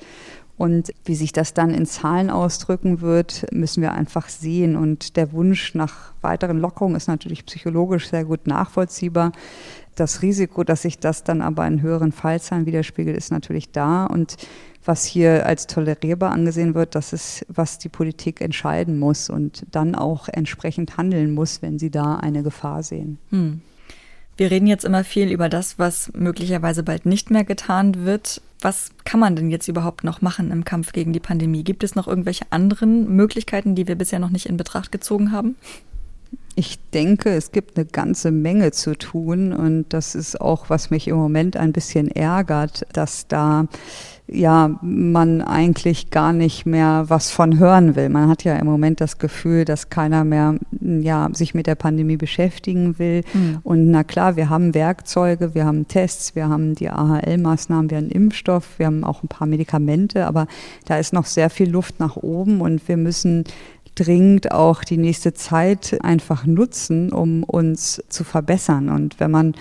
Und 0.58 0.92
wie 1.04 1.14
sich 1.14 1.32
das 1.32 1.54
dann 1.54 1.70
in 1.70 1.86
Zahlen 1.86 2.30
ausdrücken 2.30 3.00
wird, 3.00 3.46
müssen 3.52 3.80
wir 3.80 3.92
einfach 3.92 4.28
sehen. 4.28 4.76
Und 4.76 5.16
der 5.16 5.32
Wunsch 5.32 5.74
nach 5.76 6.12
weiteren 6.20 6.58
Lockerungen 6.58 6.96
ist 6.96 7.06
natürlich 7.06 7.46
psychologisch 7.46 8.10
sehr 8.10 8.24
gut 8.24 8.48
nachvollziehbar. 8.48 9.30
Das 9.94 10.20
Risiko, 10.20 10.64
dass 10.64 10.82
sich 10.82 10.98
das 10.98 11.22
dann 11.22 11.42
aber 11.42 11.66
in 11.66 11.80
höheren 11.80 12.10
Fallzahlen 12.10 12.66
widerspiegelt, 12.66 13.16
ist 13.16 13.30
natürlich 13.30 13.70
da. 13.70 14.06
Und 14.06 14.36
was 14.84 15.04
hier 15.04 15.46
als 15.46 15.68
tolerierbar 15.68 16.32
angesehen 16.32 16.74
wird, 16.74 16.96
das 16.96 17.12
ist, 17.12 17.46
was 17.48 17.78
die 17.78 17.88
Politik 17.88 18.40
entscheiden 18.40 18.98
muss 18.98 19.30
und 19.30 19.64
dann 19.70 19.94
auch 19.94 20.28
entsprechend 20.28 20.96
handeln 20.96 21.34
muss, 21.34 21.62
wenn 21.62 21.78
sie 21.78 21.90
da 21.90 22.16
eine 22.16 22.42
Gefahr 22.42 22.82
sehen. 22.82 23.18
Hm. 23.30 23.60
Wir 24.38 24.52
reden 24.52 24.68
jetzt 24.68 24.84
immer 24.84 25.02
viel 25.02 25.32
über 25.32 25.48
das, 25.48 25.80
was 25.80 26.12
möglicherweise 26.14 26.84
bald 26.84 27.06
nicht 27.06 27.28
mehr 27.30 27.42
getan 27.42 28.06
wird. 28.06 28.40
Was 28.60 28.90
kann 29.04 29.18
man 29.18 29.34
denn 29.34 29.50
jetzt 29.50 29.66
überhaupt 29.66 30.04
noch 30.04 30.22
machen 30.22 30.52
im 30.52 30.64
Kampf 30.64 30.92
gegen 30.92 31.12
die 31.12 31.18
Pandemie? 31.18 31.64
Gibt 31.64 31.82
es 31.82 31.96
noch 31.96 32.06
irgendwelche 32.06 32.46
anderen 32.50 33.14
Möglichkeiten, 33.16 33.74
die 33.74 33.88
wir 33.88 33.96
bisher 33.96 34.20
noch 34.20 34.30
nicht 34.30 34.46
in 34.46 34.56
Betracht 34.56 34.92
gezogen 34.92 35.32
haben? 35.32 35.56
Ich 36.54 36.78
denke, 36.94 37.30
es 37.30 37.50
gibt 37.50 37.76
eine 37.76 37.86
ganze 37.86 38.30
Menge 38.30 38.70
zu 38.70 38.96
tun 38.96 39.52
und 39.52 39.86
das 39.88 40.14
ist 40.14 40.40
auch, 40.40 40.70
was 40.70 40.90
mich 40.90 41.08
im 41.08 41.16
Moment 41.16 41.56
ein 41.56 41.72
bisschen 41.72 42.08
ärgert, 42.08 42.86
dass 42.92 43.26
da 43.26 43.66
ja 44.30 44.78
man 44.82 45.40
eigentlich 45.42 46.10
gar 46.10 46.32
nicht 46.32 46.66
mehr 46.66 47.04
was 47.08 47.30
von 47.30 47.58
hören 47.58 47.96
will. 47.96 48.08
Man 48.08 48.28
hat 48.28 48.44
ja 48.44 48.56
im 48.56 48.66
Moment 48.66 49.00
das 49.00 49.18
Gefühl, 49.18 49.64
dass 49.64 49.88
keiner 49.88 50.24
mehr 50.24 50.56
ja 50.80 51.28
sich 51.32 51.54
mit 51.54 51.66
der 51.66 51.74
Pandemie 51.74 52.16
beschäftigen 52.16 52.98
will. 52.98 53.22
Mhm. 53.32 53.58
Und 53.62 53.90
na 53.90 54.04
klar, 54.04 54.36
wir 54.36 54.50
haben 54.50 54.74
Werkzeuge, 54.74 55.54
wir 55.54 55.64
haben 55.64 55.88
Tests, 55.88 56.34
wir 56.34 56.48
haben 56.48 56.74
die 56.74 56.90
AHL-Maßnahmen, 56.90 57.90
wir 57.90 57.98
haben 57.98 58.10
Impfstoff, 58.10 58.78
wir 58.78 58.86
haben 58.86 59.04
auch 59.04 59.22
ein 59.22 59.28
paar 59.28 59.46
Medikamente, 59.46 60.26
aber 60.26 60.46
da 60.86 60.98
ist 60.98 61.12
noch 61.12 61.26
sehr 61.26 61.50
viel 61.50 61.70
Luft 61.70 61.98
nach 62.00 62.16
oben 62.16 62.60
und 62.60 62.86
wir 62.88 62.96
müssen 62.96 63.44
dringend 63.98 64.52
auch 64.52 64.84
die 64.84 64.96
nächste 64.96 65.34
Zeit 65.34 65.98
einfach 66.02 66.46
nutzen, 66.46 67.12
um 67.12 67.42
uns 67.42 68.02
zu 68.08 68.22
verbessern. 68.22 68.88
Und 68.88 69.18
wenn 69.18 69.30
man 69.30 69.54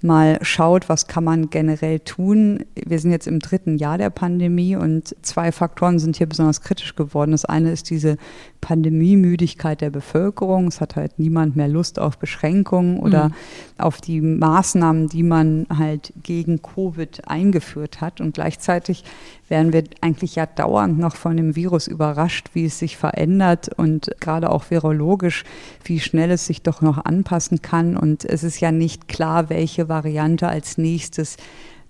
mal 0.00 0.38
schaut, 0.42 0.88
was 0.88 1.06
kann 1.06 1.24
man 1.24 1.50
generell 1.50 1.98
tun, 2.00 2.64
wir 2.74 2.98
sind 2.98 3.10
jetzt 3.10 3.26
im 3.26 3.40
dritten 3.40 3.78
Jahr 3.78 3.98
der 3.98 4.10
Pandemie 4.10 4.76
und 4.76 5.16
zwei 5.22 5.50
Faktoren 5.50 5.98
sind 5.98 6.16
hier 6.16 6.28
besonders 6.28 6.60
kritisch 6.60 6.94
geworden. 6.94 7.32
Das 7.32 7.44
eine 7.44 7.72
ist 7.72 7.90
diese 7.90 8.16
Pandemiemüdigkeit 8.60 9.80
der 9.80 9.90
Bevölkerung. 9.90 10.68
Es 10.68 10.80
hat 10.80 10.96
halt 10.96 11.18
niemand 11.18 11.56
mehr 11.56 11.68
Lust 11.68 11.98
auf 11.98 12.18
Beschränkungen 12.18 12.98
oder 12.98 13.28
mhm. 13.28 13.34
auf 13.78 14.00
die 14.00 14.20
Maßnahmen, 14.20 15.08
die 15.08 15.22
man 15.22 15.66
halt 15.76 16.12
gegen 16.22 16.62
Covid 16.62 17.28
eingeführt 17.28 18.00
hat. 18.00 18.20
Und 18.20 18.34
gleichzeitig 18.34 19.04
werden 19.48 19.72
wir 19.72 19.84
eigentlich 20.00 20.36
ja 20.36 20.46
dauernd 20.46 20.98
noch 20.98 21.16
von 21.16 21.36
dem 21.36 21.56
Virus 21.56 21.86
überrascht, 21.86 22.50
wie 22.52 22.66
es 22.66 22.78
sich 22.78 22.96
verändert 22.96 23.70
und 23.76 24.10
gerade 24.20 24.50
auch 24.50 24.70
virologisch, 24.70 25.44
wie 25.84 26.00
schnell 26.00 26.30
es 26.30 26.46
sich 26.46 26.62
doch 26.62 26.82
noch 26.82 27.04
anpassen 27.04 27.62
kann. 27.62 27.96
Und 27.96 28.24
es 28.24 28.44
ist 28.44 28.60
ja 28.60 28.72
nicht 28.72 29.08
klar, 29.08 29.50
welche 29.50 29.88
Variante 29.88 30.48
als 30.48 30.78
nächstes 30.78 31.36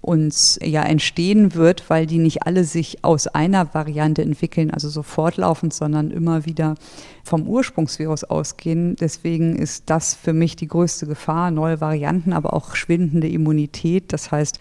uns 0.03 0.59
ja 0.63 0.83
entstehen 0.83 1.55
wird, 1.55 1.91
weil 1.91 2.07
die 2.07 2.19
nicht 2.19 2.47
alle 2.47 2.65
sich 2.65 3.05
aus 3.05 3.27
einer 3.27 3.75
Variante 3.75 4.23
entwickeln, 4.23 4.71
also 4.71 4.89
so 4.89 5.03
fortlaufend, 5.03 5.75
sondern 5.75 6.11
immer 6.11 6.47
wieder 6.47 6.77
vom 7.23 7.47
Ursprungsvirus 7.47 8.25
ausgehen. 8.25 8.97
Deswegen 8.97 9.57
ist 9.57 9.85
das 9.91 10.15
für 10.15 10.33
mich 10.33 10.57
die 10.57 10.69
größte 10.69 11.07
Gefahr, 11.07 11.51
neue 11.51 11.83
Varianten, 11.83 12.33
aber 12.33 12.55
auch 12.55 12.75
schwindende 12.77 13.29
Immunität. 13.29 14.13
Das 14.13 14.33
heißt, 14.33 14.59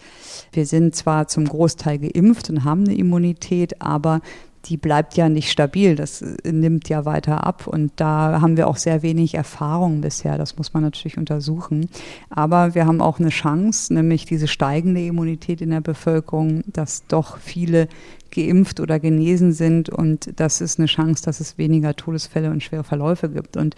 wir 0.52 0.66
sind 0.66 0.94
zwar 0.94 1.26
zum 1.26 1.46
Großteil 1.46 1.98
geimpft 1.98 2.50
und 2.50 2.64
haben 2.64 2.84
eine 2.84 2.96
Immunität, 2.96 3.80
aber 3.80 4.20
die 4.66 4.76
bleibt 4.76 5.16
ja 5.16 5.28
nicht 5.28 5.50
stabil, 5.50 5.96
das 5.96 6.22
nimmt 6.44 6.88
ja 6.88 7.04
weiter 7.04 7.46
ab 7.46 7.66
und 7.66 7.92
da 7.96 8.40
haben 8.40 8.56
wir 8.56 8.68
auch 8.68 8.76
sehr 8.76 9.02
wenig 9.02 9.34
Erfahrung 9.34 10.00
bisher, 10.00 10.36
das 10.36 10.58
muss 10.58 10.74
man 10.74 10.82
natürlich 10.82 11.16
untersuchen. 11.16 11.88
Aber 12.28 12.74
wir 12.74 12.86
haben 12.86 13.00
auch 13.00 13.18
eine 13.18 13.30
Chance, 13.30 13.92
nämlich 13.94 14.26
diese 14.26 14.48
steigende 14.48 15.04
Immunität 15.04 15.62
in 15.62 15.70
der 15.70 15.80
Bevölkerung, 15.80 16.62
dass 16.66 17.06
doch 17.06 17.38
viele 17.38 17.88
geimpft 18.30 18.80
oder 18.80 19.00
genesen 19.00 19.52
sind 19.52 19.88
und 19.88 20.38
das 20.38 20.60
ist 20.60 20.78
eine 20.78 20.86
Chance, 20.86 21.24
dass 21.24 21.40
es 21.40 21.58
weniger 21.58 21.96
Todesfälle 21.96 22.50
und 22.50 22.62
schwere 22.62 22.84
Verläufe 22.84 23.28
gibt. 23.28 23.56
Und 23.56 23.74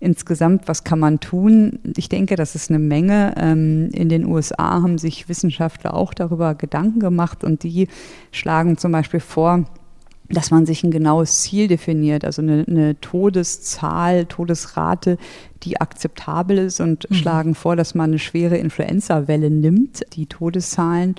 insgesamt, 0.00 0.68
was 0.68 0.84
kann 0.84 0.98
man 0.98 1.20
tun? 1.20 1.78
Ich 1.96 2.08
denke, 2.08 2.36
das 2.36 2.54
ist 2.54 2.70
eine 2.70 2.78
Menge. 2.78 3.34
Ähm, 3.38 3.88
in 3.92 4.08
den 4.08 4.26
USA 4.26 4.82
haben 4.82 4.98
sich 4.98 5.28
Wissenschaftler 5.28 5.94
auch 5.94 6.12
darüber 6.12 6.54
Gedanken 6.54 7.00
gemacht 7.00 7.44
und 7.44 7.62
die 7.62 7.88
schlagen 8.30 8.76
zum 8.76 8.92
Beispiel 8.92 9.20
vor, 9.20 9.64
dass 10.28 10.50
man 10.50 10.64
sich 10.66 10.82
ein 10.82 10.90
genaues 10.90 11.42
Ziel 11.42 11.68
definiert, 11.68 12.24
also 12.24 12.40
eine, 12.40 12.64
eine 12.66 13.00
Todeszahl, 13.00 14.24
Todesrate, 14.24 15.18
die 15.62 15.80
akzeptabel 15.80 16.58
ist 16.58 16.80
und 16.80 17.08
mhm. 17.10 17.14
schlagen 17.14 17.54
vor, 17.54 17.76
dass 17.76 17.94
man 17.94 18.10
eine 18.10 18.18
schwere 18.18 18.56
Influenza-Welle 18.56 19.50
nimmt, 19.50 20.02
die 20.14 20.26
Todeszahlen 20.26 21.14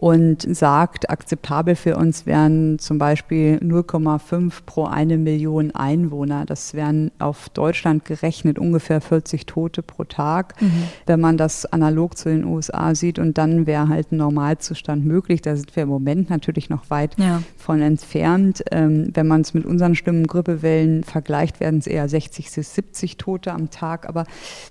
und 0.00 0.56
sagt, 0.56 1.10
akzeptabel 1.10 1.76
für 1.76 1.98
uns 1.98 2.24
wären 2.24 2.78
zum 2.78 2.96
Beispiel 2.96 3.58
0,5 3.62 4.62
pro 4.64 4.86
eine 4.86 5.18
Million 5.18 5.74
Einwohner. 5.74 6.46
Das 6.46 6.72
wären 6.72 7.10
auf 7.18 7.50
Deutschland 7.50 8.06
gerechnet 8.06 8.58
ungefähr 8.58 9.02
40 9.02 9.44
Tote 9.44 9.82
pro 9.82 10.04
Tag, 10.04 10.54
mhm. 10.62 10.84
wenn 11.04 11.20
man 11.20 11.36
das 11.36 11.66
analog 11.66 12.16
zu 12.16 12.30
den 12.30 12.46
USA 12.46 12.94
sieht. 12.94 13.18
Und 13.18 13.36
dann 13.36 13.66
wäre 13.66 13.88
halt 13.88 14.10
ein 14.10 14.16
Normalzustand 14.16 15.04
möglich. 15.04 15.42
Da 15.42 15.54
sind 15.54 15.76
wir 15.76 15.82
im 15.82 15.90
Moment 15.90 16.30
natürlich 16.30 16.70
noch 16.70 16.88
weit 16.88 17.18
ja. 17.18 17.42
von 17.58 17.82
entfernt. 17.82 18.64
Ähm, 18.70 19.10
wenn 19.12 19.26
man 19.26 19.42
es 19.42 19.52
mit 19.52 19.66
unseren 19.66 19.94
Stimmen 19.94 20.26
Grippewellen 20.26 21.04
vergleicht, 21.04 21.60
werden 21.60 21.80
es 21.80 21.86
eher 21.86 22.08
60 22.08 22.50
bis 22.50 22.74
70 22.74 23.18
Tote 23.18 23.52
am 23.52 23.68
Tag. 23.68 24.08
Aber 24.08 24.24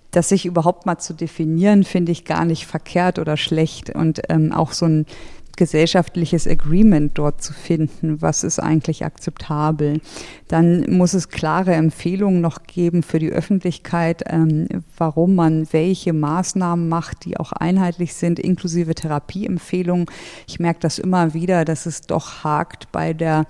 das 0.09 0.29
sich 0.29 0.47
überhaupt 0.47 0.87
mal 0.87 0.97
zu 0.97 1.13
definieren, 1.13 1.83
finde 1.83 2.11
ich 2.11 2.25
gar 2.25 2.45
nicht 2.45 2.65
verkehrt 2.65 3.19
oder 3.19 3.37
schlecht. 3.37 3.91
Und 3.91 4.21
ähm, 4.29 4.51
auch 4.51 4.71
so 4.71 4.87
ein 4.87 5.05
gesellschaftliches 5.59 6.47
Agreement 6.47 7.11
dort 7.17 7.43
zu 7.43 7.51
finden, 7.51 8.21
was 8.21 8.45
ist 8.45 8.59
eigentlich 8.59 9.03
akzeptabel. 9.03 9.99
Dann 10.47 10.89
muss 10.89 11.13
es 11.13 11.27
klare 11.27 11.73
Empfehlungen 11.73 12.39
noch 12.39 12.63
geben 12.63 13.03
für 13.03 13.19
die 13.19 13.29
Öffentlichkeit, 13.29 14.23
ähm, 14.27 14.69
warum 14.97 15.35
man 15.35 15.67
welche 15.71 16.13
Maßnahmen 16.13 16.87
macht, 16.87 17.25
die 17.25 17.37
auch 17.37 17.51
einheitlich 17.51 18.13
sind, 18.13 18.39
inklusive 18.39 18.95
Therapieempfehlungen. 18.95 20.05
Ich 20.47 20.61
merke 20.61 20.79
das 20.79 20.97
immer 20.97 21.33
wieder, 21.33 21.65
dass 21.65 21.85
es 21.85 22.01
doch 22.01 22.45
hakt 22.45 22.89
bei 22.93 23.11
der 23.11 23.45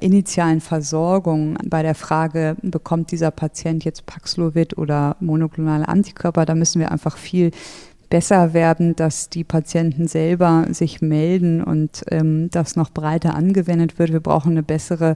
initialen 0.00 0.60
Versorgung 0.60 1.56
bei 1.64 1.84
der 1.84 1.94
Frage, 1.94 2.56
bekommt 2.62 3.12
dieser 3.12 3.30
Patient 3.30 3.84
jetzt 3.84 4.06
Paxlovid 4.06 4.76
oder 4.76 5.16
monoklonale 5.20 5.86
Antikörper, 5.86 6.46
da 6.46 6.56
müssen 6.56 6.80
wir 6.80 6.90
einfach 6.90 7.16
viel 7.16 7.52
besser 8.14 8.54
werden, 8.54 8.94
dass 8.94 9.28
die 9.28 9.42
Patienten 9.42 10.06
selber 10.06 10.68
sich 10.70 11.02
melden 11.02 11.64
und 11.64 12.04
ähm, 12.12 12.48
das 12.48 12.76
noch 12.76 12.90
breiter 12.90 13.34
angewendet 13.34 13.98
wird. 13.98 14.12
Wir 14.12 14.20
brauchen 14.20 14.52
eine 14.52 14.62
bessere 14.62 15.14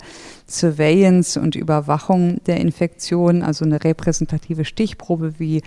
Surveillance 0.48 1.40
und 1.40 1.54
Überwachung 1.54 2.40
der 2.46 2.56
Infektion, 2.56 3.44
also 3.44 3.64
eine 3.64 3.84
repräsentative 3.84 4.64
Stichprobe, 4.64 5.34
wie 5.38 5.62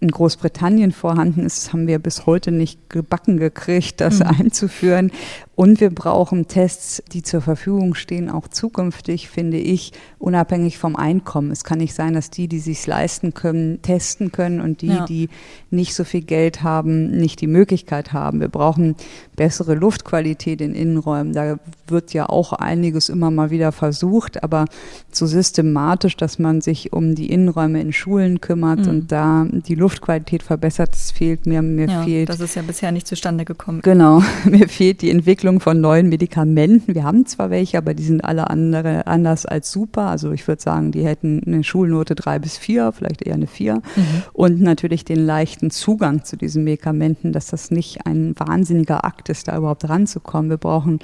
in 0.00 0.10
Großbritannien 0.10 0.92
vorhanden 0.92 1.44
ist, 1.44 1.72
haben 1.72 1.88
wir 1.88 1.98
bis 1.98 2.24
heute 2.24 2.52
nicht 2.52 2.88
gebacken 2.88 3.36
gekriegt, 3.36 4.00
das 4.00 4.20
mhm. 4.20 4.26
einzuführen. 4.26 5.10
Und 5.56 5.80
wir 5.80 5.90
brauchen 5.90 6.46
Tests, 6.46 7.02
die 7.10 7.22
zur 7.22 7.40
Verfügung 7.40 7.96
stehen, 7.96 8.30
auch 8.30 8.46
zukünftig, 8.46 9.28
finde 9.28 9.56
ich, 9.58 9.92
unabhängig 10.20 10.78
vom 10.78 10.94
Einkommen. 10.94 11.50
Es 11.50 11.64
kann 11.64 11.78
nicht 11.78 11.94
sein, 11.94 12.14
dass 12.14 12.30
die, 12.30 12.46
die 12.46 12.60
sich 12.60 12.86
leisten 12.86 13.34
können, 13.34 13.82
testen 13.82 14.30
können 14.30 14.60
und 14.60 14.82
die, 14.82 14.86
ja. 14.86 15.04
die 15.04 15.28
nicht 15.70 15.94
so 15.94 16.04
viel 16.04 16.22
Geld 16.22 16.62
haben, 16.62 17.10
nicht 17.10 17.40
die 17.40 17.48
Möglichkeit 17.48 18.12
haben. 18.12 18.38
Wir 18.38 18.48
brauchen 18.48 18.94
bessere 19.38 19.74
Luftqualität 19.74 20.60
in 20.60 20.74
Innenräumen. 20.74 21.32
Da 21.32 21.58
wird 21.86 22.12
ja 22.12 22.28
auch 22.28 22.52
einiges 22.52 23.08
immer 23.08 23.30
mal 23.30 23.50
wieder 23.50 23.70
versucht, 23.70 24.42
aber 24.42 24.64
so 25.12 25.26
systematisch, 25.26 26.16
dass 26.16 26.40
man 26.40 26.60
sich 26.60 26.92
um 26.92 27.14
die 27.14 27.30
Innenräume 27.30 27.80
in 27.80 27.92
Schulen 27.92 28.40
kümmert 28.40 28.80
mhm. 28.80 28.88
und 28.88 29.12
da 29.12 29.46
die 29.48 29.76
Luftqualität 29.76 30.42
verbessert, 30.42 30.90
das 30.92 31.12
fehlt 31.12 31.46
mir. 31.46 31.62
Mir 31.62 31.88
ja, 31.88 32.02
fehlt. 32.02 32.28
Das 32.28 32.40
ist 32.40 32.56
ja 32.56 32.62
bisher 32.62 32.90
nicht 32.90 33.06
zustande 33.06 33.44
gekommen. 33.44 33.80
Genau. 33.82 34.22
Mir 34.44 34.68
fehlt 34.68 35.02
die 35.02 35.10
Entwicklung 35.10 35.60
von 35.60 35.80
neuen 35.80 36.08
Medikamenten. 36.08 36.94
Wir 36.96 37.04
haben 37.04 37.24
zwar 37.26 37.50
welche, 37.50 37.78
aber 37.78 37.94
die 37.94 38.02
sind 38.02 38.24
alle 38.24 38.50
andere, 38.50 39.06
anders 39.06 39.46
als 39.46 39.70
super. 39.70 40.08
Also 40.08 40.32
ich 40.32 40.46
würde 40.48 40.60
sagen, 40.60 40.90
die 40.90 41.04
hätten 41.04 41.42
eine 41.46 41.62
Schulnote 41.62 42.16
drei 42.16 42.40
bis 42.40 42.58
vier, 42.58 42.90
vielleicht 42.90 43.22
eher 43.22 43.34
eine 43.34 43.46
vier. 43.46 43.76
Mhm. 43.76 44.22
Und 44.32 44.60
natürlich 44.60 45.04
den 45.04 45.24
leichten 45.24 45.70
Zugang 45.70 46.24
zu 46.24 46.36
diesen 46.36 46.64
Medikamenten, 46.64 47.32
dass 47.32 47.46
das 47.46 47.70
nicht 47.70 48.04
ein 48.04 48.34
wahnsinniger 48.36 49.04
Akt 49.04 49.27
ist, 49.28 49.48
da 49.48 49.56
überhaupt 49.56 49.88
ranzukommen. 49.88 50.50
Wir 50.50 50.56
brauchen 50.56 51.00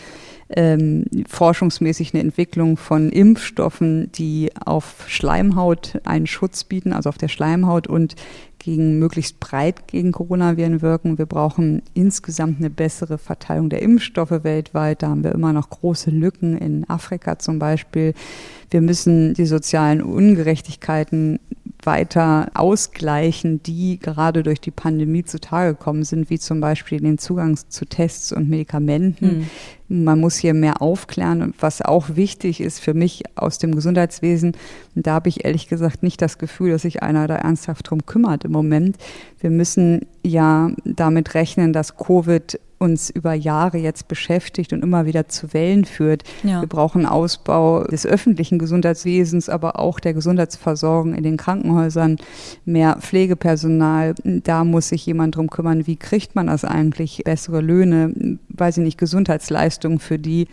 ähm, 0.48 1.04
forschungsmäßig 1.28 2.14
eine 2.14 2.22
Entwicklung 2.22 2.76
von 2.76 3.10
Impfstoffen, 3.10 4.10
die 4.12 4.50
auf 4.64 5.04
Schleimhaut 5.08 6.00
einen 6.04 6.26
Schutz 6.26 6.64
bieten, 6.64 6.92
also 6.92 7.08
auf 7.08 7.18
der 7.18 7.28
Schleimhaut 7.28 7.86
und 7.86 8.16
gegen 8.58 8.98
möglichst 8.98 9.40
breit 9.40 9.88
gegen 9.88 10.12
Coronaviren 10.12 10.80
wirken. 10.80 11.18
Wir 11.18 11.26
brauchen 11.26 11.82
insgesamt 11.92 12.58
eine 12.58 12.70
bessere 12.70 13.18
Verteilung 13.18 13.68
der 13.68 13.82
Impfstoffe 13.82 14.42
weltweit. 14.42 15.02
Da 15.02 15.08
haben 15.08 15.22
wir 15.22 15.32
immer 15.32 15.52
noch 15.52 15.68
große 15.68 16.10
Lücken 16.10 16.56
in 16.56 16.88
Afrika 16.88 17.38
zum 17.38 17.58
Beispiel. 17.58 18.14
Wir 18.70 18.80
müssen 18.80 19.34
die 19.34 19.44
sozialen 19.44 20.02
Ungerechtigkeiten 20.02 21.40
weiter 21.86 22.50
ausgleichen, 22.54 23.62
die 23.62 23.98
gerade 23.98 24.42
durch 24.42 24.60
die 24.60 24.70
Pandemie 24.70 25.24
zutage 25.24 25.74
gekommen 25.74 26.04
sind, 26.04 26.30
wie 26.30 26.38
zum 26.38 26.60
Beispiel 26.60 27.00
den 27.00 27.18
Zugang 27.18 27.56
zu 27.56 27.84
Tests 27.84 28.32
und 28.32 28.48
Medikamenten. 28.48 29.48
Mhm. 29.88 30.04
Man 30.04 30.20
muss 30.20 30.36
hier 30.36 30.54
mehr 30.54 30.80
aufklären 30.80 31.42
und 31.42 31.54
was 31.60 31.82
auch 31.82 32.16
wichtig 32.16 32.60
ist 32.60 32.80
für 32.80 32.94
mich 32.94 33.22
aus 33.36 33.58
dem 33.58 33.74
Gesundheitswesen, 33.74 34.56
da 34.94 35.14
habe 35.14 35.28
ich 35.28 35.44
ehrlich 35.44 35.68
gesagt 35.68 36.02
nicht 36.02 36.22
das 36.22 36.38
Gefühl, 36.38 36.70
dass 36.70 36.82
sich 36.82 37.02
einer 37.02 37.26
da 37.26 37.36
ernsthaft 37.36 37.90
drum 37.90 38.06
kümmert 38.06 38.44
im 38.44 38.52
Moment. 38.52 38.96
Wir 39.40 39.50
müssen 39.50 40.06
ja 40.22 40.70
damit 40.84 41.34
rechnen, 41.34 41.72
dass 41.72 41.96
Covid 41.96 42.58
uns 42.84 43.10
über 43.10 43.32
Jahre 43.32 43.78
jetzt 43.78 44.08
beschäftigt 44.08 44.72
und 44.72 44.82
immer 44.82 45.06
wieder 45.06 45.28
zu 45.28 45.52
Wellen 45.54 45.84
führt. 45.84 46.22
Ja. 46.42 46.60
Wir 46.60 46.68
brauchen 46.68 47.06
Ausbau 47.06 47.84
des 47.84 48.06
öffentlichen 48.06 48.58
Gesundheitswesens, 48.58 49.48
aber 49.48 49.78
auch 49.80 49.98
der 49.98 50.12
Gesundheitsversorgung 50.12 51.14
in 51.14 51.22
den 51.22 51.38
Krankenhäusern, 51.38 52.18
mehr 52.64 52.98
Pflegepersonal. 53.00 54.14
Da 54.24 54.64
muss 54.64 54.90
sich 54.90 55.06
jemand 55.06 55.36
drum 55.36 55.48
kümmern, 55.48 55.86
wie 55.86 55.96
kriegt 55.96 56.34
man 56.34 56.46
das 56.48 56.64
eigentlich? 56.64 57.22
Bessere 57.24 57.60
Löhne, 57.60 58.38
weiß 58.48 58.76
ich 58.78 58.84
nicht, 58.84 58.98
Gesundheitsleistungen 58.98 59.98
für 59.98 60.18
die 60.18 60.46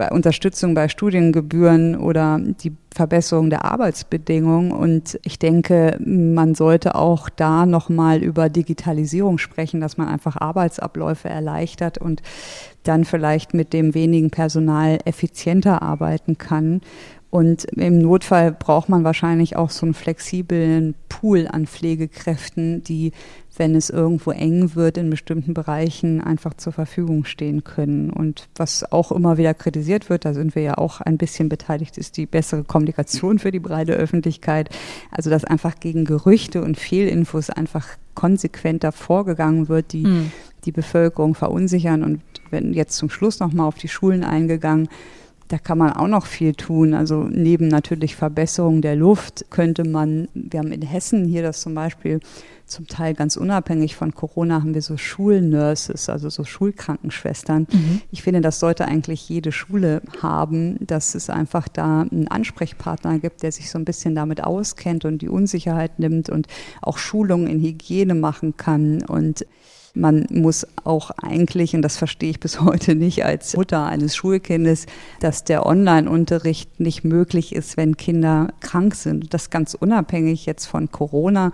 bei 0.00 0.10
Unterstützung 0.10 0.72
bei 0.72 0.88
Studiengebühren 0.88 1.94
oder 1.94 2.40
die 2.40 2.72
Verbesserung 2.90 3.50
der 3.50 3.66
Arbeitsbedingungen. 3.66 4.72
Und 4.72 5.20
ich 5.24 5.38
denke, 5.38 5.98
man 6.02 6.54
sollte 6.54 6.94
auch 6.94 7.28
da 7.28 7.66
nochmal 7.66 8.22
über 8.22 8.48
Digitalisierung 8.48 9.36
sprechen, 9.36 9.82
dass 9.82 9.98
man 9.98 10.08
einfach 10.08 10.38
Arbeitsabläufe 10.38 11.28
erleichtert 11.28 11.98
und 11.98 12.22
dann 12.82 13.04
vielleicht 13.04 13.52
mit 13.52 13.74
dem 13.74 13.92
wenigen 13.92 14.30
Personal 14.30 15.00
effizienter 15.04 15.82
arbeiten 15.82 16.38
kann. 16.38 16.80
Und 17.30 17.64
im 17.76 17.98
Notfall 17.98 18.52
braucht 18.52 18.88
man 18.88 19.04
wahrscheinlich 19.04 19.56
auch 19.56 19.70
so 19.70 19.86
einen 19.86 19.94
flexiblen 19.94 20.94
Pool 21.08 21.46
an 21.48 21.66
Pflegekräften, 21.66 22.82
die 22.82 23.12
wenn 23.56 23.74
es 23.74 23.90
irgendwo 23.90 24.30
eng 24.30 24.74
wird, 24.74 24.96
in 24.96 25.10
bestimmten 25.10 25.52
Bereichen 25.52 26.22
einfach 26.22 26.54
zur 26.54 26.72
Verfügung 26.72 27.26
stehen 27.26 27.62
können. 27.62 28.08
Und 28.08 28.48
was 28.56 28.90
auch 28.90 29.12
immer 29.12 29.36
wieder 29.36 29.52
kritisiert 29.52 30.08
wird, 30.08 30.24
da 30.24 30.32
sind 30.32 30.54
wir 30.54 30.62
ja 30.62 30.78
auch 30.78 31.02
ein 31.02 31.18
bisschen 31.18 31.50
beteiligt, 31.50 31.98
ist 31.98 32.16
die 32.16 32.24
bessere 32.24 32.64
Kommunikation 32.64 33.38
für 33.38 33.50
die 33.50 33.60
breite 33.60 33.92
Öffentlichkeit. 33.92 34.70
Also 35.10 35.28
dass 35.28 35.44
einfach 35.44 35.78
gegen 35.78 36.06
Gerüchte 36.06 36.62
und 36.62 36.78
Fehlinfos 36.78 37.50
einfach 37.50 37.86
konsequenter 38.14 38.92
vorgegangen 38.92 39.68
wird, 39.68 39.92
die 39.92 40.06
mhm. 40.06 40.32
die 40.64 40.72
Bevölkerung 40.72 41.34
verunsichern. 41.34 42.02
Und 42.02 42.22
wenn 42.50 42.72
jetzt 42.72 42.96
zum 42.96 43.10
Schluss 43.10 43.40
nochmal 43.40 43.66
auf 43.66 43.76
die 43.76 43.88
Schulen 43.88 44.24
eingegangen, 44.24 44.88
da 45.50 45.58
kann 45.58 45.78
man 45.78 45.92
auch 45.92 46.06
noch 46.06 46.26
viel 46.26 46.54
tun. 46.54 46.94
Also 46.94 47.24
neben 47.24 47.66
natürlich 47.66 48.14
Verbesserung 48.14 48.82
der 48.82 48.94
Luft 48.94 49.46
könnte 49.50 49.82
man, 49.84 50.28
wir 50.32 50.60
haben 50.60 50.70
in 50.70 50.82
Hessen 50.82 51.26
hier 51.26 51.42
das 51.42 51.60
zum 51.60 51.74
Beispiel 51.74 52.20
zum 52.66 52.86
Teil 52.86 53.14
ganz 53.14 53.36
unabhängig 53.36 53.96
von 53.96 54.14
Corona 54.14 54.62
haben 54.62 54.74
wir 54.74 54.82
so 54.82 54.96
Schulnurses, 54.96 56.08
also 56.08 56.30
so 56.30 56.44
Schulkrankenschwestern. 56.44 57.66
Mhm. 57.72 58.00
Ich 58.12 58.22
finde, 58.22 58.40
das 58.42 58.60
sollte 58.60 58.86
eigentlich 58.86 59.28
jede 59.28 59.50
Schule 59.50 60.02
haben, 60.22 60.76
dass 60.86 61.16
es 61.16 61.30
einfach 61.30 61.66
da 61.66 62.02
einen 62.02 62.28
Ansprechpartner 62.28 63.18
gibt, 63.18 63.42
der 63.42 63.50
sich 63.50 63.70
so 63.70 63.78
ein 63.78 63.84
bisschen 63.84 64.14
damit 64.14 64.44
auskennt 64.44 65.04
und 65.04 65.20
die 65.20 65.28
Unsicherheit 65.28 65.98
nimmt 65.98 66.30
und 66.30 66.46
auch 66.80 66.96
Schulungen 66.96 67.48
in 67.48 67.60
Hygiene 67.60 68.14
machen 68.14 68.56
kann 68.56 69.02
und 69.02 69.44
man 69.94 70.26
muss 70.30 70.66
auch 70.84 71.10
eigentlich, 71.10 71.74
und 71.74 71.82
das 71.82 71.96
verstehe 71.96 72.30
ich 72.30 72.40
bis 72.40 72.60
heute 72.64 72.94
nicht 72.94 73.24
als 73.24 73.56
Mutter 73.56 73.86
eines 73.86 74.16
Schulkindes, 74.16 74.86
dass 75.20 75.44
der 75.44 75.66
Online-Unterricht 75.66 76.80
nicht 76.80 77.04
möglich 77.04 77.54
ist, 77.54 77.76
wenn 77.76 77.96
Kinder 77.96 78.48
krank 78.60 78.94
sind. 78.94 79.34
Das 79.34 79.50
ganz 79.50 79.74
unabhängig 79.74 80.46
jetzt 80.46 80.66
von 80.66 80.90
Corona 80.90 81.52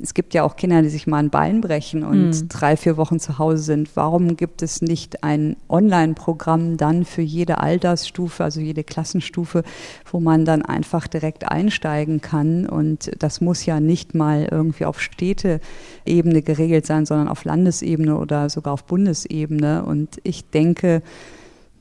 es 0.00 0.12
gibt 0.12 0.34
ja 0.34 0.42
auch 0.42 0.56
Kinder, 0.56 0.82
die 0.82 0.88
sich 0.88 1.06
mal 1.06 1.18
ein 1.18 1.30
Bein 1.30 1.60
brechen 1.60 2.02
und 2.02 2.30
mhm. 2.30 2.48
drei, 2.48 2.76
vier 2.76 2.96
Wochen 2.96 3.20
zu 3.20 3.38
Hause 3.38 3.62
sind. 3.62 3.94
Warum 3.94 4.36
gibt 4.36 4.60
es 4.60 4.82
nicht 4.82 5.22
ein 5.22 5.56
Online-Programm 5.68 6.76
dann 6.76 7.04
für 7.04 7.22
jede 7.22 7.58
Altersstufe, 7.58 8.42
also 8.42 8.60
jede 8.60 8.82
Klassenstufe, 8.82 9.62
wo 10.10 10.18
man 10.18 10.44
dann 10.44 10.62
einfach 10.62 11.06
direkt 11.06 11.48
einsteigen 11.48 12.20
kann? 12.20 12.66
Und 12.66 13.12
das 13.20 13.40
muss 13.40 13.64
ja 13.66 13.78
nicht 13.78 14.14
mal 14.14 14.48
irgendwie 14.50 14.84
auf 14.84 15.00
Städteebene 15.00 16.42
geregelt 16.42 16.86
sein, 16.86 17.06
sondern 17.06 17.28
auf 17.28 17.44
Landesebene 17.44 18.18
oder 18.18 18.50
sogar 18.50 18.72
auf 18.72 18.84
Bundesebene. 18.84 19.84
Und 19.84 20.20
ich 20.24 20.50
denke, 20.50 21.02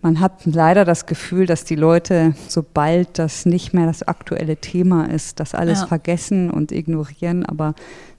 man 0.04 0.20
hat 0.20 0.46
leider 0.46 0.84
das 0.84 1.06
Gefühl, 1.06 1.46
dass 1.46 1.64
die 1.64 1.76
Leute, 1.76 2.36
sobald 2.50 3.18
das 3.18 3.46
nicht 3.46 3.74
mehr 3.74 3.86
das 3.86 4.04
aktuelle 4.04 4.58
Thema 4.58 5.10
ist, 5.10 5.40
das 5.40 5.56
alles 5.56 5.80
ja. 5.80 5.88
vergessen 5.88 6.52
und 6.52 6.74
ignorieren. 6.74 7.46
Aber 7.46 7.74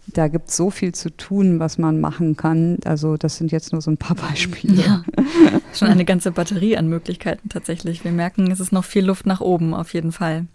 da 0.06 0.28
gibt 0.28 0.48
es 0.48 0.56
so 0.56 0.70
viel 0.70 0.94
zu 0.94 1.14
tun, 1.14 1.60
was 1.60 1.76
man 1.76 2.00
machen 2.00 2.38
kann. 2.38 2.78
Also 2.86 3.18
das 3.18 3.36
sind 3.36 3.52
jetzt 3.52 3.72
nur 3.72 3.82
so 3.82 3.90
ein 3.90 3.98
paar 3.98 4.16
Beispiele. 4.16 4.82
Ja, 4.82 5.04
schon 5.74 5.88
eine 5.88 6.06
ganze 6.06 6.30
Batterie 6.30 6.78
an 6.78 6.88
Möglichkeiten 6.88 7.50
tatsächlich. 7.50 8.02
Wir 8.02 8.12
merken, 8.12 8.50
es 8.50 8.60
ist 8.60 8.72
noch 8.72 8.84
viel 8.84 9.04
Luft 9.04 9.26
nach 9.26 9.42
oben 9.42 9.74
auf 9.74 9.92
jeden 9.92 10.12
Fall. 10.12 10.46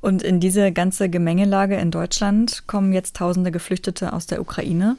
Und 0.00 0.24
in 0.24 0.40
diese 0.40 0.72
ganze 0.72 1.08
Gemengelage 1.08 1.76
in 1.76 1.92
Deutschland 1.92 2.64
kommen 2.66 2.92
jetzt 2.92 3.14
tausende 3.14 3.52
Geflüchtete 3.52 4.12
aus 4.12 4.26
der 4.26 4.40
Ukraine 4.40 4.96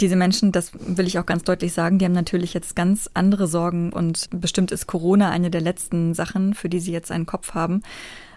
diese 0.00 0.16
Menschen, 0.16 0.52
das 0.52 0.72
will 0.74 1.06
ich 1.06 1.18
auch 1.18 1.26
ganz 1.26 1.44
deutlich 1.44 1.72
sagen, 1.72 1.98
die 1.98 2.04
haben 2.04 2.12
natürlich 2.12 2.54
jetzt 2.54 2.76
ganz 2.76 3.08
andere 3.14 3.46
Sorgen 3.46 3.92
und 3.92 4.28
bestimmt 4.30 4.72
ist 4.72 4.86
Corona 4.86 5.30
eine 5.30 5.50
der 5.50 5.60
letzten 5.60 6.14
Sachen, 6.14 6.54
für 6.54 6.68
die 6.68 6.80
sie 6.80 6.92
jetzt 6.92 7.10
einen 7.10 7.26
Kopf 7.26 7.54
haben. 7.54 7.82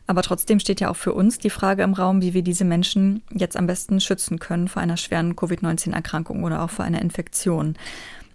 Aber 0.08 0.24
trotzdem 0.24 0.60
steht 0.60 0.80
ja 0.80 0.90
auch 0.90 0.96
für 0.96 1.14
uns 1.14 1.38
die 1.38 1.52
Frage 1.52 1.84
im 1.84 1.94
Raum, 1.94 2.24
wie 2.24 2.34
wir 2.34 2.42
diese 2.42 2.66
Menschen 2.66 3.22
jetzt 3.32 3.56
am 3.56 3.68
besten 3.68 4.02
schützen 4.02 4.40
können 4.40 4.68
vor 4.68 4.82
einer 4.82 4.98
schweren 4.98 5.36
Covid-19-Erkrankung 5.36 6.44
oder 6.44 6.64
auch 6.64 6.72
vor 6.72 6.84
einer 6.84 7.02
Infektion. 7.02 7.76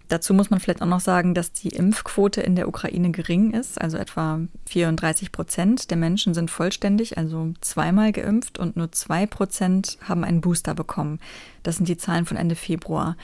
Dazu 0.07 0.33
muss 0.33 0.49
man 0.49 0.59
vielleicht 0.59 0.81
auch 0.81 0.87
noch 0.87 0.99
sagen, 0.99 1.33
dass 1.33 1.51
die 1.51 1.69
Impfquote 1.69 2.41
in 2.41 2.55
der 2.55 2.67
Ukraine 2.67 3.11
gering 3.11 3.51
ist. 3.51 3.81
Also 3.81 3.97
etwa 3.97 4.39
34 4.67 5.31
Prozent 5.31 5.89
der 5.89 5.97
Menschen 5.97 6.33
sind 6.33 6.51
vollständig, 6.51 7.17
also 7.17 7.53
zweimal 7.61 8.11
geimpft 8.11 8.59
und 8.59 8.77
nur 8.77 8.91
zwei 8.91 9.25
Prozent 9.25 9.97
haben 10.07 10.23
einen 10.23 10.41
Booster 10.41 10.75
bekommen. 10.75 11.19
Das 11.63 11.77
sind 11.77 11.89
die 11.89 11.97
Zahlen 11.97 12.25
von 12.25 12.37
Ende 12.37 12.55
Februar. 12.55 13.17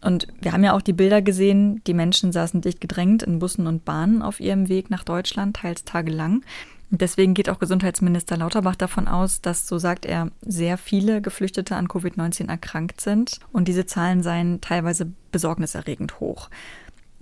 Und 0.00 0.28
wir 0.40 0.52
haben 0.52 0.62
ja 0.62 0.74
auch 0.74 0.82
die 0.82 0.92
Bilder 0.92 1.22
gesehen, 1.22 1.82
die 1.86 1.94
Menschen 1.94 2.30
saßen 2.30 2.60
dicht 2.60 2.80
gedrängt 2.80 3.22
in 3.22 3.38
Bussen 3.38 3.66
und 3.66 3.86
Bahnen 3.86 4.20
auf 4.20 4.38
ihrem 4.38 4.68
Weg 4.68 4.90
nach 4.90 5.02
Deutschland, 5.02 5.56
teils 5.56 5.84
tagelang. 5.84 6.42
Deswegen 6.90 7.34
geht 7.34 7.48
auch 7.48 7.58
Gesundheitsminister 7.58 8.36
Lauterbach 8.36 8.76
davon 8.76 9.08
aus, 9.08 9.40
dass, 9.40 9.66
so 9.66 9.78
sagt 9.78 10.06
er, 10.06 10.30
sehr 10.42 10.78
viele 10.78 11.20
Geflüchtete 11.20 11.76
an 11.76 11.88
Covid-19 11.88 12.48
erkrankt 12.48 13.00
sind 13.00 13.40
und 13.52 13.66
diese 13.68 13.86
Zahlen 13.86 14.22
seien 14.22 14.60
teilweise 14.60 15.10
besorgniserregend 15.32 16.20
hoch. 16.20 16.48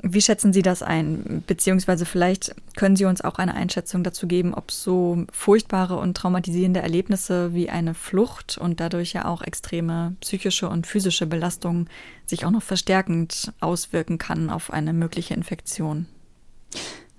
Wie 0.04 0.20
schätzen 0.20 0.52
Sie 0.52 0.62
das 0.62 0.82
ein? 0.82 1.44
Beziehungsweise 1.46 2.06
vielleicht 2.06 2.56
können 2.74 2.96
Sie 2.96 3.04
uns 3.04 3.20
auch 3.20 3.36
eine 3.36 3.54
Einschätzung 3.54 4.02
dazu 4.02 4.26
geben, 4.26 4.52
ob 4.52 4.72
so 4.72 5.24
furchtbare 5.32 5.96
und 5.96 6.16
traumatisierende 6.16 6.82
Erlebnisse 6.82 7.54
wie 7.54 7.70
eine 7.70 7.94
Flucht 7.94 8.58
und 8.58 8.80
dadurch 8.80 9.12
ja 9.12 9.26
auch 9.26 9.42
extreme 9.42 10.16
psychische 10.20 10.68
und 10.68 10.88
physische 10.88 11.26
Belastung 11.26 11.86
sich 12.26 12.44
auch 12.44 12.50
noch 12.50 12.64
verstärkend 12.64 13.52
auswirken 13.60 14.18
kann 14.18 14.50
auf 14.50 14.72
eine 14.72 14.92
mögliche 14.92 15.34
Infektion. 15.34 16.06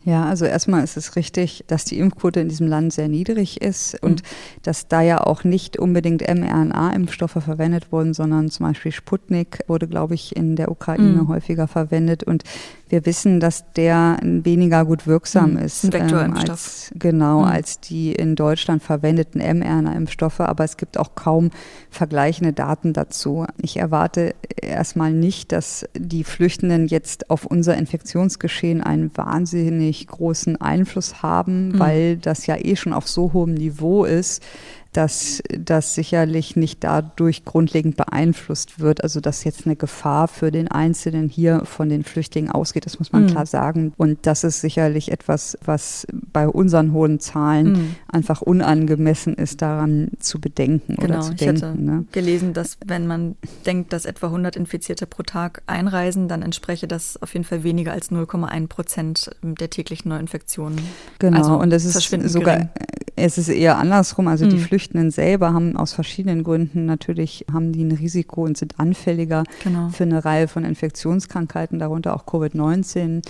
Ja, 0.06 0.26
also 0.26 0.46
erstmal 0.46 0.84
ist 0.84 0.98
es 0.98 1.16
richtig, 1.16 1.64
dass 1.68 1.86
die 1.86 1.98
Impfquote 1.98 2.42
in 2.42 2.50
diesem 2.50 2.68
Land 2.68 2.92
sehr 2.92 3.08
niedrig 3.08 3.62
ist 3.62 4.02
und 4.04 4.22
mhm. 4.22 4.28
dass 4.64 4.88
da 4.90 5.02
ja 5.02 5.22
auch 5.22 5.46
nicht 5.46 5.78
unbedingt 5.78 6.22
mRNA-Impfstoffe 6.22 7.38
verwendet 7.40 7.92
wurden, 7.92 8.14
sondern 8.14 8.50
zum 8.50 8.68
Beispiel 8.68 8.92
Sputnik 8.92 9.60
wurde, 9.68 9.88
glaube 9.88 10.16
ich, 10.16 10.36
in 10.36 10.58
der 10.58 10.70
Ukraine 10.70 11.24
mhm. 11.24 11.28
häufiger 11.30 11.68
verwendet 11.68 12.24
und 12.24 12.44
wir 12.90 13.06
wissen, 13.06 13.40
dass 13.40 13.72
der 13.74 14.20
weniger 14.22 14.86
gut 14.86 15.08
wirksam 15.08 15.54
mhm. 15.54 15.60
ist 15.60 15.86
ähm, 15.94 16.34
als 16.36 16.92
genau 16.94 17.40
mhm. 17.40 17.46
als 17.46 17.80
die 17.80 18.12
in 18.12 18.36
Deutschland 18.36 18.84
verwendeten 18.84 19.40
mRNA-Impfstoffe, 19.42 20.42
aber 20.42 20.66
es 20.66 20.76
gibt 20.78 20.98
auch 20.98 21.16
kaum 21.16 21.50
vergleichende 21.90 22.52
Daten 22.52 22.94
dazu. 22.94 23.46
Ich 23.62 23.78
erwarte 23.78 24.36
erstmal 24.62 25.14
nicht, 25.14 25.52
dass 25.54 25.86
die 25.98 26.24
Flüchtenden 26.24 26.88
jetzt 26.88 27.30
auf 27.30 27.46
unser 27.46 27.78
Infektionsgeschehen 27.78 28.84
einen 28.84 29.16
wahnsinnig 29.16 29.93
großen 30.08 30.60
Einfluss 30.60 31.22
haben, 31.22 31.70
mhm. 31.70 31.80
weil 31.80 32.18
das 32.18 32.46
ja 32.48 32.58
eh 32.58 32.76
schon 32.76 32.94
auf 32.94 33.08
so 33.08 33.34
hohem 33.34 33.54
Niveau 33.54 34.06
ist 34.06 34.44
dass 34.94 35.42
das 35.50 35.96
sicherlich 35.96 36.56
nicht 36.56 36.84
dadurch 36.84 37.46
grundlegend 37.46 37.98
beeinflusst 37.98 38.80
wird. 38.80 39.04
Also 39.04 39.20
dass 39.20 39.44
jetzt 39.44 39.66
eine 39.66 39.76
Gefahr 39.76 40.28
für 40.28 40.52
den 40.52 40.68
Einzelnen 40.70 41.30
hier 41.30 41.66
von 41.66 41.90
den 41.90 42.04
Flüchtlingen 42.04 42.52
ausgeht, 42.52 42.86
das 42.86 43.00
muss 43.00 43.12
man 43.12 43.24
mhm. 43.24 43.28
klar 43.28 43.46
sagen. 43.46 43.94
Und 43.98 44.20
das 44.24 44.44
ist 44.44 44.62
sicherlich 44.62 45.12
etwas, 45.12 45.58
was 45.66 46.08
bei 46.32 46.48
unseren 46.48 46.94
hohen 46.94 47.20
Zahlen 47.20 47.72
mhm. 47.72 47.96
einfach 48.08 48.42
unangemessen 48.42 49.34
ist, 49.36 49.62
daran 49.62 50.10
zu 50.20 50.40
bedenken 50.40 50.96
genau, 50.96 51.06
oder 51.06 51.22
zu 51.22 51.32
ich 51.34 51.40
denken. 51.40 51.62
Hatte 51.64 51.82
ne? 51.82 52.06
gelesen, 52.12 52.54
dass 52.54 52.78
wenn 52.86 53.08
man 53.08 53.36
denkt, 53.66 53.94
dass 53.94 54.06
etwa 54.06 54.28
100 54.28 54.56
Infizierte 54.56 55.08
pro 55.08 55.24
Tag 55.24 55.64
einreisen, 55.68 56.28
dann 56.28 56.42
entspreche 56.42 56.88
das 56.88 57.22
auf 57.22 57.34
jeden 57.34 57.46
Fall 57.46 57.64
weniger 57.64 57.92
als 57.92 58.12
0,1 58.12 58.68
Prozent 58.68 59.32
der 59.42 59.70
täglichen 59.70 60.10
Neuinfektionen. 60.10 60.80
Genau, 61.20 61.38
also 61.38 61.56
und 61.56 61.72
es 61.72 61.86
ist 61.86 62.10
sogar, 62.32 62.56
gering. 62.56 62.70
es 63.16 63.38
ist 63.38 63.50
eher 63.50 63.78
andersrum. 63.78 64.28
Also 64.28 64.46
mhm. 64.46 64.50
die 64.52 64.58
Flüchtenden 64.84 65.12
selber 65.12 65.54
haben 65.54 65.78
aus 65.78 65.94
verschiedenen 65.94 66.44
Gründen 66.44 66.86
natürlich, 66.86 67.46
haben 67.52 67.72
die 67.72 67.86
ein 67.86 67.94
Risiko 67.94 68.44
und 68.44 68.58
sind 68.58 68.82
anfälliger 68.82 69.46
genau. 69.64 69.88
für 69.90 70.04
eine 70.04 70.26
Reihe 70.26 70.50
von 70.50 70.66
Infektionskrankheiten, 70.66 71.80
darunter 71.80 72.14
auch 72.14 72.26
Covid-19. 72.26 73.22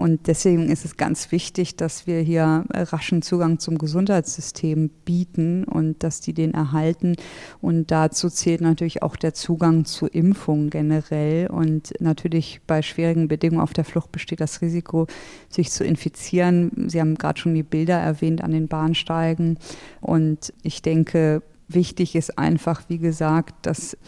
Und 0.00 0.28
deswegen 0.28 0.70
ist 0.70 0.86
es 0.86 0.96
ganz 0.96 1.30
wichtig, 1.30 1.76
dass 1.76 2.06
wir 2.06 2.20
hier 2.20 2.64
raschen 2.72 3.20
Zugang 3.20 3.58
zum 3.58 3.76
Gesundheitssystem 3.76 4.88
bieten 5.04 5.64
und 5.64 6.02
dass 6.02 6.22
die 6.22 6.32
den 6.32 6.54
erhalten. 6.54 7.16
Und 7.60 7.90
dazu 7.90 8.30
zählt 8.30 8.62
natürlich 8.62 9.02
auch 9.02 9.14
der 9.14 9.34
Zugang 9.34 9.84
zu 9.84 10.06
Impfungen 10.06 10.70
generell. 10.70 11.48
Und 11.50 11.92
natürlich 12.00 12.62
bei 12.66 12.80
schwierigen 12.80 13.28
Bedingungen 13.28 13.60
auf 13.60 13.74
der 13.74 13.84
Flucht 13.84 14.10
besteht 14.10 14.40
das 14.40 14.62
Risiko, 14.62 15.06
sich 15.50 15.70
zu 15.70 15.84
infizieren. 15.84 16.88
Sie 16.88 16.98
haben 16.98 17.16
gerade 17.16 17.38
schon 17.38 17.54
die 17.54 17.62
Bilder 17.62 17.98
erwähnt 17.98 18.42
an 18.42 18.52
den 18.52 18.68
Bahnsteigen. 18.68 19.58
Und 20.00 20.54
ich 20.62 20.80
denke, 20.80 21.42
wichtig 21.68 22.16
ist 22.16 22.38
einfach, 22.38 22.84
wie 22.88 22.98
gesagt, 22.98 23.66
dass 23.66 23.98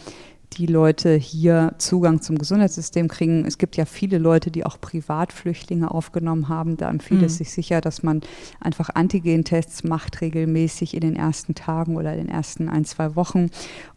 die 0.55 0.65
Leute 0.65 1.15
hier 1.15 1.73
Zugang 1.77 2.21
zum 2.21 2.37
Gesundheitssystem 2.37 3.07
kriegen. 3.07 3.45
Es 3.45 3.57
gibt 3.57 3.75
ja 3.75 3.85
viele 3.85 4.17
Leute, 4.17 4.51
die 4.51 4.65
auch 4.65 4.79
Privatflüchtlinge 4.79 5.91
aufgenommen 5.91 6.49
haben. 6.49 6.77
Da 6.77 6.89
empfiehlt 6.89 7.21
mhm. 7.21 7.27
es 7.27 7.37
sich 7.37 7.51
sicher, 7.51 7.81
dass 7.81 8.03
man 8.03 8.21
einfach 8.59 8.89
Antigentests 8.93 9.83
macht 9.83 10.21
regelmäßig 10.21 10.93
in 10.93 11.01
den 11.01 11.15
ersten 11.15 11.55
Tagen 11.55 11.95
oder 11.95 12.13
in 12.13 12.19
den 12.19 12.29
ersten 12.29 12.69
ein, 12.69 12.85
zwei 12.85 13.15
Wochen 13.15 13.49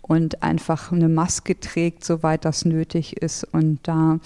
und 0.02 0.42
einfach 0.42 0.92
eine 0.92 1.08
Maske 1.08 1.58
trägt, 1.58 2.04
soweit 2.04 2.44
das 2.44 2.64
nötig 2.64 3.16
ist 3.16 3.44
und 3.44 3.80
da 3.82 4.18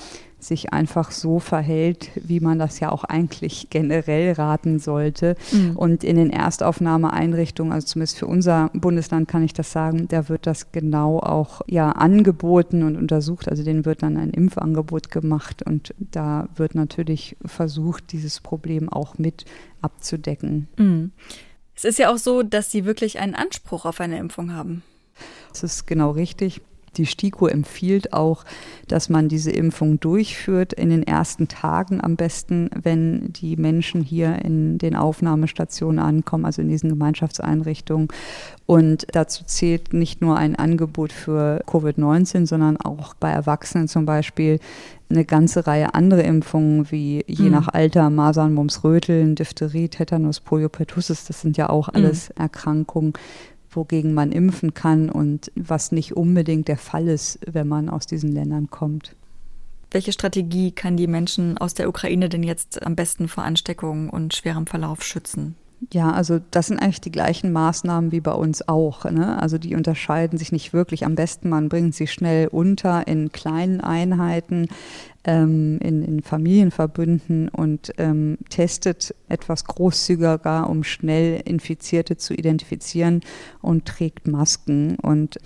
sich 0.44 0.72
einfach 0.72 1.10
so 1.10 1.38
verhält, 1.38 2.10
wie 2.14 2.40
man 2.40 2.58
das 2.58 2.80
ja 2.80 2.90
auch 2.90 3.04
eigentlich 3.04 3.68
generell 3.70 4.32
raten 4.32 4.78
sollte. 4.78 5.36
Mhm. 5.52 5.76
Und 5.76 6.04
in 6.04 6.16
den 6.16 6.30
Erstaufnahmeeinrichtungen, 6.30 7.72
also 7.72 7.86
zumindest 7.86 8.18
für 8.18 8.26
unser 8.26 8.70
Bundesland 8.74 9.28
kann 9.28 9.42
ich 9.42 9.52
das 9.52 9.72
sagen, 9.72 10.08
da 10.08 10.28
wird 10.28 10.46
das 10.46 10.72
genau 10.72 11.18
auch 11.18 11.62
ja 11.66 11.92
angeboten 11.92 12.82
und 12.82 12.96
untersucht. 12.96 13.48
Also 13.48 13.62
denen 13.62 13.84
wird 13.84 14.02
dann 14.02 14.16
ein 14.16 14.30
Impfangebot 14.30 15.10
gemacht 15.10 15.62
und 15.62 15.94
da 15.98 16.48
wird 16.56 16.74
natürlich 16.74 17.36
versucht, 17.44 18.12
dieses 18.12 18.40
Problem 18.40 18.88
auch 18.88 19.18
mit 19.18 19.44
abzudecken. 19.82 20.68
Mhm. 20.76 21.12
Es 21.74 21.84
ist 21.84 21.98
ja 21.98 22.12
auch 22.12 22.18
so, 22.18 22.42
dass 22.42 22.70
sie 22.70 22.84
wirklich 22.84 23.20
einen 23.20 23.34
Anspruch 23.34 23.86
auf 23.86 24.00
eine 24.00 24.18
Impfung 24.18 24.52
haben. 24.52 24.82
Das 25.50 25.62
ist 25.62 25.86
genau 25.86 26.10
richtig. 26.10 26.60
Die 26.96 27.06
STIKO 27.06 27.46
empfiehlt 27.46 28.12
auch, 28.12 28.44
dass 28.88 29.08
man 29.08 29.28
diese 29.28 29.50
Impfung 29.50 30.00
durchführt 30.00 30.72
in 30.72 30.90
den 30.90 31.02
ersten 31.02 31.48
Tagen 31.48 32.02
am 32.02 32.16
besten, 32.16 32.70
wenn 32.74 33.32
die 33.32 33.56
Menschen 33.56 34.02
hier 34.02 34.44
in 34.44 34.78
den 34.78 34.96
Aufnahmestationen 34.96 35.98
ankommen, 35.98 36.44
also 36.44 36.62
in 36.62 36.68
diesen 36.68 36.90
Gemeinschaftseinrichtungen. 36.90 38.08
Und 38.66 39.06
dazu 39.12 39.44
zählt 39.44 39.92
nicht 39.92 40.20
nur 40.20 40.36
ein 40.36 40.56
Angebot 40.56 41.12
für 41.12 41.62
Covid-19, 41.66 42.46
sondern 42.46 42.76
auch 42.76 43.14
bei 43.14 43.30
Erwachsenen 43.30 43.88
zum 43.88 44.06
Beispiel 44.06 44.58
eine 45.10 45.24
ganze 45.24 45.66
Reihe 45.66 45.94
andere 45.94 46.22
Impfungen, 46.22 46.90
wie 46.90 47.24
je 47.26 47.46
mhm. 47.46 47.50
nach 47.52 47.68
Alter 47.68 48.10
Masern, 48.10 48.54
Mumps, 48.54 48.84
Röteln, 48.84 49.34
Diphtherie, 49.34 49.88
Tetanus, 49.88 50.40
Polio, 50.40 50.68
Pertussis. 50.68 51.24
Das 51.24 51.40
sind 51.40 51.56
ja 51.56 51.68
auch 51.68 51.88
alles 51.88 52.30
mhm. 52.30 52.42
Erkrankungen, 52.42 53.12
wogegen 53.70 54.14
man 54.14 54.32
impfen 54.32 54.74
kann 54.74 55.10
und 55.10 55.52
was 55.54 55.92
nicht 55.92 56.16
unbedingt 56.16 56.68
der 56.68 56.78
Fall 56.78 57.08
ist, 57.08 57.38
wenn 57.46 57.68
man 57.68 57.88
aus 57.88 58.06
diesen 58.06 58.32
Ländern 58.32 58.70
kommt. 58.70 59.14
Welche 59.90 60.12
Strategie 60.12 60.70
kann 60.70 60.96
die 60.96 61.08
Menschen 61.08 61.58
aus 61.58 61.74
der 61.74 61.88
Ukraine 61.88 62.28
denn 62.28 62.42
jetzt 62.42 62.82
am 62.84 62.94
besten 62.94 63.26
vor 63.26 63.44
Ansteckung 63.44 64.08
und 64.08 64.34
schwerem 64.34 64.66
Verlauf 64.66 65.02
schützen? 65.02 65.56
Ja, 65.92 66.12
also 66.12 66.40
das 66.50 66.66
sind 66.66 66.78
eigentlich 66.78 67.00
die 67.00 67.10
gleichen 67.10 67.52
Maßnahmen 67.52 68.12
wie 68.12 68.20
bei 68.20 68.32
uns 68.32 68.68
auch. 68.68 69.04
Ne? 69.06 69.40
Also 69.40 69.56
die 69.56 69.74
unterscheiden 69.74 70.38
sich 70.38 70.52
nicht 70.52 70.74
wirklich. 70.74 71.06
Am 71.06 71.14
besten 71.14 71.48
man 71.48 71.70
bringt 71.70 71.94
sie 71.94 72.06
schnell 72.06 72.48
unter 72.48 73.08
in 73.08 73.32
kleinen 73.32 73.80
Einheiten 73.80 74.68
ähm, 75.24 75.78
in, 75.80 76.02
in 76.02 76.22
Familienverbünden 76.22 77.48
und 77.48 77.92
ähm, 77.96 78.36
testet 78.50 79.14
etwas 79.30 79.64
großzügiger, 79.64 80.68
um 80.68 80.84
schnell 80.84 81.40
Infizierte 81.46 82.18
zu 82.18 82.34
identifizieren 82.34 83.22
und 83.62 83.86
trägt 83.86 84.28
Masken. 84.28 84.96
Und 84.96 85.38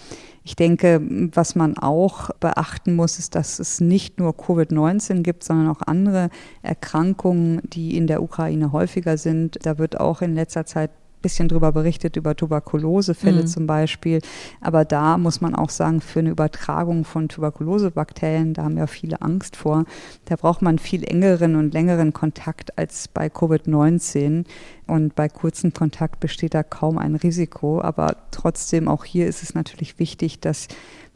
ich 0.45 0.57
denke, 0.57 1.01
was 1.33 1.55
man 1.55 1.79
auch 1.79 2.31
beachten 2.39 2.95
muss, 2.95 3.19
ist, 3.19 3.35
dass 3.35 3.59
es 3.59 3.81
nicht 3.81 4.21
nur 4.21 4.33
Covid-19 4.33 5.23
gibt, 5.23 5.43
sondern 5.43 5.69
auch 5.69 5.81
andere 5.87 6.29
Erkrankungen, 6.61 7.63
die 7.65 7.97
in 7.97 8.07
der 8.07 8.23
Ukraine 8.23 8.71
häufiger 8.71 9.17
sind. 9.17 9.59
Da 9.63 9.79
wird 9.79 9.99
auch 9.99 10.21
in 10.21 10.35
letzter 10.35 10.67
Zeit 10.67 10.91
bisschen 11.25 11.49
drüber 11.49 11.73
berichtet, 11.73 12.17
über 12.17 12.37
Tuberkulosefälle 12.37 13.43
mhm. 13.43 13.47
zum 13.47 13.67
Beispiel. 13.67 14.21
Aber 14.61 14.85
da 14.85 15.19
muss 15.19 15.41
man 15.41 15.55
auch 15.55 15.71
sagen, 15.71 16.01
für 16.01 16.21
eine 16.21 16.31
Übertragung 16.31 17.05
von 17.05 17.29
Tuberkulosebakterien, 17.29 18.55
da 18.55 18.65
haben 18.65 18.77
ja 18.77 18.87
viele 18.87 19.21
Angst 19.23 19.57
vor, 19.57 19.87
da 20.27 20.37
braucht 20.37 20.63
man 20.63 20.79
viel 20.79 21.03
engeren 21.03 21.57
und 21.57 21.75
längeren 21.75 22.13
Kontakt 22.13 22.79
als 22.79 23.09
bei 23.09 23.27
Covid-19. 23.27 24.45
Und 24.87 25.15
bei 25.15 25.31
kurzem 25.31 25.73
Kontakt 25.73 26.21
besteht 26.21 26.53
da 26.53 26.63
kaum 26.63 26.99
ein 26.99 27.17
Risiko. 27.17 27.81
Aber 27.81 28.17
trotzdem, 28.31 28.87
auch 28.87 29.05
hier 29.05 29.27
ist 29.27 29.43
es 29.43 29.55
natürlich 29.55 29.99
wichtig, 29.99 30.41
dass 30.41 30.69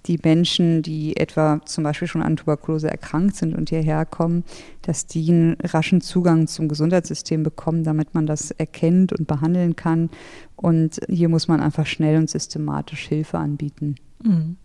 die 0.08 0.18
Menschen, 0.22 0.82
die 0.82 1.16
etwa 1.16 1.60
zum 1.64 1.84
Beispiel 1.84 2.08
schon 2.08 2.22
an 2.22 2.36
Tuberkulose 2.36 2.90
erkrankt 2.90 3.36
sind 3.36 3.54
und 3.54 3.68
hierher 3.68 4.04
kommen, 4.06 4.44
dass 4.82 5.06
die 5.06 5.30
einen 5.30 5.56
raschen 5.62 6.00
Zugang 6.00 6.46
zum 6.46 6.68
Gesundheitssystem 6.68 7.42
bekommen, 7.42 7.84
damit 7.84 8.14
man 8.14 8.26
das 8.26 8.50
erkennt 8.50 9.12
und 9.12 9.28
behandeln 9.28 9.76
kann. 9.76 10.10
Und 10.56 11.00
hier 11.08 11.28
muss 11.28 11.46
man 11.46 11.60
einfach 11.60 11.86
schnell 11.86 12.16
und 12.16 12.30
systematisch 12.30 13.06
Hilfe 13.06 13.38
anbieten. 13.38 13.96
Mhm. 14.24 14.56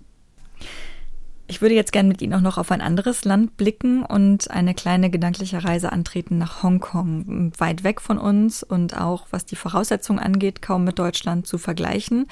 Ich 1.46 1.62
würde 1.62 1.76
jetzt 1.76 1.92
gerne 1.92 2.08
mit 2.08 2.22
Ihnen 2.22 2.34
auch 2.34 2.42
noch 2.42 2.58
auf 2.58 2.72
ein 2.72 2.82
anderes 2.82 3.26
Land 3.26 3.58
blicken 3.58 4.04
und 4.04 4.50
eine 4.50 4.74
kleine 4.74 5.10
gedankliche 5.10 5.64
Reise 5.64 5.92
antreten 5.92 6.38
nach 6.38 6.64
Hongkong. 6.64 7.52
Weit 7.58 7.84
weg 7.84 8.00
von 8.00 8.18
uns 8.18 8.64
und 8.64 8.98
auch 8.98 9.28
was 9.32 9.46
die 9.46 9.58
Voraussetzungen 9.58 10.20
angeht, 10.20 10.62
kaum 10.62 10.86
mit 10.86 10.98
Deutschland 10.98 11.46
zu 11.46 11.58
vergleichen. 11.58 12.28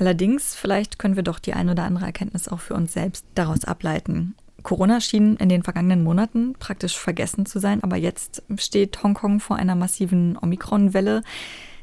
Allerdings, 0.00 0.54
vielleicht 0.54 0.98
können 0.98 1.16
wir 1.16 1.22
doch 1.22 1.38
die 1.38 1.52
ein 1.52 1.68
oder 1.68 1.84
andere 1.84 2.06
Erkenntnis 2.06 2.48
auch 2.48 2.60
für 2.60 2.72
uns 2.72 2.94
selbst 2.94 3.26
daraus 3.34 3.66
ableiten. 3.66 4.34
Corona 4.62 4.98
schien 5.02 5.36
in 5.36 5.50
den 5.50 5.62
vergangenen 5.62 6.02
Monaten 6.02 6.54
praktisch 6.58 6.96
vergessen 6.96 7.44
zu 7.44 7.58
sein, 7.58 7.84
aber 7.84 7.96
jetzt 7.96 8.42
steht 8.56 9.02
Hongkong 9.02 9.40
vor 9.40 9.56
einer 9.56 9.74
massiven 9.74 10.38
Omikron-Welle. 10.40 11.20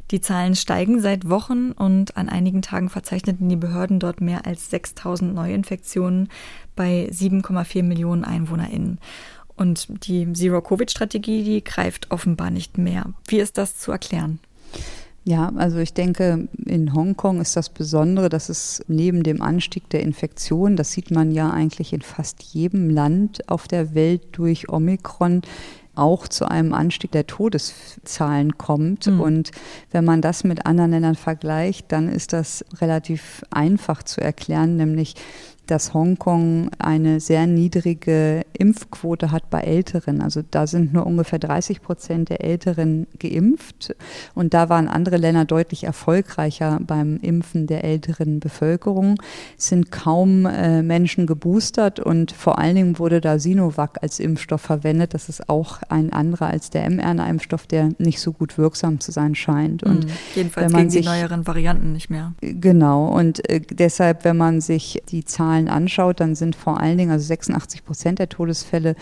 Die 0.10 0.20
Zahlen 0.20 0.56
steigen 0.56 1.00
seit 1.00 1.30
Wochen 1.30 1.74
und 1.74 2.18
an 2.18 2.28
einigen 2.28 2.64
Tagen 2.64 2.90
verzeichneten 2.90 3.50
die 3.50 3.56
Behörden 3.56 4.00
dort 4.00 4.20
mehr 4.20 4.48
als 4.48 4.72
6000 4.72 5.36
Neuinfektionen 5.36 6.30
bei 6.76 7.10
7,4 7.12 7.84
Millionen 7.84 8.24
EinwohnerInnen. 8.24 8.98
Und 9.56 10.08
die 10.08 10.34
Zero-Covid-Strategie, 10.34 11.44
die 11.44 11.64
greift 11.64 12.10
offenbar 12.10 12.50
nicht 12.50 12.80
mehr. 12.80 13.14
Wie 13.28 13.38
ist 13.38 13.60
das 13.60 13.78
zu 13.78 13.92
erklären? 13.92 14.40
Ja, 15.28 15.52
also 15.58 15.80
ich 15.80 15.94
denke, 15.94 16.48
in 16.66 16.94
Hongkong 16.94 17.42
ist 17.42 17.58
das 17.58 17.68
Besondere, 17.68 18.30
dass 18.30 18.48
es 18.48 18.82
neben 18.88 19.24
dem 19.24 19.42
Anstieg 19.42 19.90
der 19.90 20.02
Infektion, 20.02 20.78
das 20.78 20.94
sieht 20.94 21.12
man 21.12 21.34
ja 21.34 21.50
eigentlich 21.50 21.92
in 21.92 22.02
fast 22.02 22.42
jedem 22.44 22.90
Land 22.90 23.50
auf 23.50 23.68
der 23.68 23.94
Welt 23.94 24.22
durch 24.32 24.70
Omikron, 24.70 25.42
auch 25.96 26.30
zu 26.30 26.50
einem 26.50 26.74
Anstieg 26.74 27.12
der 27.12 27.28
Todeszahlen 27.28 28.58
kommt. 28.58 29.08
Mhm. 29.08 29.20
Und 29.20 29.52
wenn 29.92 30.06
man 30.06 30.22
das 30.22 30.46
mit 30.46 30.66
anderen 30.66 30.92
Ländern 30.92 31.16
vergleicht, 31.16 31.92
dann 31.92 32.08
ist 32.08 32.32
das 32.32 32.64
relativ 32.80 33.44
einfach 33.50 34.04
zu 34.04 34.22
erklären, 34.22 34.78
nämlich 34.78 35.16
dass 35.72 35.94
Hongkong 35.94 36.70
eine 36.80 37.20
sehr 37.20 37.48
niedrige 37.48 38.46
Impfquote 38.58 39.32
hat 39.32 39.50
bei 39.50 39.62
Älteren. 39.62 40.22
Also 40.22 40.42
da 40.50 40.68
sind 40.68 40.94
nur 40.94 41.06
ungefähr 41.06 41.40
30 41.40 41.82
Prozent 41.82 42.30
der 42.30 42.44
Älteren 42.44 43.08
geimpft. 43.20 43.96
Und 44.34 44.54
da 44.54 44.70
waren 44.70 44.88
andere 44.88 45.18
Länder 45.18 45.46
deutlich 45.46 45.84
erfolgreicher 45.84 46.80
beim 46.86 47.18
Impfen 47.18 47.68
der 47.68 47.84
älteren 47.84 48.40
Bevölkerung. 48.40 49.16
Es 49.58 49.68
sind 49.68 49.92
kaum 49.92 50.46
äh, 50.46 50.82
Menschen 50.82 51.28
geboostert 51.28 52.00
und 52.00 52.32
vor 52.32 52.58
allen 52.60 52.76
Dingen 52.76 53.00
wurde 53.00 53.22
da 53.22 53.40
Sinovac 53.40 54.02
als 54.02 54.20
Impfstoff 54.20 54.62
verwendet. 54.62 55.14
Das 55.14 55.30
ist 55.30 55.50
auch 55.50 55.82
ein 55.90 56.14
anderer 56.14 56.48
als 56.48 56.70
der 56.70 56.90
mRNA-Impfstoff, 56.90 57.68
der 57.68 57.90
nicht 57.98 58.20
so 58.20 58.32
gut 58.32 58.58
wirksam 58.58 59.00
zu 59.00 59.12
sein 59.12 59.36
scheint. 59.36 59.84
Und 59.84 60.06
mhm. 60.06 60.12
Jedenfalls 60.36 60.74
gegen 60.74 60.90
sich, 60.90 61.02
die 61.02 61.08
neueren 61.08 61.46
Varianten 61.46 61.94
nicht 61.94 62.10
mehr. 62.10 62.34
Genau. 62.42 63.08
Und 63.08 63.48
äh, 63.50 63.60
deshalb, 63.60 64.24
wenn 64.24 64.38
man 64.38 64.62
sich 64.62 65.02
die 65.10 65.26
Zahlen 65.26 65.57
anschaut, 65.66 66.20
dann 66.20 66.36
sind 66.36 66.56
vor 66.56 66.80
allen 66.80 66.98
Dingen, 66.98 67.12
also 67.12 67.26
86 67.26 67.84
Prozent 67.84 68.20
der 68.20 68.30
Todesfälle 68.30 68.96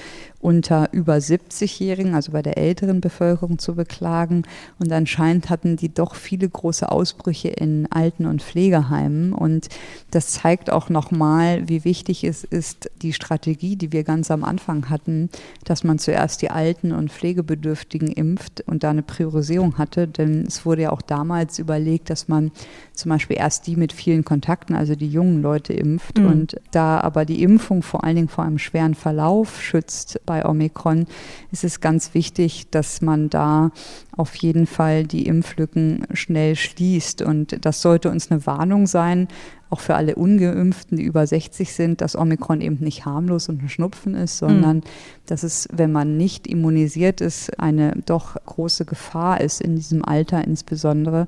unter 0.46 0.93
über 0.93 1.16
70-Jährigen, 1.16 2.14
also 2.14 2.32
bei 2.32 2.43
der 2.43 2.60
älteren 2.60 3.02
Bevölkerung 3.02 3.58
zu 3.58 3.74
beklagen. 3.74 4.43
Und 4.78 4.91
anscheinend 4.91 5.50
hatten 5.50 5.76
die 5.76 5.91
doch 5.91 6.14
viele 6.14 6.48
große 6.48 6.91
Ausbrüche 6.91 7.48
in 7.48 7.88
Alten- 7.91 8.28
und 8.28 8.43
Pflegeheimen. 8.43 9.34
Und 9.34 9.70
das 10.12 10.28
zeigt 10.28 10.70
auch 10.70 10.89
nochmal, 10.89 11.68
wie 11.68 11.84
wichtig 11.84 12.24
es 12.24 12.43
ist, 12.43 12.91
die 13.02 13.12
Strategie, 13.12 13.76
die 13.76 13.91
wir 13.91 14.04
ganz 14.04 14.30
am 14.30 14.43
Anfang 14.43 14.91
hatten, 14.91 15.32
dass 15.64 15.84
man 15.84 15.98
zuerst 15.98 16.43
die 16.43 16.52
Alten 16.52 16.91
und 16.91 17.12
Pflegebedürftigen 17.12 18.10
impft 18.10 18.62
und 18.68 18.84
da 18.84 18.91
eine 18.91 19.02
Priorisierung 19.02 19.80
hatte. 19.80 20.08
Denn 20.08 20.46
es 20.46 20.64
wurde 20.64 20.84
ja 20.84 20.91
auch 20.91 21.02
damals 21.02 21.58
überlegt, 21.58 22.12
dass 22.12 22.28
man 22.28 22.52
zum 22.93 23.10
Beispiel 23.10 23.38
erst 23.38 23.66
die 23.66 23.76
mit 23.76 23.91
vielen 23.91 24.24
Kontakten, 24.24 24.76
also 24.76 24.93
die 24.93 25.10
jungen 25.10 25.41
Leute 25.41 25.74
impft. 25.74 26.20
Mhm. 26.20 26.26
Und 26.28 26.56
da 26.70 27.00
aber 27.00 27.26
die 27.26 27.41
Impfung 27.41 27.82
vor 27.82 28.04
allen 28.04 28.16
Dingen 28.16 28.30
vor 28.30 28.43
einem 28.43 28.60
schweren 28.60 28.93
Verlauf 28.93 29.60
schützt 29.60 30.22
bei 30.28 30.35
bei 30.36 30.46
Omikron 30.46 31.06
ist 31.52 31.64
es 31.64 31.80
ganz 31.80 32.14
wichtig, 32.14 32.70
dass 32.70 33.02
man 33.02 33.30
da 33.30 33.72
auf 34.12 34.36
jeden 34.36 34.68
Fall 34.68 35.06
die 35.06 35.28
Impflücken 35.28 36.06
schnell 36.12 36.58
schließt. 36.58 37.22
Und 37.22 37.66
das 37.66 37.82
sollte 37.82 38.10
uns 38.12 38.30
eine 38.30 38.46
Warnung 38.46 38.86
sein, 38.86 39.30
auch 39.70 39.80
für 39.80 39.96
alle 39.96 40.16
Ungeimpften, 40.16 40.98
die 40.98 41.04
über 41.04 41.26
60 41.26 41.72
sind, 41.74 42.02
dass 42.02 42.18
Omikron 42.18 42.60
eben 42.60 42.84
nicht 42.84 43.06
harmlos 43.06 43.48
und 43.48 43.64
ein 43.64 43.70
Schnupfen 43.70 44.14
ist, 44.14 44.38
sondern 44.38 44.78
mhm. 44.78 44.84
dass 45.26 45.44
es, 45.44 45.70
wenn 45.72 45.94
man 45.94 46.18
nicht 46.18 46.48
immunisiert 46.48 47.22
ist, 47.22 47.58
eine 47.58 47.94
doch 48.06 48.36
große 48.46 48.84
Gefahr 48.84 49.40
ist 49.40 49.62
in 49.62 49.78
diesem 49.78 50.04
Alter 50.04 50.44
insbesondere. 50.44 51.28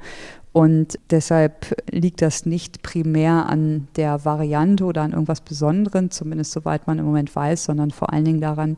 Und 0.58 0.97
deshalb 1.12 1.76
liegt 1.91 2.24
das 2.24 2.47
nicht 2.47 2.82
primär 2.82 3.45
an 3.45 3.88
der 3.95 4.26
Variante 4.26 4.86
oder 4.86 5.03
an 5.03 5.12
irgendwas 5.12 5.41
Besonderem, 5.41 6.10
zumindest 6.10 6.51
soweit 6.51 6.88
man 6.88 6.97
im 6.97 7.05
Moment 7.05 7.36
weiß, 7.36 7.66
sondern 7.66 7.91
vor 7.91 8.12
allen 8.12 8.26
Dingen 8.26 8.41
daran, 8.41 8.76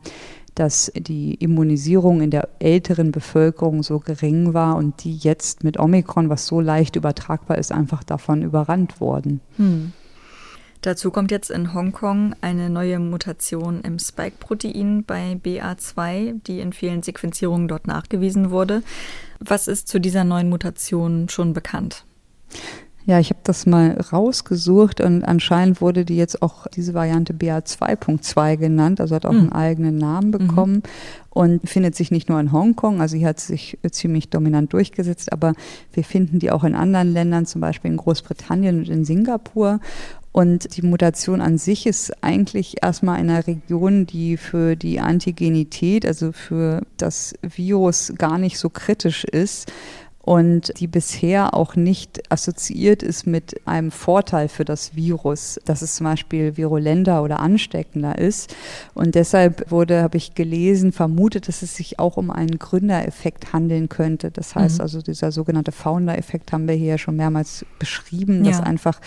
dass 0.54 0.92
die 0.94 1.36
Immunisierung 1.36 2.20
in 2.20 2.30
der 2.30 2.50
älteren 2.58 3.12
Bevölkerung 3.12 3.82
so 3.82 3.98
gering 3.98 4.52
war 4.52 4.76
und 4.76 5.04
die 5.04 5.16
jetzt 5.16 5.64
mit 5.64 5.78
Omikron, 5.78 6.28
was 6.28 6.46
so 6.46 6.60
leicht 6.60 6.96
übertragbar 6.96 7.56
ist, 7.56 7.72
einfach 7.72 8.04
davon 8.04 8.42
überrannt 8.42 9.00
worden. 9.00 9.40
Hm. 9.56 9.94
Dazu 10.82 11.10
kommt 11.10 11.30
jetzt 11.30 11.50
in 11.50 11.74
Hongkong 11.74 12.34
eine 12.40 12.70
neue 12.70 12.98
Mutation 12.98 13.82
im 13.82 13.98
Spike-Protein 13.98 15.04
bei 15.04 15.38
BA2, 15.44 16.40
die 16.46 16.60
in 16.60 16.72
vielen 16.72 17.02
Sequenzierungen 17.02 17.68
dort 17.68 17.86
nachgewiesen 17.86 18.50
wurde. 18.50 18.82
Was 19.40 19.68
ist 19.68 19.88
zu 19.88 20.00
dieser 20.00 20.24
neuen 20.24 20.48
Mutation 20.48 21.28
schon 21.28 21.52
bekannt? 21.52 22.04
Ja, 23.06 23.18
ich 23.18 23.30
habe 23.30 23.40
das 23.44 23.66
mal 23.66 23.98
rausgesucht 24.12 25.00
und 25.00 25.24
anscheinend 25.24 25.80
wurde 25.80 26.04
die 26.04 26.16
jetzt 26.16 26.42
auch 26.42 26.66
diese 26.66 26.92
Variante 26.92 27.32
BA2.2 27.32 28.56
genannt, 28.56 29.00
also 29.00 29.14
hat 29.14 29.24
auch 29.24 29.32
mhm. 29.32 29.38
einen 29.38 29.52
eigenen 29.52 29.98
Namen 29.98 30.28
mhm. 30.28 30.32
bekommen 30.32 30.74
mhm. 30.74 30.82
und 31.30 31.68
findet 31.68 31.96
sich 31.96 32.10
nicht 32.10 32.28
nur 32.28 32.38
in 32.38 32.52
Hongkong, 32.52 33.00
also 33.00 33.16
sie 33.16 33.26
hat 33.26 33.40
sich 33.40 33.78
ziemlich 33.90 34.28
dominant 34.28 34.72
durchgesetzt, 34.74 35.32
aber 35.32 35.54
wir 35.92 36.04
finden 36.04 36.38
die 36.38 36.50
auch 36.50 36.62
in 36.62 36.74
anderen 36.74 37.12
Ländern, 37.12 37.46
zum 37.46 37.62
Beispiel 37.62 37.90
in 37.90 37.96
Großbritannien 37.96 38.80
und 38.80 38.88
in 38.88 39.04
Singapur. 39.04 39.80
Und 40.32 40.76
die 40.76 40.82
Mutation 40.82 41.40
an 41.40 41.58
sich 41.58 41.86
ist 41.86 42.22
eigentlich 42.22 42.82
erstmal 42.82 43.20
in 43.20 43.30
einer 43.30 43.46
Region, 43.46 44.06
die 44.06 44.36
für 44.36 44.76
die 44.76 45.00
Antigenität, 45.00 46.06
also 46.06 46.30
für 46.32 46.82
das 46.96 47.34
Virus 47.42 48.12
gar 48.16 48.38
nicht 48.38 48.58
so 48.58 48.70
kritisch 48.70 49.24
ist 49.24 49.72
und 50.22 50.78
die 50.78 50.86
bisher 50.86 51.54
auch 51.54 51.76
nicht 51.76 52.30
assoziiert 52.30 53.02
ist 53.02 53.26
mit 53.26 53.66
einem 53.66 53.90
Vorteil 53.90 54.48
für 54.48 54.64
das 54.64 54.94
Virus, 54.94 55.58
dass 55.64 55.80
es 55.80 55.96
zum 55.96 56.04
Beispiel 56.04 56.56
virulenter 56.58 57.22
oder 57.22 57.40
ansteckender 57.40 58.18
ist. 58.18 58.54
Und 58.94 59.14
deshalb 59.14 59.70
wurde, 59.70 60.02
habe 60.02 60.18
ich 60.18 60.34
gelesen, 60.34 60.92
vermutet, 60.92 61.48
dass 61.48 61.62
es 61.62 61.74
sich 61.74 61.98
auch 61.98 62.18
um 62.18 62.30
einen 62.30 62.58
Gründereffekt 62.58 63.54
handeln 63.54 63.88
könnte. 63.88 64.30
Das 64.30 64.54
heißt 64.54 64.76
mhm. 64.76 64.82
also, 64.82 65.00
dieser 65.00 65.32
sogenannte 65.32 65.72
Founder-Effekt 65.72 66.52
haben 66.52 66.68
wir 66.68 66.74
hier 66.74 66.98
schon 66.98 67.16
mehrmals 67.16 67.64
beschrieben, 67.78 68.44
dass 68.44 68.60
einfach 68.60 69.00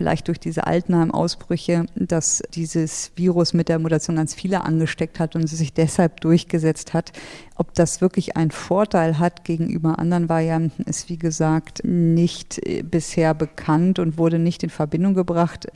vielleicht 0.00 0.28
durch 0.28 0.40
diese 0.40 0.66
Altenheim-Ausbrüche, 0.66 1.84
dass 1.94 2.42
dieses 2.54 3.12
Virus 3.16 3.52
mit 3.52 3.68
der 3.68 3.78
Mutation 3.78 4.16
ganz 4.16 4.32
viele 4.32 4.64
angesteckt 4.64 5.20
hat 5.20 5.36
und 5.36 5.46
sich 5.46 5.74
deshalb 5.74 6.22
durchgesetzt 6.22 6.94
hat. 6.94 7.12
Ob 7.60 7.74
das 7.74 8.00
wirklich 8.00 8.38
einen 8.38 8.52
Vorteil 8.52 9.18
hat 9.18 9.44
gegenüber 9.44 9.98
anderen 9.98 10.30
Varianten, 10.30 10.82
ist 10.84 11.10
wie 11.10 11.18
gesagt 11.18 11.82
nicht 11.84 12.58
äh, 12.66 12.82
bisher 12.82 13.34
bekannt 13.34 13.98
und 13.98 14.16
wurde 14.16 14.38
nicht 14.38 14.62
in 14.62 14.70
Verbindung 14.70 15.12
gebracht. 15.12 15.66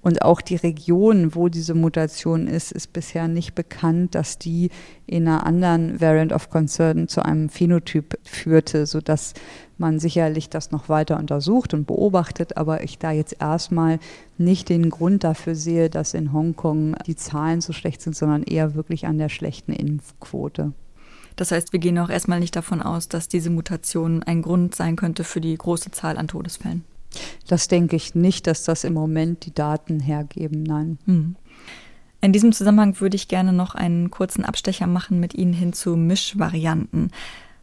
Und 0.00 0.22
auch 0.22 0.40
die 0.40 0.56
Region, 0.56 1.34
wo 1.34 1.50
diese 1.50 1.74
Mutation 1.74 2.46
ist, 2.46 2.72
ist 2.72 2.94
bisher 2.94 3.28
nicht 3.28 3.54
bekannt, 3.54 4.14
dass 4.14 4.38
die 4.38 4.70
in 5.04 5.28
einer 5.28 5.44
anderen 5.44 6.00
Variant 6.00 6.32
of 6.32 6.48
Concern 6.48 7.06
zu 7.06 7.22
einem 7.22 7.50
Phänotyp 7.50 8.18
führte, 8.24 8.86
sodass 8.86 9.34
man 9.76 9.98
sicherlich 9.98 10.48
das 10.48 10.70
noch 10.70 10.88
weiter 10.88 11.18
untersucht 11.18 11.74
und 11.74 11.86
beobachtet, 11.86 12.56
aber 12.56 12.82
ich 12.82 12.98
da 12.98 13.10
jetzt 13.10 13.36
erstmal 13.42 13.98
nicht 14.38 14.70
den 14.70 14.88
Grund 14.88 15.22
dafür 15.22 15.54
sehe, 15.54 15.90
dass 15.90 16.14
in 16.14 16.32
Hongkong 16.32 16.96
die 17.06 17.14
Zahlen 17.16 17.60
so 17.60 17.74
schlecht 17.74 18.00
sind, 18.00 18.16
sondern 18.16 18.42
eher 18.42 18.74
wirklich 18.74 19.06
an 19.06 19.18
der 19.18 19.28
schlechten 19.28 19.74
Impfquote. 19.74 20.72
Das 21.36 21.52
heißt, 21.52 21.72
wir 21.72 21.80
gehen 21.80 21.98
auch 21.98 22.10
erstmal 22.10 22.40
nicht 22.40 22.56
davon 22.56 22.82
aus, 22.82 23.08
dass 23.08 23.28
diese 23.28 23.50
Mutation 23.50 24.22
ein 24.22 24.42
Grund 24.42 24.74
sein 24.74 24.96
könnte 24.96 25.22
für 25.22 25.40
die 25.40 25.56
große 25.56 25.90
Zahl 25.90 26.16
an 26.16 26.28
Todesfällen. 26.28 26.84
Das 27.46 27.68
denke 27.68 27.96
ich 27.96 28.14
nicht, 28.14 28.46
dass 28.46 28.64
das 28.64 28.84
im 28.84 28.94
Moment 28.94 29.46
die 29.46 29.54
Daten 29.54 30.00
hergeben, 30.00 30.62
nein. 30.62 30.98
Hm. 31.06 31.36
In 32.20 32.32
diesem 32.32 32.52
Zusammenhang 32.52 32.98
würde 33.00 33.16
ich 33.16 33.28
gerne 33.28 33.52
noch 33.52 33.74
einen 33.74 34.10
kurzen 34.10 34.44
Abstecher 34.44 34.86
machen 34.86 35.20
mit 35.20 35.34
Ihnen 35.34 35.52
hin 35.52 35.72
zu 35.72 35.96
Mischvarianten. 35.96 37.10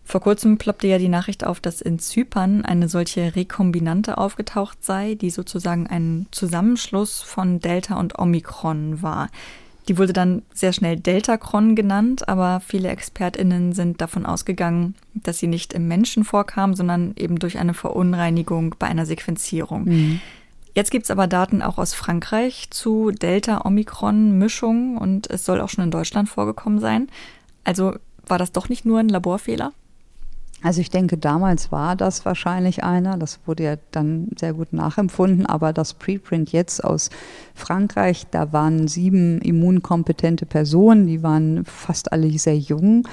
Vor 0.06 0.22
kurzem 0.22 0.58
ploppte 0.58 0.88
ja 0.88 0.98
die 0.98 1.10
Nachricht 1.10 1.46
auf, 1.46 1.60
dass 1.60 1.82
in 1.82 1.98
Zypern 1.98 2.64
eine 2.66 2.90
solche 2.90 3.36
Rekombinante 3.36 4.18
aufgetaucht 4.18 4.84
sei, 4.84 5.16
die 5.16 5.30
sozusagen 5.30 5.88
ein 5.88 6.28
Zusammenschluss 6.32 7.22
von 7.22 7.60
Delta 7.60 7.96
und 7.96 8.20
Omikron 8.20 9.02
war. 9.02 9.30
Die 9.88 9.98
wurde 9.98 10.14
dann 10.14 10.44
sehr 10.54 10.72
schnell 10.72 10.96
Deltacron 10.98 11.76
genannt, 11.76 12.30
aber 12.30 12.62
viele 12.66 12.90
ExpertInnen 12.90 13.74
sind 13.74 14.00
davon 14.00 14.26
ausgegangen, 14.26 14.96
dass 15.14 15.40
sie 15.40 15.48
nicht 15.48 15.74
im 15.74 15.88
Menschen 15.88 16.24
vorkam, 16.24 16.74
sondern 16.74 17.14
eben 17.18 17.40
durch 17.40 17.58
eine 17.58 17.74
Verunreinigung 17.74 18.76
bei 18.80 18.88
einer 18.88 19.06
Sequenzierung. 19.06 19.86
Mhm. 19.86 20.22
Jetzt 20.76 20.90
gibt 20.90 21.04
es 21.06 21.12
aber 21.12 21.28
Daten 21.28 21.62
auch 21.62 21.78
aus 21.78 21.94
Frankreich 21.94 22.70
zu 22.72 23.12
Delta-Omikron-Mischungen 23.12 24.98
und 24.98 25.30
es 25.30 25.46
soll 25.46 25.62
auch 25.62 25.70
schon 25.70 25.84
in 25.84 25.92
Deutschland 25.92 26.30
vorgekommen 26.30 26.80
sein. 26.80 27.10
Also 27.64 27.96
war 28.26 28.40
das 28.40 28.52
doch 28.52 28.70
nicht 28.70 28.86
nur 28.86 29.00
ein 29.00 29.10
Laborfehler? 29.10 29.74
Also 30.64 30.80
ich 30.80 30.90
denke, 30.90 31.18
damals 31.18 31.74
war 31.74 31.98
das 31.98 32.26
wahrscheinlich 32.26 32.86
einer, 32.86 33.18
das 33.18 33.42
wurde 33.46 33.64
ja 33.64 33.76
dann 33.92 34.30
sehr 34.40 34.54
gut 34.54 34.72
nachempfunden, 34.72 35.46
aber 35.46 35.74
das 35.74 35.94
Preprint 35.94 36.54
jetzt 36.54 36.82
aus 36.82 37.10
Frankreich, 37.54 38.28
da 38.32 38.54
waren 38.54 38.88
sieben 38.88 39.42
immunkompetente 39.42 40.46
Personen, 40.46 41.06
die 41.06 41.22
waren 41.22 41.66
fast 41.66 42.14
alle 42.14 42.32
sehr 42.40 42.58
jung 42.58 43.06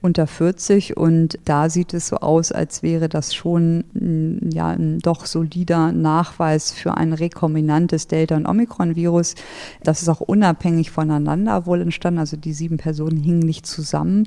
unter 0.00 0.26
40 0.26 0.96
und 0.96 1.38
da 1.44 1.68
sieht 1.68 1.92
es 1.92 2.08
so 2.08 2.16
aus, 2.16 2.52
als 2.52 2.82
wäre 2.82 3.08
das 3.08 3.34
schon 3.34 4.40
ja, 4.52 4.68
ein 4.68 4.98
doch 5.00 5.26
solider 5.26 5.92
Nachweis 5.92 6.72
für 6.72 6.96
ein 6.96 7.12
rekombinantes 7.12 8.06
Delta- 8.06 8.36
und 8.36 8.46
Omikron-Virus. 8.46 9.34
Das 9.82 10.02
ist 10.02 10.08
auch 10.08 10.20
unabhängig 10.20 10.90
voneinander 10.90 11.66
wohl 11.66 11.80
entstanden, 11.80 12.20
also 12.20 12.36
die 12.36 12.52
sieben 12.52 12.76
Personen 12.76 13.16
hingen 13.16 13.40
nicht 13.40 13.66
zusammen 13.66 14.24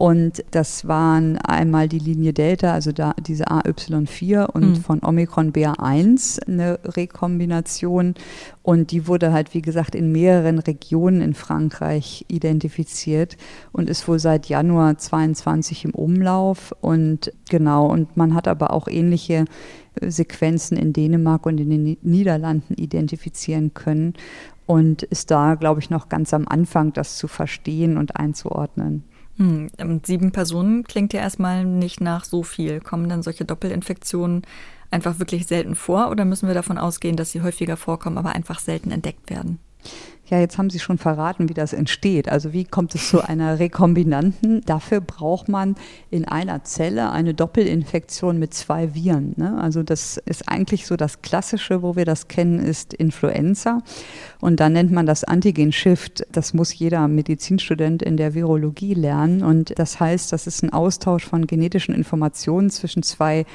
und 0.00 0.42
das 0.52 0.88
waren 0.88 1.36
einmal 1.36 1.86
die 1.86 1.98
Linie 1.98 2.32
Delta, 2.32 2.72
also 2.72 2.90
da 2.90 3.12
diese 3.20 3.48
AY4 3.48 4.46
und 4.46 4.70
mhm. 4.70 4.76
von 4.76 5.04
Omikron 5.04 5.52
BA1 5.52 6.48
eine 6.48 6.78
Rekombination. 6.82 8.14
Und 8.62 8.92
die 8.92 9.06
wurde 9.06 9.30
halt, 9.34 9.52
wie 9.52 9.60
gesagt, 9.60 9.94
in 9.94 10.10
mehreren 10.10 10.58
Regionen 10.58 11.20
in 11.20 11.34
Frankreich 11.34 12.24
identifiziert 12.28 13.36
und 13.72 13.90
ist 13.90 14.08
wohl 14.08 14.18
seit 14.18 14.46
Januar 14.46 14.96
22 14.96 15.84
im 15.84 15.90
Umlauf. 15.90 16.74
Und 16.80 17.30
genau, 17.50 17.84
und 17.84 18.16
man 18.16 18.32
hat 18.32 18.48
aber 18.48 18.72
auch 18.72 18.88
ähnliche 18.88 19.44
Sequenzen 20.00 20.78
in 20.78 20.94
Dänemark 20.94 21.44
und 21.44 21.60
in 21.60 21.68
den 21.68 21.98
Niederlanden 22.00 22.72
identifizieren 22.72 23.74
können. 23.74 24.14
und 24.64 25.02
ist 25.02 25.30
da, 25.30 25.56
glaube 25.56 25.80
ich, 25.80 25.90
noch 25.90 26.08
ganz 26.08 26.32
am 26.32 26.46
Anfang, 26.48 26.92
das 26.94 27.18
zu 27.18 27.26
verstehen 27.26 27.98
und 27.98 28.16
einzuordnen. 28.16 29.02
Hm, 29.40 29.70
sieben 30.04 30.32
Personen 30.32 30.84
klingt 30.84 31.14
ja 31.14 31.20
erstmal 31.20 31.64
nicht 31.64 32.02
nach 32.02 32.26
so 32.26 32.42
viel. 32.42 32.78
Kommen 32.80 33.08
dann 33.08 33.22
solche 33.22 33.46
Doppelinfektionen 33.46 34.42
einfach 34.90 35.18
wirklich 35.18 35.46
selten 35.46 35.74
vor 35.74 36.10
oder 36.10 36.26
müssen 36.26 36.46
wir 36.46 36.54
davon 36.54 36.76
ausgehen, 36.76 37.16
dass 37.16 37.30
sie 37.30 37.40
häufiger 37.40 37.78
vorkommen, 37.78 38.18
aber 38.18 38.34
einfach 38.34 38.58
selten 38.58 38.90
entdeckt 38.90 39.30
werden? 39.30 39.58
Ja, 40.30 40.38
jetzt 40.38 40.58
haben 40.58 40.70
Sie 40.70 40.78
schon 40.78 40.96
verraten, 40.96 41.48
wie 41.48 41.54
das 41.54 41.72
entsteht. 41.72 42.28
Also 42.28 42.52
wie 42.52 42.64
kommt 42.64 42.94
es 42.94 43.08
zu 43.08 43.20
einer 43.20 43.58
Rekombinanten? 43.58 44.60
Dafür 44.60 45.00
braucht 45.00 45.48
man 45.48 45.74
in 46.08 46.24
einer 46.24 46.62
Zelle 46.62 47.10
eine 47.10 47.34
Doppelinfektion 47.34 48.38
mit 48.38 48.54
zwei 48.54 48.94
Viren. 48.94 49.34
Ne? 49.36 49.58
Also 49.60 49.82
das 49.82 50.18
ist 50.18 50.48
eigentlich 50.48 50.86
so 50.86 50.96
das 50.96 51.20
Klassische, 51.22 51.82
wo 51.82 51.96
wir 51.96 52.04
das 52.04 52.28
kennen, 52.28 52.60
ist 52.60 52.94
Influenza. 52.94 53.82
Und 54.40 54.60
da 54.60 54.68
nennt 54.68 54.92
man 54.92 55.04
das 55.04 55.24
Antigen-Shift. 55.24 56.24
Das 56.30 56.54
muss 56.54 56.72
jeder 56.78 57.08
Medizinstudent 57.08 58.00
in 58.00 58.16
der 58.16 58.32
Virologie 58.32 58.94
lernen. 58.94 59.42
Und 59.42 59.76
das 59.80 59.98
heißt, 59.98 60.32
das 60.32 60.46
ist 60.46 60.62
ein 60.62 60.72
Austausch 60.72 61.26
von 61.26 61.48
genetischen 61.48 61.92
Informationen 61.92 62.70
zwischen 62.70 63.02
zwei 63.02 63.46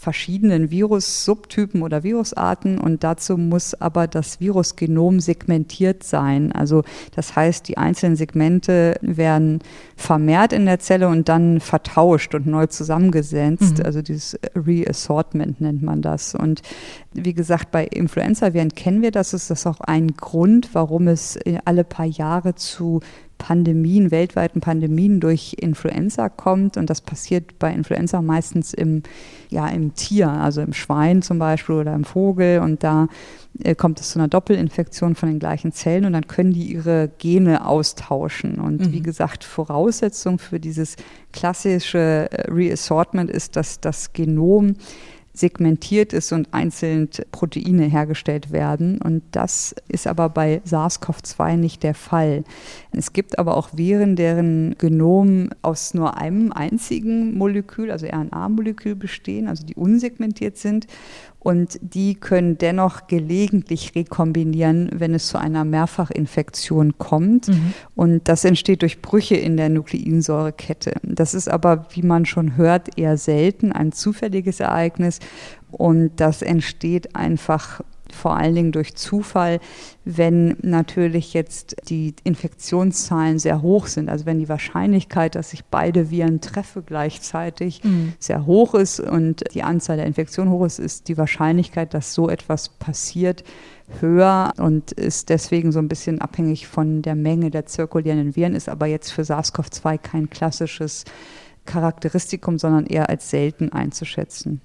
verschiedenen 0.00 0.70
Virus-Subtypen 0.70 1.82
oder 1.82 2.02
Virusarten 2.02 2.78
und 2.78 3.04
dazu 3.04 3.36
muss 3.36 3.74
aber 3.74 4.06
das 4.06 4.40
Virusgenom 4.40 5.20
segmentiert 5.20 6.04
sein. 6.04 6.52
Also 6.52 6.84
das 7.14 7.36
heißt, 7.36 7.68
die 7.68 7.76
einzelnen 7.76 8.16
Segmente 8.16 8.94
werden 9.02 9.58
vermehrt 9.96 10.54
in 10.54 10.64
der 10.64 10.78
Zelle 10.78 11.08
und 11.08 11.28
dann 11.28 11.60
vertauscht 11.60 12.34
und 12.34 12.46
neu 12.46 12.66
zusammengesetzt. 12.66 13.76
Mhm. 13.76 13.84
Also 13.84 14.00
dieses 14.00 14.40
Reassortment 14.56 15.60
nennt 15.60 15.82
man 15.82 16.00
das. 16.00 16.34
Und 16.34 16.62
wie 17.12 17.34
gesagt, 17.34 17.70
bei 17.70 17.84
Influenza-Viren 17.84 18.70
kennen 18.70 19.02
wir 19.02 19.10
das. 19.10 19.34
Ist 19.34 19.50
das 19.50 19.66
auch 19.66 19.82
ein 19.82 20.16
Grund, 20.16 20.70
warum 20.72 21.08
es 21.08 21.38
alle 21.66 21.84
paar 21.84 22.06
Jahre 22.06 22.54
zu 22.54 23.00
Pandemien, 23.40 24.10
weltweiten 24.10 24.60
Pandemien 24.60 25.18
durch 25.18 25.56
Influenza 25.58 26.28
kommt. 26.28 26.76
Und 26.76 26.90
das 26.90 27.00
passiert 27.00 27.58
bei 27.58 27.72
Influenza 27.72 28.20
meistens 28.20 28.74
im, 28.74 29.02
ja, 29.48 29.66
im 29.68 29.94
Tier, 29.94 30.28
also 30.28 30.60
im 30.60 30.74
Schwein 30.74 31.22
zum 31.22 31.38
Beispiel 31.38 31.76
oder 31.76 31.94
im 31.94 32.04
Vogel. 32.04 32.60
Und 32.60 32.84
da 32.84 33.08
äh, 33.64 33.74
kommt 33.74 33.98
es 33.98 34.10
zu 34.10 34.18
einer 34.18 34.28
Doppelinfektion 34.28 35.14
von 35.14 35.30
den 35.30 35.38
gleichen 35.38 35.72
Zellen 35.72 36.04
und 36.04 36.12
dann 36.12 36.28
können 36.28 36.52
die 36.52 36.70
ihre 36.70 37.10
Gene 37.18 37.66
austauschen. 37.66 38.56
Und 38.56 38.82
mhm. 38.82 38.92
wie 38.92 39.02
gesagt, 39.02 39.42
Voraussetzung 39.42 40.38
für 40.38 40.60
dieses 40.60 40.96
klassische 41.32 42.28
äh, 42.30 42.50
Reassortment 42.50 43.30
ist, 43.30 43.56
dass 43.56 43.80
das 43.80 44.12
Genom 44.12 44.76
segmentiert 45.32 46.12
ist 46.12 46.32
und 46.32 46.52
einzeln 46.52 47.08
Proteine 47.30 47.84
hergestellt 47.84 48.52
werden. 48.52 49.00
Und 49.00 49.22
das 49.32 49.74
ist 49.88 50.06
aber 50.06 50.28
bei 50.28 50.60
SARS-CoV-2 50.64 51.56
nicht 51.56 51.82
der 51.82 51.94
Fall. 51.94 52.44
Es 52.92 53.12
gibt 53.12 53.38
aber 53.38 53.56
auch 53.56 53.70
Viren, 53.72 54.16
deren 54.16 54.74
Genom 54.78 55.50
aus 55.62 55.94
nur 55.94 56.16
einem 56.16 56.52
einzigen 56.52 57.36
Molekül, 57.38 57.90
also 57.90 58.06
RNA-Molekül 58.06 58.96
bestehen, 58.96 59.48
also 59.48 59.64
die 59.64 59.74
unsegmentiert 59.74 60.56
sind 60.56 60.86
und 61.40 61.78
die 61.80 62.16
können 62.16 62.58
dennoch 62.58 63.06
gelegentlich 63.06 63.94
rekombinieren, 63.94 64.90
wenn 64.92 65.14
es 65.14 65.28
zu 65.28 65.38
einer 65.38 65.64
Mehrfachinfektion 65.64 66.98
kommt. 66.98 67.48
Mhm. 67.48 67.72
Und 67.96 68.28
das 68.28 68.44
entsteht 68.44 68.82
durch 68.82 69.00
Brüche 69.00 69.36
in 69.36 69.56
der 69.56 69.70
Nukleinsäurekette. 69.70 70.92
Das 71.02 71.32
ist 71.32 71.48
aber, 71.48 71.86
wie 71.92 72.02
man 72.02 72.26
schon 72.26 72.58
hört, 72.58 72.98
eher 72.98 73.16
selten 73.16 73.72
ein 73.72 73.90
zufälliges 73.92 74.60
Ereignis. 74.60 75.18
Und 75.70 76.12
das 76.16 76.42
entsteht 76.42 77.14
einfach 77.14 77.82
vor 78.12 78.36
allen 78.36 78.54
Dingen 78.54 78.72
durch 78.72 78.94
Zufall, 78.94 79.60
wenn 80.04 80.56
natürlich 80.62 81.32
jetzt 81.34 81.76
die 81.88 82.14
Infektionszahlen 82.24 83.38
sehr 83.38 83.62
hoch 83.62 83.86
sind. 83.86 84.08
Also 84.08 84.26
wenn 84.26 84.38
die 84.38 84.48
Wahrscheinlichkeit, 84.48 85.34
dass 85.34 85.52
ich 85.52 85.64
beide 85.64 86.10
Viren 86.10 86.40
treffe 86.40 86.82
gleichzeitig, 86.82 87.82
mhm. 87.84 88.14
sehr 88.18 88.46
hoch 88.46 88.74
ist 88.74 89.00
und 89.00 89.44
die 89.54 89.62
Anzahl 89.62 89.96
der 89.96 90.06
Infektionen 90.06 90.50
hoch 90.50 90.64
ist, 90.64 90.78
ist 90.78 91.08
die 91.08 91.18
Wahrscheinlichkeit, 91.18 91.94
dass 91.94 92.14
so 92.14 92.28
etwas 92.28 92.68
passiert, 92.68 93.44
höher 94.00 94.52
und 94.58 94.92
ist 94.92 95.30
deswegen 95.30 95.72
so 95.72 95.80
ein 95.80 95.88
bisschen 95.88 96.20
abhängig 96.20 96.68
von 96.68 97.02
der 97.02 97.16
Menge 97.16 97.50
der 97.50 97.66
zirkulierenden 97.66 98.36
Viren, 98.36 98.54
ist 98.54 98.68
aber 98.68 98.86
jetzt 98.86 99.10
für 99.10 99.22
SARS-CoV-2 99.22 99.98
kein 99.98 100.30
klassisches 100.30 101.04
Charakteristikum, 101.64 102.58
sondern 102.58 102.86
eher 102.86 103.08
als 103.08 103.30
selten 103.30 103.72
einzuschätzen. 103.72 104.60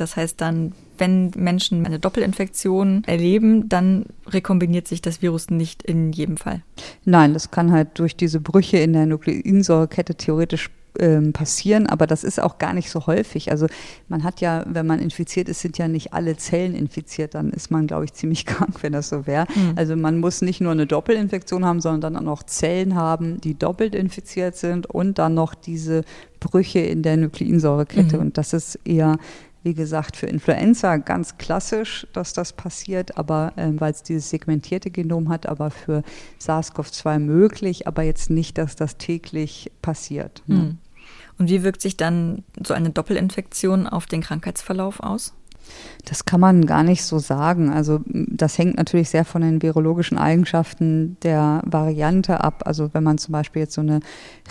Das 0.00 0.16
heißt 0.16 0.40
dann, 0.40 0.72
wenn 0.98 1.30
Menschen 1.36 1.84
eine 1.84 1.98
Doppelinfektion 1.98 3.04
erleben, 3.06 3.68
dann 3.68 4.06
rekombiniert 4.26 4.88
sich 4.88 5.02
das 5.02 5.22
Virus 5.22 5.50
nicht 5.50 5.82
in 5.82 6.12
jedem 6.12 6.36
Fall. 6.36 6.62
Nein, 7.04 7.34
das 7.34 7.50
kann 7.50 7.72
halt 7.72 7.98
durch 7.98 8.16
diese 8.16 8.40
Brüche 8.40 8.78
in 8.78 8.92
der 8.92 9.06
Nukleinsäurekette 9.06 10.14
theoretisch 10.14 10.70
ähm, 10.98 11.32
passieren, 11.32 11.86
aber 11.86 12.06
das 12.06 12.24
ist 12.24 12.40
auch 12.40 12.58
gar 12.58 12.72
nicht 12.72 12.90
so 12.90 13.06
häufig. 13.06 13.50
Also 13.50 13.66
man 14.08 14.24
hat 14.24 14.40
ja, 14.40 14.64
wenn 14.66 14.86
man 14.86 14.98
infiziert 14.98 15.48
ist, 15.48 15.60
sind 15.60 15.78
ja 15.78 15.88
nicht 15.88 16.12
alle 16.12 16.36
Zellen 16.36 16.74
infiziert, 16.74 17.34
dann 17.34 17.50
ist 17.50 17.70
man, 17.70 17.86
glaube 17.86 18.06
ich, 18.06 18.12
ziemlich 18.12 18.46
krank, 18.46 18.82
wenn 18.82 18.92
das 18.92 19.08
so 19.08 19.26
wäre. 19.26 19.46
Mhm. 19.54 19.74
Also 19.76 19.96
man 19.96 20.18
muss 20.18 20.42
nicht 20.42 20.60
nur 20.60 20.72
eine 20.72 20.86
Doppelinfektion 20.86 21.64
haben, 21.64 21.80
sondern 21.80 22.14
dann 22.14 22.16
auch 22.16 22.26
noch 22.26 22.42
Zellen 22.42 22.94
haben, 22.94 23.40
die 23.40 23.54
doppelt 23.54 23.94
infiziert 23.94 24.56
sind 24.56 24.86
und 24.86 25.18
dann 25.18 25.34
noch 25.34 25.54
diese 25.54 26.02
Brüche 26.40 26.80
in 26.80 27.02
der 27.02 27.16
Nukleinsäurekette. 27.16 28.16
Mhm. 28.16 28.22
Und 28.22 28.38
das 28.38 28.52
ist 28.52 28.78
eher 28.84 29.18
wie 29.62 29.74
gesagt, 29.74 30.16
für 30.16 30.26
Influenza 30.26 30.96
ganz 30.96 31.36
klassisch, 31.36 32.06
dass 32.12 32.32
das 32.32 32.52
passiert, 32.52 33.18
aber 33.18 33.52
äh, 33.56 33.70
weil 33.74 33.92
es 33.92 34.02
dieses 34.02 34.30
segmentierte 34.30 34.90
Genom 34.90 35.28
hat, 35.28 35.46
aber 35.46 35.70
für 35.70 36.02
SARS-CoV-2 36.40 37.18
möglich, 37.18 37.86
aber 37.86 38.02
jetzt 38.02 38.30
nicht, 38.30 38.58
dass 38.58 38.76
das 38.76 38.96
täglich 38.96 39.70
passiert. 39.82 40.42
Ne? 40.46 40.56
Hm. 40.56 40.78
Und 41.38 41.48
wie 41.48 41.62
wirkt 41.62 41.80
sich 41.80 41.96
dann 41.96 42.44
so 42.62 42.74
eine 42.74 42.90
Doppelinfektion 42.90 43.86
auf 43.86 44.06
den 44.06 44.20
Krankheitsverlauf 44.20 45.00
aus? 45.00 45.34
Das 46.04 46.24
kann 46.24 46.40
man 46.40 46.66
gar 46.66 46.82
nicht 46.82 47.04
so 47.04 47.18
sagen. 47.18 47.70
Also 47.70 48.00
das 48.06 48.58
hängt 48.58 48.76
natürlich 48.76 49.10
sehr 49.10 49.24
von 49.24 49.42
den 49.42 49.62
virologischen 49.62 50.18
Eigenschaften 50.18 51.16
der 51.22 51.62
Variante 51.64 52.42
ab. 52.42 52.62
Also 52.66 52.90
wenn 52.92 53.04
man 53.04 53.18
zum 53.18 53.32
Beispiel 53.32 53.62
jetzt 53.62 53.74
so 53.74 53.80
eine 53.80 54.00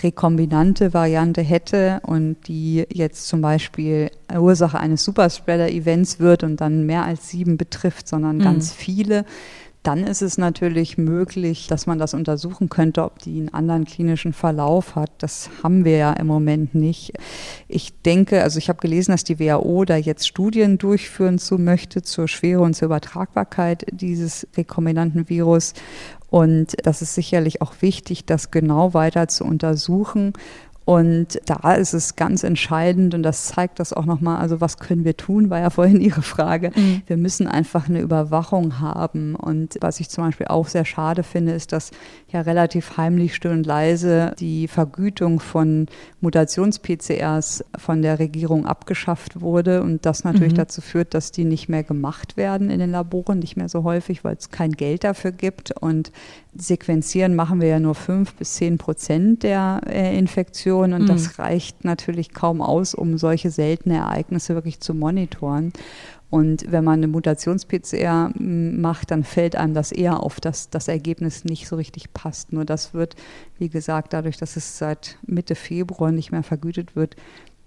rekombinante 0.01 0.93
Variante 0.93 1.41
hätte 1.41 2.01
und 2.03 2.37
die 2.47 2.85
jetzt 2.91 3.27
zum 3.27 3.41
Beispiel 3.41 4.11
Ursache 4.33 4.79
eines 4.79 5.03
Superspreader-Events 5.03 6.19
wird 6.19 6.43
und 6.43 6.61
dann 6.61 6.85
mehr 6.85 7.03
als 7.03 7.29
sieben 7.29 7.57
betrifft, 7.57 8.07
sondern 8.07 8.37
mhm. 8.37 8.43
ganz 8.43 8.71
viele, 8.71 9.25
dann 9.83 10.05
ist 10.05 10.21
es 10.21 10.37
natürlich 10.37 10.97
möglich, 10.97 11.67
dass 11.67 11.87
man 11.87 11.99
das 11.99 12.13
untersuchen 12.13 12.67
könnte, 12.67 13.03
ob 13.03 13.19
die 13.19 13.39
einen 13.39 13.53
anderen 13.53 13.85
klinischen 13.85 14.33
Verlauf 14.33 14.95
hat. 14.95 15.11
Das 15.19 15.49
haben 15.63 15.85
wir 15.85 15.95
ja 15.95 16.13
im 16.13 16.27
Moment 16.27 16.75
nicht. 16.75 17.13
Ich 17.69 18.01
denke, 18.01 18.43
also 18.43 18.57
ich 18.57 18.67
habe 18.67 18.79
gelesen, 18.79 19.11
dass 19.11 19.23
die 19.23 19.39
WHO 19.39 19.85
da 19.85 19.95
jetzt 19.95 20.27
Studien 20.27 20.77
durchführen 20.77 21.39
zu 21.39 21.57
möchte 21.57 22.01
zur 22.01 22.27
Schwere 22.27 22.61
und 22.61 22.75
zur 22.75 22.87
Übertragbarkeit 22.87 23.85
dieses 23.91 24.47
rekombinanten 24.57 25.29
Virus. 25.29 25.73
Und 26.29 26.75
das 26.83 27.01
ist 27.01 27.15
sicherlich 27.15 27.61
auch 27.61 27.73
wichtig, 27.79 28.25
das 28.25 28.51
genau 28.51 28.93
weiter 28.93 29.29
zu 29.29 29.45
untersuchen 29.45 30.33
und 30.89 31.39
da 31.45 31.75
ist 31.75 31.93
es 31.93 32.15
ganz 32.15 32.43
entscheidend 32.43 33.13
und 33.13 33.21
das 33.21 33.45
zeigt 33.45 33.79
das 33.79 33.93
auch 33.93 34.05
nochmal, 34.05 34.39
also 34.39 34.59
was 34.59 34.79
können 34.79 35.05
wir 35.05 35.15
tun, 35.15 35.51
war 35.51 35.59
ja 35.59 35.69
vorhin 35.69 36.01
Ihre 36.01 36.23
Frage. 36.23 36.71
Mhm. 36.75 37.03
Wir 37.05 37.15
müssen 37.15 37.45
einfach 37.45 37.87
eine 37.87 37.99
Überwachung 37.99 38.79
haben. 38.79 39.35
Und 39.35 39.77
was 39.81 39.99
ich 39.99 40.09
zum 40.09 40.23
Beispiel 40.23 40.47
auch 40.47 40.67
sehr 40.67 40.85
schade 40.85 41.21
finde, 41.21 41.51
ist, 41.51 41.73
dass 41.73 41.91
ja 42.31 42.41
relativ 42.41 42.97
heimlich, 42.97 43.35
still 43.35 43.51
und 43.51 43.67
leise 43.67 44.33
die 44.39 44.67
Vergütung 44.67 45.39
von 45.39 45.85
Mutations-PCRs 46.21 47.65
von 47.77 48.01
der 48.01 48.17
Regierung 48.17 48.65
abgeschafft 48.65 49.41
wurde 49.41 49.83
und 49.83 50.07
das 50.07 50.23
natürlich 50.23 50.53
mhm. 50.53 50.57
dazu 50.57 50.81
führt, 50.81 51.13
dass 51.13 51.31
die 51.31 51.45
nicht 51.45 51.69
mehr 51.69 51.83
gemacht 51.83 52.35
werden 52.35 52.71
in 52.71 52.79
den 52.79 52.89
Laboren, 52.89 53.37
nicht 53.37 53.57
mehr 53.57 53.69
so 53.69 53.83
häufig, 53.83 54.23
weil 54.23 54.37
es 54.37 54.49
kein 54.49 54.71
Geld 54.71 55.03
dafür 55.03 55.33
gibt. 55.33 55.71
Und 55.71 56.11
sequenzieren 56.55 57.35
machen 57.35 57.61
wir 57.61 57.67
ja 57.67 57.79
nur 57.79 57.93
fünf 57.93 58.33
bis 58.33 58.55
zehn 58.55 58.79
Prozent 58.79 59.43
der 59.43 59.81
äh, 59.85 60.17
Infektionen. 60.17 60.78
Infektion 60.79 60.93
und 60.93 61.03
mhm. 61.03 61.07
das 61.07 61.39
reicht 61.39 61.83
natürlich 61.83 62.33
kaum 62.33 62.61
aus, 62.61 62.93
um 62.93 63.17
solche 63.17 63.51
seltene 63.51 63.97
Ereignisse 63.97 64.55
wirklich 64.55 64.79
zu 64.79 64.93
monitoren. 64.93 65.73
Und 66.31 66.71
wenn 66.71 66.83
man 66.83 66.99
eine 66.99 67.07
Mutations-PCR 67.07 68.31
macht, 68.35 69.09
dann 69.09 69.23
fällt 69.23 69.55
einem 69.55 69.73
das 69.73 69.91
eher 69.91 70.21
auf, 70.21 70.39
dass 70.39 70.69
das 70.69 70.87
Ergebnis 70.87 71.43
nicht 71.43 71.67
so 71.67 71.75
richtig 71.75 72.13
passt. 72.13 72.53
Nur 72.53 72.65
das 72.65 72.93
wird, 72.93 73.15
wie 73.57 73.69
gesagt, 73.69 74.13
dadurch, 74.13 74.37
dass 74.37 74.55
es 74.55 74.77
seit 74.77 75.17
Mitte 75.25 75.55
Februar 75.55 76.11
nicht 76.11 76.31
mehr 76.31 76.43
vergütet 76.43 76.95
wird, 76.95 77.15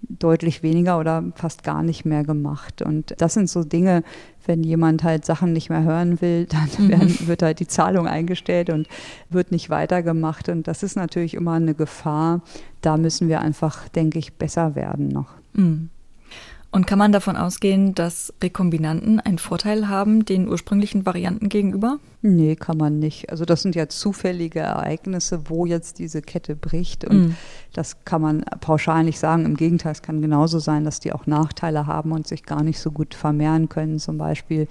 deutlich 0.09 0.63
weniger 0.63 0.99
oder 0.99 1.23
fast 1.35 1.63
gar 1.63 1.83
nicht 1.83 2.05
mehr 2.05 2.23
gemacht. 2.23 2.81
Und 2.81 3.13
das 3.17 3.33
sind 3.33 3.49
so 3.49 3.63
Dinge, 3.63 4.03
wenn 4.45 4.63
jemand 4.63 5.03
halt 5.03 5.25
Sachen 5.25 5.53
nicht 5.53 5.69
mehr 5.69 5.83
hören 5.83 6.21
will, 6.21 6.45
dann 6.49 6.69
mhm. 6.77 6.89
werden, 6.89 7.27
wird 7.27 7.41
halt 7.41 7.59
die 7.59 7.67
Zahlung 7.67 8.07
eingestellt 8.07 8.69
und 8.69 8.87
wird 9.29 9.51
nicht 9.51 9.69
weitergemacht. 9.69 10.49
Und 10.49 10.67
das 10.67 10.83
ist 10.83 10.95
natürlich 10.95 11.33
immer 11.33 11.53
eine 11.53 11.73
Gefahr. 11.73 12.41
Da 12.81 12.97
müssen 12.97 13.27
wir 13.27 13.41
einfach, 13.41 13.87
denke 13.89 14.19
ich, 14.19 14.33
besser 14.33 14.75
werden 14.75 15.07
noch. 15.07 15.29
Mhm. 15.53 15.89
Und 16.73 16.87
kann 16.87 16.97
man 16.97 17.11
davon 17.11 17.35
ausgehen, 17.35 17.93
dass 17.93 18.33
Rekombinanten 18.41 19.19
einen 19.19 19.37
Vorteil 19.37 19.89
haben 19.89 20.25
den 20.25 20.47
ursprünglichen 20.47 21.05
Varianten 21.05 21.47
gegenüber? 21.47 21.99
Nee, 22.23 22.55
kann 22.55 22.77
man 22.77 22.97
nicht. 22.97 23.29
Also 23.29 23.45
das 23.45 23.61
sind 23.61 23.75
ja 23.75 23.89
zufällige 23.89 24.61
Ereignisse, 24.61 25.41
wo 25.49 25.67
jetzt 25.67 25.99
diese 25.99 26.23
Kette 26.23 26.55
bricht. 26.55 27.05
Und 27.05 27.27
mm. 27.27 27.35
das 27.73 28.03
kann 28.05 28.23
man 28.23 28.43
pauschal 28.59 29.03
nicht 29.03 29.19
sagen. 29.19 29.45
Im 29.45 29.55
Gegenteil, 29.55 29.91
es 29.91 30.01
kann 30.01 30.19
genauso 30.19 30.57
sein, 30.57 30.83
dass 30.83 30.99
die 30.99 31.13
auch 31.13 31.27
Nachteile 31.27 31.85
haben 31.85 32.11
und 32.11 32.27
sich 32.27 32.41
gar 32.41 32.63
nicht 32.63 32.79
so 32.79 32.89
gut 32.89 33.13
vermehren 33.13 33.69
können. 33.69 33.99
Zum 33.99 34.17
Beispiel 34.17 34.67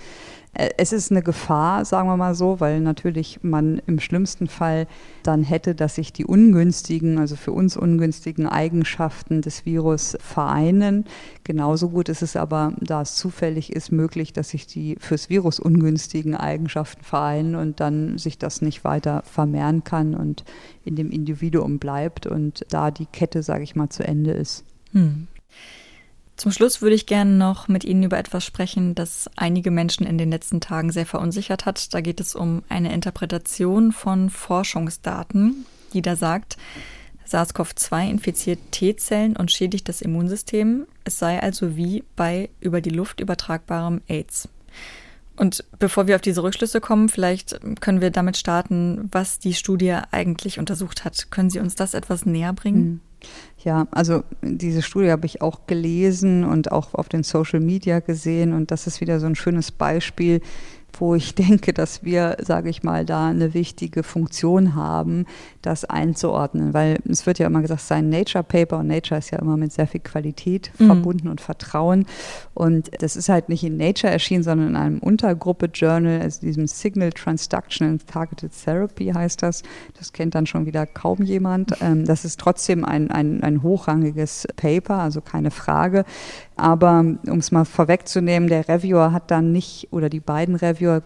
es 0.55 0.93
ist 0.93 1.11
eine 1.11 1.23
Gefahr, 1.23 1.87
sagen 1.87 2.09
wir 2.09 2.17
mal 2.19 2.35
so, 2.35 2.61
weil 2.61 2.81
natürlich 2.81 3.43
man 3.43 3.81
im 3.87 3.99
schlimmsten 3.99 4.49
Fall 4.49 4.87
dann 5.23 5.43
hätte, 5.43 5.75
dass 5.75 5.95
sich 5.95 6.13
die 6.13 6.27
ungünstigen, 6.27 7.19
also 7.19 7.37
für 7.37 7.53
uns 7.53 7.75
ungünstigen 7.75 8.47
Eigenschaften 8.47 9.41
des 9.41 9.65
Virus 9.65 10.15
vereinen. 10.21 11.07
Genauso 11.45 11.89
gut 11.89 12.11
ist 12.11 12.21
es 12.21 12.37
aber, 12.37 12.75
da 12.81 13.01
es 13.01 13.17
zufällig 13.17 13.73
ist, 13.73 13.93
möglich, 13.93 14.35
dass 14.35 14.51
sich 14.51 14.67
die 14.67 14.97
fürs 15.01 15.31
Virus 15.31 15.59
ungünstigen 15.59 16.37
Eigenschaften 16.37 17.03
vereinen 17.03 17.55
und 17.55 17.81
dann 17.81 18.19
sich 18.19 18.37
das 18.37 18.61
nicht 18.61 18.85
weiter 18.85 19.23
vermehren 19.25 19.85
kann 19.85 20.15
und 20.15 20.45
in 20.85 20.97
dem 20.97 21.11
Individuum 21.11 21.79
bleibt 21.79 22.27
und 22.27 22.67
da 22.69 22.91
die 22.91 23.07
Kette, 23.07 23.43
sage 23.43 23.65
ich 23.65 23.75
mal, 23.75 23.89
zu 23.89 24.07
Ende 24.07 24.33
ist. 24.33 24.65
Hm. 24.93 25.29
Zum 26.43 26.51
Schluss 26.51 26.83
würde 26.83 26.97
ich 26.97 27.07
gerne 27.07 27.31
noch 27.31 27.69
mit 27.69 27.85
Ihnen 27.85 28.03
über 28.03 28.19
etwas 28.19 28.45
sprechen, 28.45 28.97
das 28.97 29.31
einige 29.37 29.71
Menschen 29.71 30.05
in 30.05 30.19
den 30.19 30.33
letzten 30.33 30.61
Tagen 30.61 30.91
sehr 30.91 31.07
verunsichert 31.07 31.67
hat. 31.67 31.95
Da 31.95 32.01
geht 32.01 32.19
es 32.19 32.35
um 32.35 32.65
eine 32.69 32.93
Interpretation 32.93 33.93
von 33.93 34.29
Forschungsdaten, 34.29 35.67
die 35.93 36.03
da 36.03 36.17
sagt, 36.17 36.57
SARS-CoV-2 37.29 38.11
infiziert 38.11 38.59
T-Zellen 38.73 39.37
und 39.37 39.53
schädigt 39.53 39.89
das 39.89 40.03
Immunsystem. 40.03 40.89
Es 41.05 41.21
sei 41.21 41.41
also 41.41 41.77
wie 41.77 42.03
bei 42.17 42.51
über 42.59 42.81
die 42.81 42.91
Luft 42.91 43.21
übertragbarem 43.21 44.01
AIDS. 44.09 44.49
Und 45.37 45.65
bevor 45.79 46.09
wir 46.09 46.17
auf 46.17 46.23
diese 46.23 46.43
Rückschlüsse 46.43 46.81
kommen, 46.81 47.09
vielleicht 47.09 47.61
können 47.81 48.01
wir 48.01 48.11
damit 48.11 48.37
starten, 48.37 49.09
was 49.13 49.39
die 49.39 49.55
Studie 49.55 49.97
eigentlich 50.11 50.59
untersucht 50.59 51.05
hat. 51.05 51.31
Können 51.31 51.51
Sie 51.51 51.61
uns 51.61 51.77
das 51.77 51.95
etwas 51.95 52.27
näher 52.27 52.53
bringen? 52.53 52.85
Mhm. 52.85 53.01
Ja, 53.65 53.87
also 53.93 54.25
diese 54.43 54.83
Studie 54.83 55.11
habe 55.11 55.27
ich 55.27 55.41
auch 55.41 55.67
gelesen 55.67 56.45
und 56.45 56.73
auch 56.73 56.95
auf 56.95 57.09
den 57.09 57.23
Social 57.23 57.61
Media 57.61 58.01
gesehen 58.01 58.53
und 58.53 58.73
das 58.73 58.89
ist 58.89 59.01
wieder 59.01 59.21
so 59.21 59.27
ein 59.27 59.37
schönes 59.37 59.71
Beispiel, 59.71 60.41
wo 60.99 61.15
ich 61.15 61.35
denke, 61.35 61.73
dass 61.73 62.05
wir, 62.05 62.37
sage 62.41 62.71
ich 62.71 62.83
mal, 62.83 63.05
da 63.05 63.29
eine 63.29 63.55
wichtige 63.55 64.03
Funktion 64.03 64.75
haben, 64.75 65.27
das 65.63 65.85
einzuordnen. 65.85 66.75
Weil 66.75 66.99
es 67.09 67.27
wird 67.27 67.39
ja 67.39 67.47
immer 67.47 67.63
gesagt, 67.63 67.81
es 67.81 67.89
sei 67.89 67.97
ein 67.97 68.09
Nature 68.09 68.45
Paper 68.45 68.79
und 68.79 68.89
Nature 68.89 69.19
ist 69.19 69.31
ja 69.31 69.39
immer 69.39 69.57
mit 69.57 69.73
sehr 69.73 69.87
viel 69.87 70.01
Qualität 70.01 70.71
mhm. 70.79 70.87
verbunden 70.87 71.29
und 71.29 71.41
Vertrauen. 71.41 72.07
Und 72.55 72.91
das 73.03 73.17
ist 73.17 73.29
halt 73.29 73.49
nicht 73.49 73.65
in 73.65 73.77
Nature 73.77 74.13
erschienen, 74.13 74.43
sondern 74.43 74.69
in 74.69 74.77
einem 74.77 74.99
Untergruppe-Journal, 74.99 76.21
also 76.21 76.41
diesem 76.41 76.67
Signal 76.67 77.13
Transduction 77.13 77.89
and 77.89 78.07
Targeted 78.07 78.53
Therapy 78.53 79.07
heißt 79.07 79.43
das. 79.43 79.63
Das 79.99 80.13
kennt 80.13 80.35
dann 80.35 80.47
schon 80.47 80.67
wieder 80.67 80.87
kaum 80.87 81.23
jemand. 81.23 81.77
Ähm, 81.81 82.05
das 82.05 82.25
ist 82.25 82.39
trotzdem 82.41 82.85
ein, 82.85 83.11
ein, 83.11 83.43
ein 83.43 83.63
hochrangiges 83.63 84.47
Paper, 84.57 84.99
also 84.99 85.21
keine 85.21 85.51
Frage. 85.51 86.05
Aber 86.63 87.01
um 87.01 87.39
es 87.39 87.51
mal 87.51 87.65
vorwegzunehmen, 87.65 88.49
der 88.49 88.69
Reviewer 88.69 89.11
hat 89.11 89.33
dann 89.33 89.51
nicht, 89.51 89.89
oder 89.91 90.09
die 90.09 90.21
beiden 90.21 90.55
Reviewer, 90.55 91.03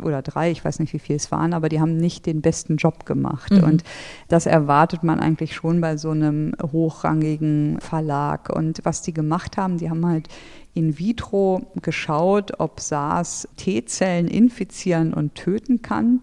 oder 0.00 0.22
drei, 0.22 0.52
ich 0.52 0.64
weiß 0.64 0.78
nicht, 0.78 0.92
wie 0.92 1.00
viele 1.00 1.16
es 1.16 1.32
waren, 1.32 1.54
aber 1.54 1.68
die 1.68 1.80
haben 1.80 1.96
nicht 1.96 2.24
den 2.24 2.40
besten 2.40 2.76
Job 2.76 3.04
gemacht. 3.04 3.50
Mhm. 3.50 3.64
Und 3.64 3.84
das 4.28 4.46
erwartet 4.46 5.02
man 5.02 5.18
eigentlich 5.18 5.56
schon 5.56 5.80
bei 5.80 5.96
so 5.96 6.10
einem 6.10 6.54
hochrangigen 6.62 7.80
Verlag. 7.80 8.48
Und 8.54 8.78
was 8.84 9.02
die 9.02 9.12
gemacht 9.12 9.56
haben, 9.56 9.76
die 9.76 9.90
haben 9.90 10.06
halt 10.06 10.28
in 10.72 10.96
vitro 11.00 11.62
geschaut, 11.82 12.60
ob 12.60 12.78
SARS 12.78 13.48
T-Zellen 13.56 14.28
infizieren 14.28 15.14
und 15.14 15.34
töten 15.34 15.82
kann 15.82 16.20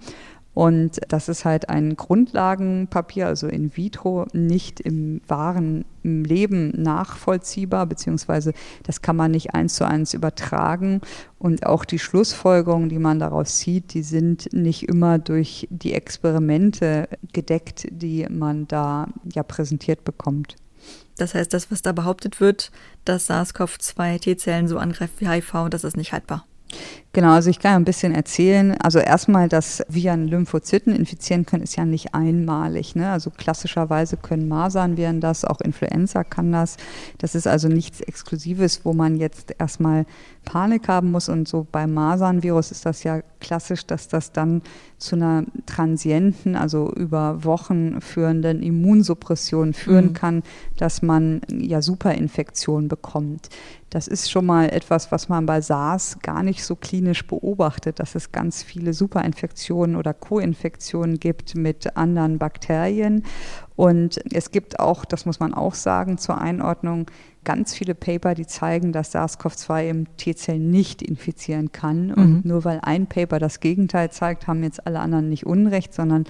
und 0.53 0.99
das 1.07 1.29
ist 1.29 1.45
halt 1.45 1.69
ein 1.69 1.95
Grundlagenpapier, 1.95 3.27
also 3.27 3.47
in 3.47 3.75
vitro, 3.77 4.25
nicht 4.33 4.79
im 4.79 5.21
wahren 5.27 5.85
Leben 6.03 6.71
nachvollziehbar, 6.71 7.85
beziehungsweise 7.85 8.53
das 8.83 9.01
kann 9.01 9.15
man 9.15 9.31
nicht 9.31 9.53
eins 9.53 9.75
zu 9.75 9.85
eins 9.87 10.13
übertragen. 10.13 11.01
Und 11.37 11.65
auch 11.65 11.85
die 11.85 11.99
Schlussfolgerungen, 11.99 12.89
die 12.89 12.99
man 12.99 13.19
daraus 13.19 13.59
zieht, 13.59 13.93
die 13.93 14.03
sind 14.03 14.51
nicht 14.51 14.83
immer 14.89 15.19
durch 15.19 15.67
die 15.69 15.93
Experimente 15.93 17.07
gedeckt, 17.31 17.87
die 17.91 18.25
man 18.29 18.67
da 18.67 19.07
ja 19.33 19.43
präsentiert 19.43 20.03
bekommt. 20.03 20.55
Das 21.17 21.35
heißt, 21.35 21.53
das, 21.53 21.69
was 21.69 21.81
da 21.81 21.91
behauptet 21.91 22.39
wird, 22.39 22.71
dass 23.05 23.29
SARS-CoV-2 23.29 24.21
T-Zellen 24.21 24.67
so 24.67 24.77
angreift 24.77 25.13
wie 25.19 25.27
HIV, 25.27 25.69
das 25.69 25.83
ist 25.83 25.97
nicht 25.97 26.13
haltbar. 26.13 26.45
Genau, 27.11 27.31
also 27.31 27.49
ich 27.49 27.57
kann 27.57 27.73
ein 27.73 27.85
bisschen 27.85 28.13
erzählen. 28.13 28.77
Also 28.79 28.99
erstmal, 28.99 29.49
dass 29.49 29.83
Viren 29.89 30.27
Lymphozyten 30.27 30.95
infizieren 30.95 31.43
können, 31.43 31.63
ist 31.63 31.75
ja 31.75 31.83
nicht 31.83 32.13
einmalig. 32.13 32.95
Ne? 32.95 33.09
Also 33.09 33.31
klassischerweise 33.31 34.15
können 34.15 34.47
Masernviren 34.47 35.19
das, 35.19 35.43
auch 35.43 35.59
Influenza 35.59 36.23
kann 36.23 36.51
das. 36.51 36.77
Das 37.17 37.33
ist 37.33 37.47
also 37.47 37.67
nichts 37.67 38.01
Exklusives, 38.01 38.85
wo 38.85 38.93
man 38.93 39.15
jetzt 39.15 39.55
erstmal 39.57 40.05
Panik 40.45 40.87
haben 40.87 41.09
muss. 41.09 41.29
Und 41.29 41.47
so 41.47 41.65
beim 41.71 41.95
Masernvirus 41.95 42.69
ist 42.69 42.85
das 42.85 43.03
ja 43.03 43.21
klassisch, 43.39 43.87
dass 43.87 44.07
das 44.07 44.31
dann 44.31 44.61
zu 44.99 45.15
einer 45.15 45.45
transienten, 45.65 46.55
also 46.55 46.91
über 46.93 47.43
Wochen 47.43 48.01
führenden 48.01 48.61
Immunsuppression 48.61 49.73
führen 49.73 50.09
mhm. 50.09 50.13
kann, 50.13 50.43
dass 50.77 51.01
man 51.01 51.41
ja 51.51 51.81
Superinfektionen 51.81 52.87
bekommt. 52.87 53.49
Das 53.89 54.07
ist 54.07 54.29
schon 54.29 54.45
mal 54.45 54.69
etwas, 54.69 55.11
was 55.11 55.29
man 55.29 55.45
bei 55.45 55.61
SARS 55.61 56.19
gar 56.21 56.43
nicht 56.43 56.63
so 56.63 56.75
klinisch 56.75 57.25
beobachtet, 57.25 57.99
dass 57.99 58.13
es 58.15 58.31
ganz 58.31 58.61
viele 58.61 58.93
Superinfektionen 58.93 59.95
oder 59.95 60.13
Co-Infektionen 60.13 61.19
gibt 61.19 61.55
mit 61.55 61.97
anderen 61.97 62.37
Bakterien. 62.37 63.23
Und 63.75 64.19
es 64.31 64.51
gibt 64.51 64.79
auch, 64.79 65.05
das 65.05 65.25
muss 65.25 65.39
man 65.39 65.53
auch 65.53 65.73
sagen, 65.73 66.17
zur 66.17 66.39
Einordnung 66.39 67.07
ganz 67.45 67.73
viele 67.73 67.95
Paper, 67.95 68.35
die 68.35 68.45
zeigen, 68.45 68.91
dass 68.91 69.15
SARS-CoV-2 69.15 69.89
im 69.89 70.17
T-Zellen 70.17 70.69
nicht 70.69 71.01
infizieren 71.01 71.71
kann. 71.71 72.13
Und 72.13 72.33
mhm. 72.33 72.41
nur 72.43 72.65
weil 72.65 72.79
ein 72.81 73.07
Paper 73.07 73.39
das 73.39 73.59
Gegenteil 73.59 74.11
zeigt, 74.11 74.47
haben 74.47 74.63
jetzt 74.63 74.85
alle 74.85 74.99
anderen 74.99 75.29
nicht 75.29 75.45
Unrecht, 75.45 75.93
sondern 75.93 76.25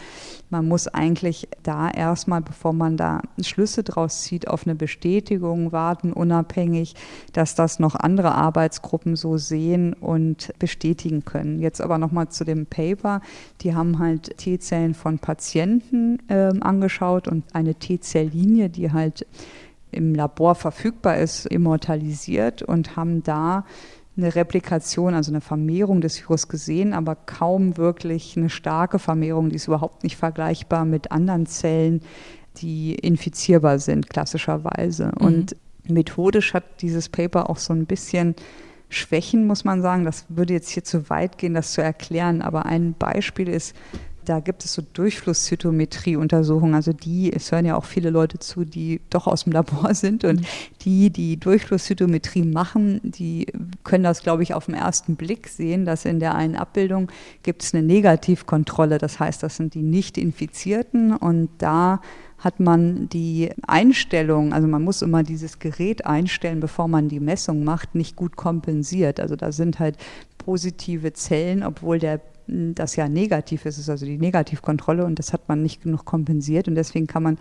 man 0.50 0.68
muss 0.68 0.88
eigentlich 0.88 1.48
da 1.64 1.90
erstmal, 1.90 2.42
bevor 2.42 2.74
man 2.74 2.96
da 2.96 3.22
Schlüsse 3.42 3.84
draus 3.84 4.22
zieht, 4.24 4.48
auf 4.48 4.66
eine 4.66 4.76
Bestätigung 4.76 5.72
warten, 5.72 6.14
unabhängig, 6.14 6.96
dass 7.34 7.56
das 7.56 7.80
noch 7.80 7.96
andere 7.96 8.34
Arbeitsgruppen 8.36 9.16
so 9.16 9.38
sehen 9.38 9.94
und 9.94 10.54
bestätigen 10.60 11.26
können. 11.26 11.60
Jetzt 11.60 11.82
aber 11.82 11.98
nochmal 11.98 12.30
zu 12.30 12.46
dem 12.46 12.66
Paper. 12.66 13.22
Die 13.62 13.74
haben 13.76 14.00
halt 14.00 14.38
T-Zellen 14.38 14.94
von 14.94 15.20
Patienten 15.20 16.20
äh, 16.30 16.52
angeschaut 16.62 17.28
und 17.28 17.44
eine 17.54 17.76
T-Zelllinie, 17.76 18.70
die 18.70 18.92
halt 18.92 19.26
im 19.92 20.14
Labor 20.14 20.56
verfügbar 20.56 21.18
ist, 21.18 21.46
immortalisiert 21.46 22.62
und 22.62 22.96
haben 22.96 23.24
da 23.24 23.66
eine 24.18 24.36
Replikation, 24.36 25.14
also 25.14 25.32
eine 25.32 25.42
Vermehrung 25.42 26.02
des 26.02 26.20
Virus 26.22 26.48
gesehen, 26.48 26.94
aber 26.94 27.16
kaum 27.16 27.78
wirklich 27.78 28.36
eine 28.38 28.50
starke 28.50 29.00
Vermehrung. 29.00 29.50
Die 29.50 29.56
ist 29.56 29.68
überhaupt 29.68 30.04
nicht 30.04 30.18
vergleichbar 30.18 30.86
mit 30.86 31.12
anderen 31.12 31.46
Zellen, 31.46 32.02
die 32.58 32.96
infizierbar 32.96 33.80
sind, 33.80 34.10
klassischerweise. 34.10 35.12
Mhm. 35.20 35.26
Und 35.26 35.56
methodisch 35.88 36.54
hat 36.54 36.82
dieses 36.82 37.10
Paper 37.10 37.50
auch 37.50 37.58
so 37.58 37.74
ein 37.74 37.86
bisschen 37.86 38.36
Schwächen, 38.90 39.46
muss 39.48 39.64
man 39.64 39.82
sagen. 39.82 40.04
Das 40.04 40.26
würde 40.30 40.54
jetzt 40.54 40.70
hier 40.70 40.84
zu 40.84 41.10
weit 41.10 41.38
gehen, 41.38 41.54
das 41.54 41.74
zu 41.74 41.82
erklären. 41.82 42.42
Aber 42.42 42.66
ein 42.66 42.96
Beispiel 42.98 43.48
ist, 43.48 43.76
da 44.30 44.40
gibt 44.40 44.64
es 44.64 44.74
so 44.74 44.84
Durchflusszytometrie-Untersuchungen. 44.94 46.76
Also 46.76 46.94
die, 46.94 47.34
es 47.34 47.52
hören 47.52 47.66
ja 47.66 47.76
auch 47.76 47.86
viele 47.86 48.12
Leute 48.12 48.38
zu, 48.38 48.64
die 48.64 49.02
doch 49.10 49.26
aus 49.26 49.46
dem 49.46 49.54
Labor 49.54 49.92
sind 49.96 50.24
und 50.24 50.46
die, 50.82 51.10
die 51.10 51.38
Durchflusszytometrie 51.38 52.44
machen, 52.44 53.02
die 53.04 53.48
können 53.84 54.04
das, 54.04 54.22
glaube 54.22 54.44
ich, 54.44 54.54
auf 54.54 54.68
den 54.68 54.76
ersten 54.76 55.16
Blick 55.16 55.48
sehen, 55.48 55.84
dass 55.84 56.06
in 56.06 56.20
der 56.20 56.36
einen 56.36 56.56
Abbildung 56.56 57.12
gibt 57.42 57.64
es 57.64 57.74
eine 57.74 57.82
Negativkontrolle. 57.82 59.00
Das 59.00 59.20
heißt, 59.20 59.42
das 59.42 59.56
sind 59.56 59.74
die 59.74 59.82
Nicht-Infizierten 59.82 61.16
und 61.16 61.50
da 61.58 62.00
hat 62.38 62.60
man 62.60 63.10
die 63.10 63.50
Einstellung, 63.68 64.54
also 64.54 64.68
man 64.68 64.84
muss 64.84 65.02
immer 65.02 65.24
dieses 65.24 65.58
Gerät 65.58 66.06
einstellen, 66.06 66.60
bevor 66.60 66.88
man 66.88 67.10
die 67.10 67.20
Messung 67.20 67.64
macht, 67.64 67.96
nicht 67.96 68.16
gut 68.16 68.36
kompensiert. 68.36 69.20
Also 69.20 69.36
da 69.36 69.52
sind 69.52 69.80
halt 69.80 69.98
positive 70.38 71.14
Zellen, 71.14 71.64
obwohl 71.64 71.98
der 71.98 72.22
das 72.76 72.96
ja 72.96 73.08
negativ 73.08 73.66
ist, 73.66 73.78
ist 73.78 73.90
also 73.90 74.06
die 74.06 74.18
Negativkontrolle 74.18 75.06
und 75.06 75.20
das 75.20 75.34
hat 75.34 75.48
man 75.50 75.62
nicht 75.62 75.84
genug 75.84 76.06
kompensiert 76.06 76.68
und 76.68 76.76
deswegen 76.76 77.08
kann 77.08 77.24
man 77.24 77.38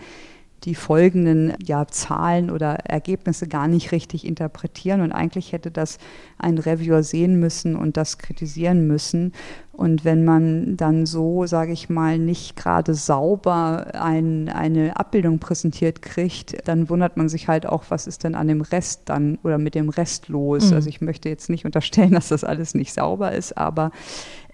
die 0.64 0.74
folgenden 0.74 1.54
ja, 1.64 1.86
Zahlen 1.86 2.50
oder 2.50 2.74
Ergebnisse 2.84 3.46
gar 3.46 3.68
nicht 3.68 3.92
richtig 3.92 4.26
interpretieren. 4.26 5.00
Und 5.00 5.12
eigentlich 5.12 5.52
hätte 5.52 5.70
das 5.70 5.98
ein 6.36 6.59
Reviewer 6.59 7.02
sehen 7.02 7.38
müssen 7.38 7.76
und 7.76 7.96
das 7.96 8.18
kritisieren 8.18 8.86
müssen. 8.86 9.32
Und 9.72 10.04
wenn 10.04 10.24
man 10.24 10.76
dann 10.76 11.06
so, 11.06 11.46
sage 11.46 11.72
ich 11.72 11.88
mal, 11.88 12.18
nicht 12.18 12.56
gerade 12.56 12.94
sauber 12.94 13.92
ein, 13.94 14.48
eine 14.48 14.96
Abbildung 14.96 15.38
präsentiert 15.38 16.02
kriegt, 16.02 16.56
dann 16.66 16.88
wundert 16.88 17.16
man 17.16 17.28
sich 17.28 17.46
halt 17.46 17.64
auch, 17.64 17.84
was 17.88 18.09
ist 18.09 18.24
denn 18.24 18.34
an 18.34 18.48
dem 18.48 18.61
Rest 18.61 19.02
dann 19.04 19.38
oder 19.44 19.59
mit 19.59 19.76
dem 19.76 19.88
Rest 19.88 20.28
los. 20.28 20.70
Mhm. 20.70 20.76
Also 20.76 20.88
ich 20.88 21.00
möchte 21.00 21.28
jetzt 21.28 21.48
nicht 21.50 21.64
unterstellen, 21.64 22.11
dass 22.14 22.28
das 22.28 22.42
alles 22.42 22.74
nicht 22.74 22.92
sauber 22.92 23.30
ist, 23.30 23.56
aber 23.56 23.92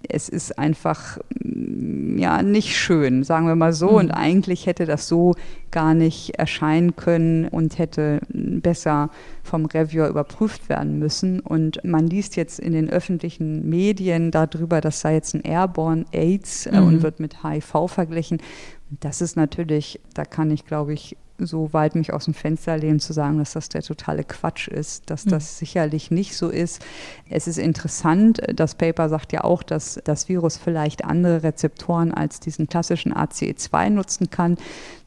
es 0.08 0.28
ist 0.28 0.58
einfach 0.58 1.18
mm, 1.42 2.18
ja 2.18 2.42
nicht 2.42 2.76
schön, 2.76 3.22
sagen 3.22 3.46
wir 3.46 3.56
mal 3.56 3.72
so. 3.72 3.90
Mhm. 3.90 3.96
Und 3.96 4.10
eigentlich 4.10 4.66
hätte 4.66 4.86
das 4.86 5.08
so 5.08 5.34
gar 5.70 5.94
nicht 5.94 6.38
erscheinen 6.38 6.96
können 6.96 7.48
und 7.48 7.78
hätte 7.78 8.20
besser 8.28 9.10
vom 9.42 9.66
Reviewer 9.66 10.08
überprüft 10.08 10.68
werden 10.68 10.98
müssen. 10.98 11.40
Und 11.40 11.82
man 11.84 12.06
liest 12.06 12.36
jetzt 12.36 12.60
in 12.60 12.72
den 12.72 12.88
öffentlichen 12.88 13.68
Medien 13.68 14.30
darüber, 14.30 14.80
das 14.80 15.00
sei 15.00 15.14
jetzt 15.14 15.34
ein 15.34 15.42
Airborne 15.42 16.04
AIDS 16.12 16.66
äh, 16.66 16.80
mhm. 16.80 16.86
und 16.86 17.02
wird 17.02 17.20
mit 17.20 17.42
HIV 17.42 17.88
verglichen. 17.88 18.38
Das 19.00 19.20
ist 19.20 19.36
natürlich, 19.36 20.00
da 20.14 20.24
kann 20.24 20.50
ich, 20.50 20.64
glaube 20.64 20.92
ich, 20.92 21.16
so 21.46 21.72
weit 21.72 21.94
mich 21.94 22.12
aus 22.12 22.24
dem 22.26 22.34
Fenster 22.34 22.76
lehnen 22.76 23.00
zu 23.00 23.12
sagen, 23.12 23.38
dass 23.38 23.52
das 23.52 23.68
der 23.68 23.82
totale 23.82 24.24
Quatsch 24.24 24.68
ist, 24.68 25.10
dass 25.10 25.24
hm. 25.24 25.30
das 25.30 25.58
sicherlich 25.58 26.10
nicht 26.10 26.36
so 26.36 26.48
ist. 26.48 26.84
Es 27.28 27.46
ist 27.46 27.58
interessant, 27.58 28.40
das 28.54 28.74
Paper 28.74 29.08
sagt 29.08 29.32
ja 29.32 29.44
auch, 29.44 29.62
dass 29.62 30.00
das 30.04 30.28
Virus 30.28 30.56
vielleicht 30.56 31.04
andere 31.04 31.42
Rezeptoren 31.42 32.12
als 32.12 32.40
diesen 32.40 32.68
klassischen 32.68 33.12
ACE2 33.12 33.90
nutzen 33.90 34.30
kann. 34.30 34.56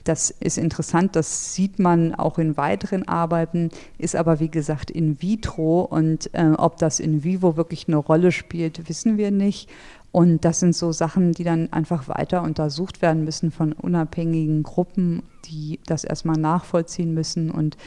Das 0.08 0.30
ist 0.30 0.58
interessant, 0.58 1.18
das 1.18 1.54
sieht 1.54 1.80
man 1.80 2.16
auch 2.16 2.38
in 2.40 2.56
weiteren 2.56 3.06
Arbeiten, 3.10 3.72
ist 3.98 4.16
aber 4.16 4.40
wie 4.40 4.50
gesagt 4.50 4.90
in 4.90 5.22
vitro 5.22 5.82
und 5.82 6.34
äh, 6.34 6.54
ob 6.58 6.78
das 6.78 7.02
in 7.02 7.26
vivo 7.26 7.58
wirklich 7.58 7.90
eine 7.90 7.98
Rolle 7.98 8.32
spielt, 8.32 8.88
wissen 8.88 9.18
wir 9.18 9.32
nicht. 9.32 9.70
Und 10.18 10.46
das 10.46 10.62
sind 10.62 10.76
so 10.76 10.92
Sachen, 10.92 11.34
die 11.34 11.44
dann 11.44 11.72
einfach 11.72 12.08
weiter 12.08 12.42
untersucht 12.42 13.04
werden 13.04 13.24
müssen 13.24 13.52
von 13.52 13.72
unabhängigen 13.72 14.64
Gruppen, 14.64 15.22
die 15.46 15.80
das 15.86 16.04
erstmal 16.04 16.38
nachvollziehen 16.38 17.14
müssen 17.14 17.52
und 17.52 17.78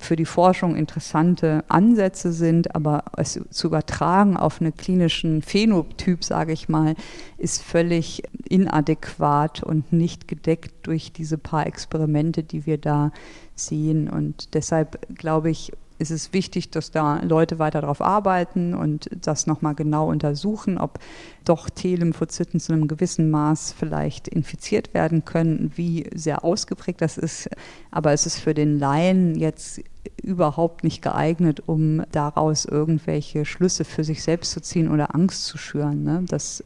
für 0.00 0.16
die 0.16 0.24
Forschung 0.24 0.74
interessante 0.74 1.62
Ansätze 1.68 2.32
sind, 2.32 2.74
aber 2.74 3.04
es 3.16 3.40
zu 3.50 3.68
übertragen 3.68 4.36
auf 4.36 4.60
einen 4.60 4.76
klinischen 4.76 5.40
Phänotyp, 5.40 6.24
sage 6.24 6.52
ich 6.52 6.68
mal, 6.68 6.96
ist 7.36 7.62
völlig 7.62 8.24
inadäquat 8.48 9.62
und 9.62 9.92
nicht 9.92 10.26
gedeckt 10.26 10.74
durch 10.82 11.12
diese 11.12 11.38
paar 11.38 11.68
Experimente, 11.68 12.42
die 12.42 12.66
wir 12.66 12.78
da 12.78 13.12
sehen. 13.54 14.10
Und 14.10 14.52
deshalb 14.54 15.16
glaube 15.16 15.50
ich, 15.50 15.70
ist 15.98 16.10
es 16.10 16.32
wichtig, 16.32 16.70
dass 16.70 16.90
da 16.90 17.20
Leute 17.22 17.58
weiter 17.58 17.80
darauf 17.80 18.00
arbeiten 18.00 18.74
und 18.74 19.08
das 19.12 19.46
nochmal 19.46 19.74
genau 19.74 20.08
untersuchen, 20.08 20.78
ob 20.78 20.98
doch 21.44 21.68
T-Lymphozyten 21.70 22.60
zu 22.60 22.72
einem 22.72 22.88
gewissen 22.88 23.30
Maß 23.30 23.74
vielleicht 23.76 24.28
infiziert 24.28 24.94
werden 24.94 25.24
können, 25.24 25.72
wie 25.76 26.08
sehr 26.14 26.44
ausgeprägt 26.44 27.00
das 27.00 27.18
ist. 27.18 27.50
Aber 27.90 28.12
es 28.12 28.26
ist 28.26 28.38
für 28.38 28.54
den 28.54 28.78
Laien 28.78 29.34
jetzt 29.34 29.82
überhaupt 30.22 30.84
nicht 30.84 31.02
geeignet, 31.02 31.62
um 31.66 32.02
daraus 32.12 32.64
irgendwelche 32.64 33.44
Schlüsse 33.44 33.84
für 33.84 34.04
sich 34.04 34.22
selbst 34.22 34.52
zu 34.52 34.60
ziehen 34.60 34.90
oder 34.90 35.14
Angst 35.14 35.46
zu 35.46 35.58
schüren. 35.58 36.04
Ne? 36.04 36.24
Das 36.28 36.62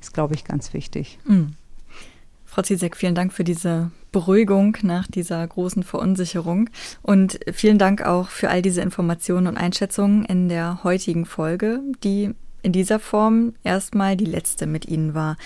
ist, 0.00 0.14
glaube 0.14 0.34
ich, 0.34 0.44
ganz 0.44 0.72
wichtig. 0.72 1.18
Mhm. 1.26 1.54
Frau 2.44 2.62
Zizek, 2.62 2.96
vielen 2.96 3.14
Dank 3.14 3.32
für 3.32 3.44
diese 3.44 3.90
Beruhigung 4.16 4.78
nach 4.80 5.06
dieser 5.06 5.46
großen 5.46 5.82
Verunsicherung 5.82 6.70
und 7.02 7.38
vielen 7.52 7.76
Dank 7.76 8.00
auch 8.00 8.30
für 8.30 8.48
all 8.48 8.62
diese 8.62 8.80
Informationen 8.80 9.46
und 9.46 9.58
Einschätzungen 9.58 10.24
in 10.24 10.48
der 10.48 10.82
heutigen 10.84 11.26
Folge, 11.26 11.80
die 12.02 12.30
in 12.62 12.72
dieser 12.72 12.98
Form 12.98 13.52
erstmal 13.62 14.16
die 14.16 14.24
letzte 14.24 14.66
mit 14.66 14.86
Ihnen 14.88 15.12
war. 15.12 15.36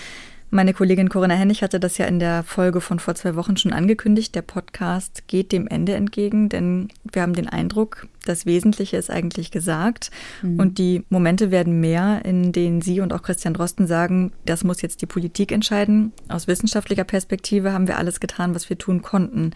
Meine 0.53 0.73
Kollegin 0.73 1.07
Corinna 1.07 1.35
Hennig 1.35 1.63
hatte 1.63 1.79
das 1.79 1.97
ja 1.97 2.07
in 2.07 2.19
der 2.19 2.43
Folge 2.43 2.81
von 2.81 2.99
vor 2.99 3.15
zwei 3.15 3.37
Wochen 3.37 3.55
schon 3.55 3.71
angekündigt. 3.71 4.35
Der 4.35 4.41
Podcast 4.41 5.23
geht 5.27 5.53
dem 5.53 5.65
Ende 5.65 5.93
entgegen, 5.93 6.49
denn 6.49 6.89
wir 7.09 7.21
haben 7.21 7.33
den 7.33 7.47
Eindruck, 7.47 8.07
das 8.25 8.45
Wesentliche 8.45 8.97
ist 8.97 9.09
eigentlich 9.09 9.51
gesagt 9.51 10.11
mhm. 10.41 10.59
und 10.59 10.77
die 10.77 11.05
Momente 11.07 11.51
werden 11.51 11.79
mehr, 11.79 12.25
in 12.25 12.51
denen 12.51 12.81
Sie 12.81 12.99
und 12.99 13.13
auch 13.13 13.21
Christian 13.21 13.53
Drosten 13.53 13.87
sagen, 13.87 14.33
das 14.45 14.65
muss 14.65 14.81
jetzt 14.81 15.01
die 15.01 15.05
Politik 15.05 15.53
entscheiden. 15.53 16.11
Aus 16.27 16.47
wissenschaftlicher 16.47 17.05
Perspektive 17.05 17.71
haben 17.71 17.87
wir 17.87 17.97
alles 17.97 18.19
getan, 18.19 18.53
was 18.53 18.69
wir 18.69 18.77
tun 18.77 19.01
konnten. 19.01 19.51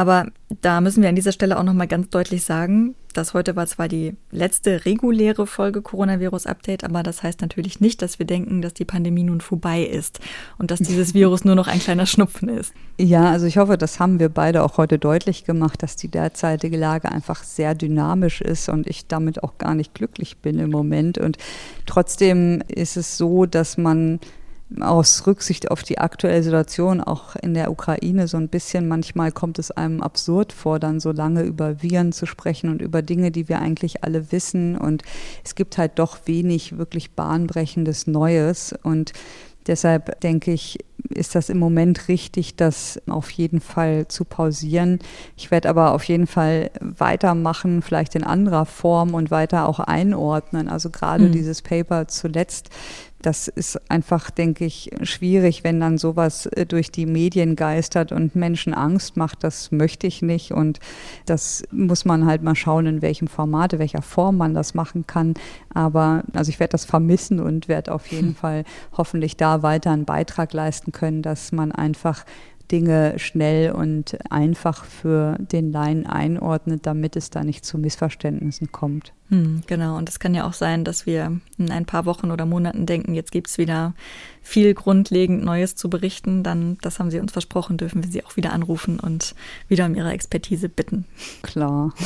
Aber 0.00 0.28
da 0.62 0.80
müssen 0.80 1.02
wir 1.02 1.10
an 1.10 1.14
dieser 1.14 1.30
Stelle 1.30 1.58
auch 1.58 1.62
nochmal 1.62 1.86
ganz 1.86 2.08
deutlich 2.08 2.42
sagen, 2.42 2.94
dass 3.12 3.34
heute 3.34 3.54
war 3.54 3.66
zwar 3.66 3.86
die 3.86 4.16
letzte 4.30 4.86
reguläre 4.86 5.46
Folge 5.46 5.82
Coronavirus 5.82 6.46
Update, 6.46 6.84
aber 6.84 7.02
das 7.02 7.22
heißt 7.22 7.42
natürlich 7.42 7.80
nicht, 7.80 8.00
dass 8.00 8.18
wir 8.18 8.24
denken, 8.24 8.62
dass 8.62 8.72
die 8.72 8.86
Pandemie 8.86 9.24
nun 9.24 9.42
vorbei 9.42 9.82
ist 9.82 10.18
und 10.56 10.70
dass 10.70 10.78
dieses 10.78 11.12
Virus 11.14 11.44
nur 11.44 11.54
noch 11.54 11.68
ein 11.68 11.80
kleiner 11.80 12.06
Schnupfen 12.06 12.48
ist. 12.48 12.72
Ja, 12.98 13.30
also 13.30 13.44
ich 13.44 13.58
hoffe, 13.58 13.76
das 13.76 14.00
haben 14.00 14.20
wir 14.20 14.30
beide 14.30 14.62
auch 14.62 14.78
heute 14.78 14.98
deutlich 14.98 15.44
gemacht, 15.44 15.82
dass 15.82 15.96
die 15.96 16.08
derzeitige 16.08 16.78
Lage 16.78 17.12
einfach 17.12 17.44
sehr 17.44 17.74
dynamisch 17.74 18.40
ist 18.40 18.70
und 18.70 18.86
ich 18.86 19.06
damit 19.06 19.42
auch 19.42 19.58
gar 19.58 19.74
nicht 19.74 19.92
glücklich 19.92 20.38
bin 20.38 20.58
im 20.58 20.70
Moment. 20.70 21.18
Und 21.18 21.36
trotzdem 21.84 22.62
ist 22.68 22.96
es 22.96 23.18
so, 23.18 23.44
dass 23.44 23.76
man 23.76 24.18
aus 24.78 25.26
Rücksicht 25.26 25.70
auf 25.70 25.82
die 25.82 25.98
aktuelle 25.98 26.42
Situation 26.42 27.00
auch 27.00 27.34
in 27.36 27.54
der 27.54 27.70
Ukraine 27.70 28.28
so 28.28 28.36
ein 28.36 28.48
bisschen, 28.48 28.86
manchmal 28.86 29.32
kommt 29.32 29.58
es 29.58 29.70
einem 29.70 30.00
absurd 30.00 30.52
vor, 30.52 30.78
dann 30.78 31.00
so 31.00 31.10
lange 31.10 31.42
über 31.42 31.82
Viren 31.82 32.12
zu 32.12 32.26
sprechen 32.26 32.70
und 32.70 32.80
über 32.80 33.02
Dinge, 33.02 33.30
die 33.30 33.48
wir 33.48 33.60
eigentlich 33.60 34.04
alle 34.04 34.30
wissen. 34.32 34.76
Und 34.76 35.02
es 35.44 35.54
gibt 35.54 35.76
halt 35.76 35.98
doch 35.98 36.18
wenig 36.26 36.78
wirklich 36.78 37.12
bahnbrechendes 37.12 38.06
Neues. 38.06 38.74
Und 38.82 39.12
deshalb 39.66 40.20
denke 40.20 40.52
ich, 40.52 40.78
ist 41.08 41.34
das 41.34 41.48
im 41.48 41.58
Moment 41.58 42.08
richtig, 42.08 42.56
das 42.56 43.00
auf 43.08 43.30
jeden 43.30 43.60
Fall 43.60 44.08
zu 44.08 44.24
pausieren. 44.24 44.98
Ich 45.36 45.50
werde 45.50 45.68
aber 45.68 45.94
auf 45.94 46.04
jeden 46.04 46.26
Fall 46.26 46.70
weitermachen, 46.80 47.82
vielleicht 47.82 48.14
in 48.14 48.24
anderer 48.24 48.66
Form 48.66 49.14
und 49.14 49.30
weiter 49.30 49.68
auch 49.68 49.80
einordnen. 49.80 50.68
Also 50.68 50.90
gerade 50.90 51.24
mhm. 51.24 51.32
dieses 51.32 51.62
Paper 51.62 52.08
zuletzt 52.08 52.70
das 53.22 53.48
ist 53.48 53.78
einfach, 53.90 54.30
denke 54.30 54.64
ich, 54.64 54.90
schwierig, 55.02 55.62
wenn 55.62 55.78
dann 55.78 55.98
sowas 55.98 56.46
äh, 56.46 56.64
durch 56.64 56.90
die 56.90 57.06
Medien 57.06 57.54
geistert 57.54 58.12
und 58.12 58.34
Menschen 58.34 58.72
Angst 58.72 59.16
macht. 59.16 59.44
Das 59.44 59.70
möchte 59.72 60.06
ich 60.06 60.22
nicht. 60.22 60.52
Und 60.52 60.80
das 61.26 61.62
muss 61.70 62.04
man 62.04 62.24
halt 62.24 62.42
mal 62.42 62.54
schauen, 62.56 62.86
in 62.86 63.02
welchem 63.02 63.28
Format, 63.28 63.74
in 63.74 63.78
welcher 63.78 64.02
Form 64.02 64.38
man 64.38 64.54
das 64.54 64.74
machen 64.74 65.06
kann. 65.06 65.34
Aber 65.74 66.24
also 66.32 66.48
ich 66.48 66.60
werde 66.60 66.72
das 66.72 66.84
vermissen 66.84 67.40
und 67.40 67.68
werde 67.68 67.92
auf 67.92 68.06
jeden 68.06 68.34
Fall 68.40 68.64
hoffentlich 68.96 69.36
da 69.36 69.62
weiter 69.62 69.90
einen 69.90 70.06
Beitrag 70.06 70.52
leisten 70.52 70.89
können, 70.92 71.22
dass 71.22 71.52
man 71.52 71.72
einfach 71.72 72.24
Dinge 72.70 73.14
schnell 73.18 73.72
und 73.72 74.16
einfach 74.30 74.84
für 74.84 75.36
den 75.38 75.72
Laien 75.72 76.06
einordnet, 76.06 76.86
damit 76.86 77.16
es 77.16 77.30
da 77.30 77.42
nicht 77.42 77.64
zu 77.64 77.78
Missverständnissen 77.78 78.70
kommt. 78.70 79.12
Hm, 79.28 79.62
genau, 79.66 79.96
und 79.96 80.08
es 80.08 80.20
kann 80.20 80.34
ja 80.34 80.46
auch 80.46 80.52
sein, 80.52 80.84
dass 80.84 81.06
wir 81.06 81.40
in 81.58 81.70
ein 81.70 81.84
paar 81.84 82.06
Wochen 82.06 82.30
oder 82.30 82.46
Monaten 82.46 82.86
denken, 82.86 83.14
jetzt 83.14 83.32
gibt 83.32 83.48
es 83.48 83.58
wieder 83.58 83.94
viel 84.42 84.74
grundlegend 84.74 85.44
Neues 85.44 85.74
zu 85.74 85.90
berichten. 85.90 86.42
Dann, 86.42 86.78
das 86.80 86.98
haben 86.98 87.10
Sie 87.10 87.18
uns 87.18 87.32
versprochen, 87.32 87.76
dürfen 87.76 88.04
wir 88.04 88.10
Sie 88.10 88.24
auch 88.24 88.36
wieder 88.36 88.52
anrufen 88.52 89.00
und 89.00 89.34
wieder 89.68 89.86
um 89.86 89.94
Ihre 89.94 90.12
Expertise 90.12 90.68
bitten. 90.68 91.06
Klar. 91.42 91.92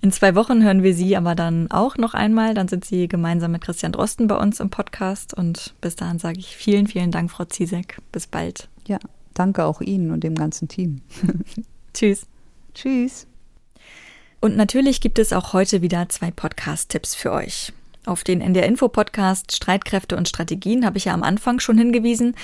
In 0.00 0.12
zwei 0.12 0.36
Wochen 0.36 0.62
hören 0.62 0.84
wir 0.84 0.94
Sie 0.94 1.16
aber 1.16 1.34
dann 1.34 1.70
auch 1.70 1.96
noch 1.96 2.14
einmal. 2.14 2.54
Dann 2.54 2.68
sind 2.68 2.84
Sie 2.84 3.08
gemeinsam 3.08 3.52
mit 3.52 3.62
Christian 3.62 3.92
Drosten 3.92 4.28
bei 4.28 4.36
uns 4.36 4.60
im 4.60 4.70
Podcast. 4.70 5.34
Und 5.34 5.74
bis 5.80 5.96
dahin 5.96 6.18
sage 6.18 6.38
ich 6.38 6.56
vielen, 6.56 6.86
vielen 6.86 7.10
Dank, 7.10 7.30
Frau 7.30 7.44
Ziesek. 7.44 7.98
Bis 8.12 8.28
bald. 8.28 8.68
Ja, 8.86 8.98
danke 9.34 9.64
auch 9.64 9.80
Ihnen 9.80 10.12
und 10.12 10.22
dem 10.22 10.36
ganzen 10.36 10.68
Team. 10.68 11.02
Tschüss. 11.94 12.26
Tschüss. 12.74 13.26
Und 14.40 14.56
natürlich 14.56 15.00
gibt 15.00 15.18
es 15.18 15.32
auch 15.32 15.52
heute 15.52 15.82
wieder 15.82 16.08
zwei 16.08 16.30
Podcast-Tipps 16.30 17.16
für 17.16 17.32
euch. 17.32 17.72
Auf 18.06 18.22
den 18.22 18.40
NDR 18.40 18.66
Info 18.66 18.88
Podcast 18.88 19.52
Streitkräfte 19.52 20.16
und 20.16 20.28
Strategien 20.28 20.86
habe 20.86 20.96
ich 20.96 21.06
ja 21.06 21.14
am 21.14 21.24
Anfang 21.24 21.58
schon 21.58 21.76
hingewiesen. 21.76 22.36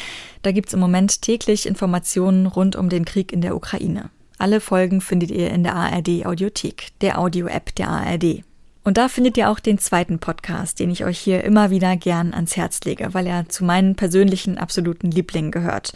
Da 0.43 0.51
gibt 0.51 0.69
es 0.69 0.75
im 0.75 0.81
Moment 0.81 1.23
täglich 1.23 1.67
Informationen 1.67 2.47
rund 2.47 2.75
um 2.75 2.89
den 2.89 3.05
Krieg 3.05 3.33
in 3.33 3.41
der 3.41 3.55
Ukraine. 3.55 4.11
Alle 4.39 4.61
Folgen 4.61 5.01
findet 5.01 5.31
ihr 5.31 5.51
in 5.51 5.63
der 5.63 5.77
ARD 5.77 6.27
Audiothek, 6.27 6.89
der 7.01 7.19
Audio-App 7.19 7.75
der 7.75 7.89
ARD. 7.89 8.43
Und 8.83 8.99
da 8.99 9.09
findet 9.09 9.39
ihr 9.39 9.49
auch 9.49 9.61
den 9.61 9.79
zweiten 9.79 10.19
Podcast, 10.19 10.79
den 10.79 10.91
ich 10.91 11.05
euch 11.05 11.19
hier 11.19 11.43
immer 11.43 11.71
wieder 11.71 11.97
gern 11.97 12.35
ans 12.35 12.57
Herz 12.57 12.81
lege, 12.85 13.15
weil 13.15 13.27
er 13.27 13.49
zu 13.49 13.65
meinen 13.65 13.95
persönlichen 13.95 14.59
absoluten 14.59 15.11
Lieblingen 15.11 15.51
gehört. 15.51 15.95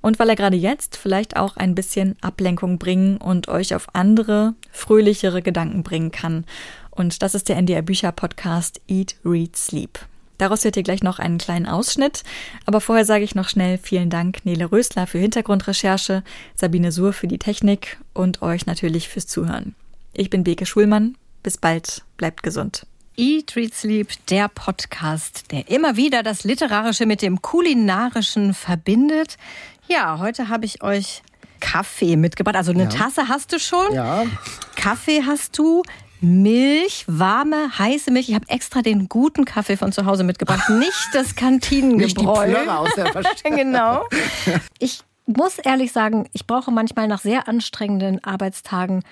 Und 0.00 0.18
weil 0.18 0.28
er 0.28 0.36
gerade 0.36 0.56
jetzt 0.56 0.96
vielleicht 0.96 1.36
auch 1.36 1.56
ein 1.56 1.74
bisschen 1.74 2.16
Ablenkung 2.20 2.78
bringen 2.78 3.16
und 3.18 3.48
euch 3.48 3.74
auf 3.74 3.88
andere, 3.92 4.54
fröhlichere 4.72 5.42
Gedanken 5.42 5.82
bringen 5.82 6.10
kann. 6.10 6.44
Und 6.90 7.22
das 7.22 7.34
ist 7.34 7.48
der 7.48 7.56
NDR 7.56 7.82
Bücher 7.82 8.10
Podcast 8.10 8.80
Eat, 8.88 9.16
Read, 9.24 9.56
Sleep. 9.56 9.98
Daraus 10.38 10.64
hört 10.64 10.76
ihr 10.76 10.82
gleich 10.82 11.02
noch 11.02 11.18
einen 11.18 11.38
kleinen 11.38 11.66
Ausschnitt. 11.66 12.22
Aber 12.64 12.80
vorher 12.80 13.04
sage 13.04 13.24
ich 13.24 13.34
noch 13.34 13.48
schnell 13.48 13.78
vielen 13.78 14.10
Dank 14.10 14.44
Nele 14.44 14.70
Rösler 14.70 15.06
für 15.06 15.18
Hintergrundrecherche, 15.18 16.22
Sabine 16.54 16.92
Suhr 16.92 17.12
für 17.12 17.26
die 17.26 17.38
Technik 17.38 17.98
und 18.12 18.42
euch 18.42 18.66
natürlich 18.66 19.08
fürs 19.08 19.26
Zuhören. 19.26 19.74
Ich 20.12 20.30
bin 20.30 20.44
Beke 20.44 20.66
Schulmann. 20.66 21.16
Bis 21.42 21.58
bald. 21.58 22.02
Bleibt 22.16 22.42
gesund. 22.42 22.86
Eat, 23.16 23.56
Read, 23.56 23.74
Sleep, 23.74 24.08
der 24.28 24.48
Podcast, 24.48 25.50
der 25.50 25.70
immer 25.70 25.96
wieder 25.96 26.22
das 26.22 26.44
Literarische 26.44 27.06
mit 27.06 27.22
dem 27.22 27.40
Kulinarischen 27.40 28.52
verbindet. 28.52 29.38
Ja, 29.88 30.18
heute 30.18 30.48
habe 30.48 30.66
ich 30.66 30.82
euch 30.82 31.22
Kaffee 31.60 32.16
mitgebracht. 32.16 32.56
Also 32.56 32.72
eine 32.72 32.84
ja. 32.84 32.88
Tasse 32.88 33.28
hast 33.28 33.52
du 33.52 33.58
schon. 33.58 33.94
Ja. 33.94 34.24
Kaffee 34.74 35.22
hast 35.24 35.56
du. 35.58 35.82
Milch, 36.26 37.04
warme, 37.06 37.78
heiße 37.78 38.10
Milch. 38.10 38.28
Ich 38.28 38.34
habe 38.34 38.48
extra 38.48 38.82
den 38.82 39.08
guten 39.08 39.44
Kaffee 39.44 39.76
von 39.76 39.92
zu 39.92 40.06
Hause 40.06 40.24
mitgebracht, 40.24 40.68
nicht 40.78 41.08
das 41.12 41.36
Kantinengebräu. 41.36 42.48
Nicht 42.48 42.64
die 42.64 42.68
aus 42.68 42.90
der 42.94 43.12
Genau. 43.56 44.04
Ich 44.80 45.02
muss 45.26 45.58
ehrlich 45.58 45.92
sagen, 45.92 46.28
ich 46.32 46.46
brauche 46.46 46.72
manchmal 46.72 47.06
nach 47.06 47.20
sehr 47.20 47.48
anstrengenden 47.48 48.22
Arbeitstagen 48.24 49.04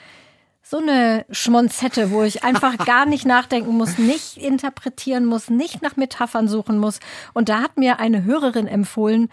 so 0.67 0.79
eine 0.79 1.25
Schmonzette, 1.31 2.11
wo 2.11 2.23
ich 2.23 2.43
einfach 2.43 2.79
gar 2.85 3.07
nicht 3.07 3.27
nachdenken 3.27 3.77
muss, 3.77 3.97
nicht 3.99 4.37
interpretieren 4.37 5.25
muss, 5.25 5.51
nicht 5.51 5.83
nach 5.83 5.97
Metaphern 5.97 6.49
suchen 6.49 6.79
muss. 6.79 6.99
Und 7.33 7.49
da 7.49 7.61
hat 7.61 7.77
mir 7.77 8.01
eine 8.01 8.25
Hörerin 8.25 8.67
empfohlen, 8.67 9.31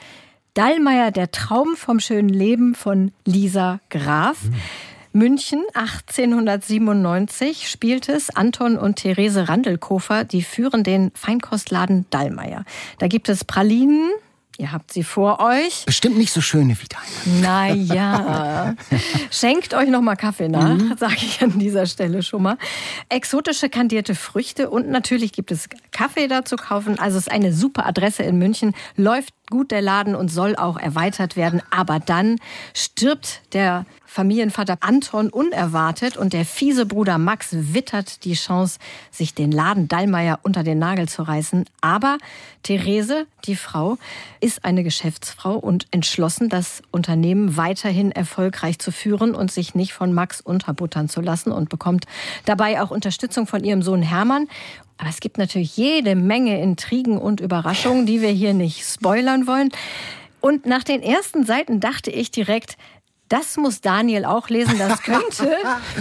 Dallmayr, 0.53 1.11
der 1.11 1.31
Traum 1.31 1.75
vom 1.75 1.99
schönen 1.99 2.29
Leben 2.29 2.75
von 2.75 3.11
Lisa 3.25 3.79
Graf. 3.89 4.43
Mhm. 4.43 4.55
München 5.13 5.63
1897 5.73 7.69
spielt 7.69 8.07
es 8.07 8.29
Anton 8.29 8.77
und 8.77 8.95
Therese 8.95 9.49
Randelkofer, 9.49 10.23
die 10.23 10.41
führen 10.41 10.83
den 10.83 11.11
Feinkostladen 11.15 12.05
Dallmayr. 12.09 12.63
Da 12.99 13.07
gibt 13.07 13.27
es 13.27 13.43
Pralinen, 13.43 14.09
Ihr 14.57 14.71
habt 14.71 14.93
sie 14.93 15.03
vor 15.03 15.39
euch. 15.39 15.85
Bestimmt 15.85 16.17
nicht 16.17 16.31
so 16.31 16.39
schöne 16.39 16.77
wie 16.79 16.87
deine. 16.87 17.41
Naja. 17.41 18.75
Schenkt 19.31 19.73
euch 19.73 19.89
noch 19.89 20.01
mal 20.01 20.15
Kaffee 20.15 20.49
nach, 20.49 20.77
mhm. 20.77 20.95
sage 20.97 21.15
ich 21.15 21.41
an 21.41 21.57
dieser 21.57 21.87
Stelle 21.87 22.21
schon 22.21 22.43
mal. 22.43 22.57
Exotische 23.09 23.69
kandierte 23.69 24.13
Früchte 24.13 24.69
und 24.69 24.87
natürlich 24.87 25.31
gibt 25.31 25.51
es 25.51 25.67
Kaffee 25.91 26.27
da 26.27 26.45
zu 26.45 26.57
kaufen. 26.57 26.99
Also 26.99 27.17
es 27.17 27.25
ist 27.25 27.33
eine 27.33 27.53
super 27.53 27.87
Adresse 27.87 28.21
in 28.21 28.37
München. 28.37 28.75
Läuft 28.95 29.33
gut 29.49 29.71
der 29.71 29.81
Laden 29.81 30.13
und 30.13 30.27
soll 30.29 30.55
auch 30.55 30.77
erweitert 30.77 31.35
werden. 31.35 31.63
Aber 31.71 31.99
dann 31.99 32.37
stirbt 32.75 33.41
der 33.53 33.85
Familienvater 34.13 34.75
Anton 34.81 35.29
unerwartet 35.29 36.17
und 36.17 36.33
der 36.33 36.43
fiese 36.43 36.85
Bruder 36.85 37.17
Max 37.17 37.51
wittert 37.53 38.25
die 38.25 38.33
Chance, 38.33 38.77
sich 39.09 39.33
den 39.33 39.53
Laden 39.53 39.87
Dallmayr 39.87 40.37
unter 40.43 40.63
den 40.63 40.79
Nagel 40.79 41.07
zu 41.07 41.23
reißen. 41.23 41.63
Aber 41.79 42.17
Therese, 42.61 43.25
die 43.45 43.55
Frau, 43.55 43.97
ist 44.41 44.65
eine 44.65 44.83
Geschäftsfrau 44.83 45.55
und 45.55 45.87
entschlossen, 45.91 46.49
das 46.49 46.83
Unternehmen 46.91 47.55
weiterhin 47.55 48.11
erfolgreich 48.11 48.79
zu 48.79 48.91
führen 48.91 49.33
und 49.33 49.49
sich 49.49 49.75
nicht 49.75 49.93
von 49.93 50.11
Max 50.11 50.41
unterbuttern 50.41 51.07
zu 51.07 51.21
lassen 51.21 51.53
und 51.53 51.69
bekommt 51.69 52.03
dabei 52.43 52.81
auch 52.81 52.91
Unterstützung 52.91 53.47
von 53.47 53.63
ihrem 53.63 53.81
Sohn 53.81 54.01
Hermann. 54.01 54.49
Aber 54.97 55.07
es 55.07 55.21
gibt 55.21 55.37
natürlich 55.37 55.77
jede 55.77 56.17
Menge 56.17 56.61
Intrigen 56.61 57.17
und 57.17 57.39
Überraschungen, 57.39 58.05
die 58.05 58.19
wir 58.19 58.31
hier 58.31 58.53
nicht 58.53 58.83
spoilern 58.83 59.47
wollen. 59.47 59.69
Und 60.41 60.65
nach 60.65 60.83
den 60.83 61.01
ersten 61.01 61.45
Seiten 61.45 61.79
dachte 61.79 62.11
ich 62.11 62.29
direkt, 62.31 62.75
das 63.31 63.55
muss 63.55 63.79
Daniel 63.79 64.25
auch 64.25 64.49
lesen. 64.49 64.75
Das 64.77 65.01
könnte, 65.03 65.55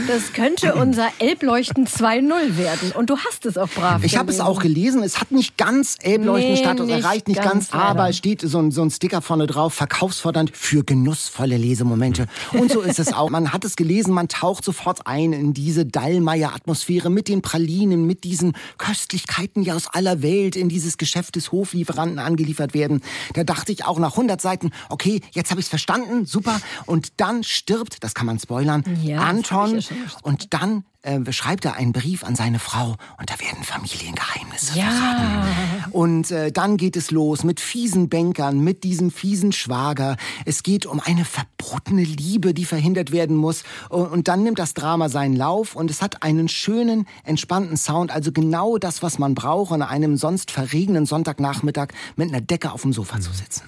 das 0.09 0.33
könnte 0.33 0.75
unser 0.75 1.09
Elbleuchten 1.21 1.87
2.0 1.87 2.57
werden. 2.57 2.91
Und 2.93 3.09
du 3.09 3.19
hast 3.19 3.47
es 3.47 3.57
auch 3.57 3.69
brav. 3.69 4.03
Ich 4.03 4.17
habe 4.17 4.33
es 4.33 4.41
auch 4.41 4.61
gelesen. 4.61 5.05
Es 5.05 5.21
hat 5.21 5.31
nicht 5.31 5.57
ganz 5.57 5.97
Elbleuchten-Status 6.01 6.87
nee, 6.87 6.95
erreicht, 6.95 7.29
nicht 7.29 7.41
ganz, 7.41 7.71
ganz 7.71 7.73
aber 7.73 8.09
es 8.09 8.17
steht 8.17 8.41
so 8.41 8.59
ein, 8.59 8.73
so 8.73 8.83
ein 8.83 8.91
Sticker 8.91 9.23
vorne 9.23 9.47
drauf, 9.47 9.75
verkaufsfordernd 9.75 10.51
für 10.57 10.83
genussvolle 10.83 11.57
Lesemomente. 11.57 12.27
Und 12.53 12.73
so 12.73 12.81
ist 12.81 12.99
es 12.99 13.13
auch. 13.13 13.31
Man 13.31 13.53
hat 13.53 13.65
es 13.65 13.77
gelesen, 13.77 14.13
man 14.13 14.27
taucht 14.27 14.65
sofort 14.65 15.07
ein 15.07 15.33
in 15.33 15.55
diese 15.55 15.87
Dallmayr-Atmosphäre 15.87 17.11
mit 17.11 17.29
den 17.29 17.43
Pralinen, 17.43 18.07
mit 18.07 18.25
diesen 18.25 18.55
Köstlichkeiten, 18.79 19.63
die 19.63 19.71
aus 19.71 19.87
aller 19.87 20.21
Welt 20.23 20.57
in 20.57 20.69
dieses 20.69 20.99
Geschäft 20.99 21.37
des 21.37 21.53
Hoflieferanten 21.53 22.19
angeliefert 22.19 22.75
werden. 22.75 23.03
Da 23.35 23.45
dachte 23.45 23.71
ich 23.71 23.85
auch 23.85 24.01
nach 24.01 24.13
100 24.13 24.41
Seiten, 24.41 24.73
okay, 24.89 25.21
jetzt 25.31 25.51
habe 25.51 25.61
ich 25.61 25.67
es 25.67 25.71
verstanden, 25.71 26.27
super. 26.27 26.61
Und 26.87 27.20
dann 27.21 27.45
stirbt, 27.45 28.03
das 28.03 28.15
kann 28.15 28.27
man 28.27 28.39
spoilern, 28.39 28.83
ja, 29.03 29.19
Anton. 29.19 29.83
und 30.23 30.55
dann 30.55 30.85
äh, 31.03 31.33
schreibt 31.33 31.65
er 31.65 31.75
einen 31.75 31.93
Brief 31.93 32.25
an 32.25 32.35
seine 32.35 32.59
Frau 32.59 32.97
und 33.19 33.31
da 33.31 33.41
werden 33.41 33.63
Familiengeheimnisse 33.63 34.79
ja. 34.79 34.91
verraten. 34.91 35.93
Und 35.93 36.31
äh, 36.31 36.53
dann 36.53 36.77
geht 36.77 36.97
es 36.97 37.11
los 37.11 37.43
mit 37.45 37.61
fiesen 37.61 38.09
Bankern, 38.09 38.61
mit 38.61 38.85
diesem 38.85 39.11
fiesen 39.11 39.53
Schwager. 39.53 40.17
Es 40.45 40.63
geht 40.63 40.87
um 40.87 41.01
eine 41.01 41.25
verbotene 41.25 42.03
Liebe, 42.03 42.55
die 42.55 42.65
verhindert 42.65 43.13
werden 43.13 43.37
muss. 43.37 43.63
Und, 43.89 44.29
dann 44.29 44.43
nimmt 44.43 44.59
das 44.59 44.75
Drama 44.75 45.09
seinen 45.09 45.37
Lauf 45.37 45.75
und 45.75 45.91
es 45.91 46.03
hat 46.03 46.23
einen 46.23 46.49
schönen, 46.49 47.07
entspannten 47.25 47.77
Sound. 47.77 48.11
Also 48.11 48.31
genau 48.31 48.79
das, 48.79 49.03
was 49.03 49.19
man 49.19 49.35
braucht, 49.35 49.73
an 49.73 49.83
einem 49.83 50.17
sonst 50.17 50.51
verregenen 50.51 51.07
Sonntagnachmittag 51.07 51.89
mit 52.17 52.29
einer 52.29 52.41
Decke 52.41 52.73
auf 52.73 52.83
dem 52.83 52.93
Sofa 52.93 53.21
zu 53.21 53.33
sitzen. 53.33 53.63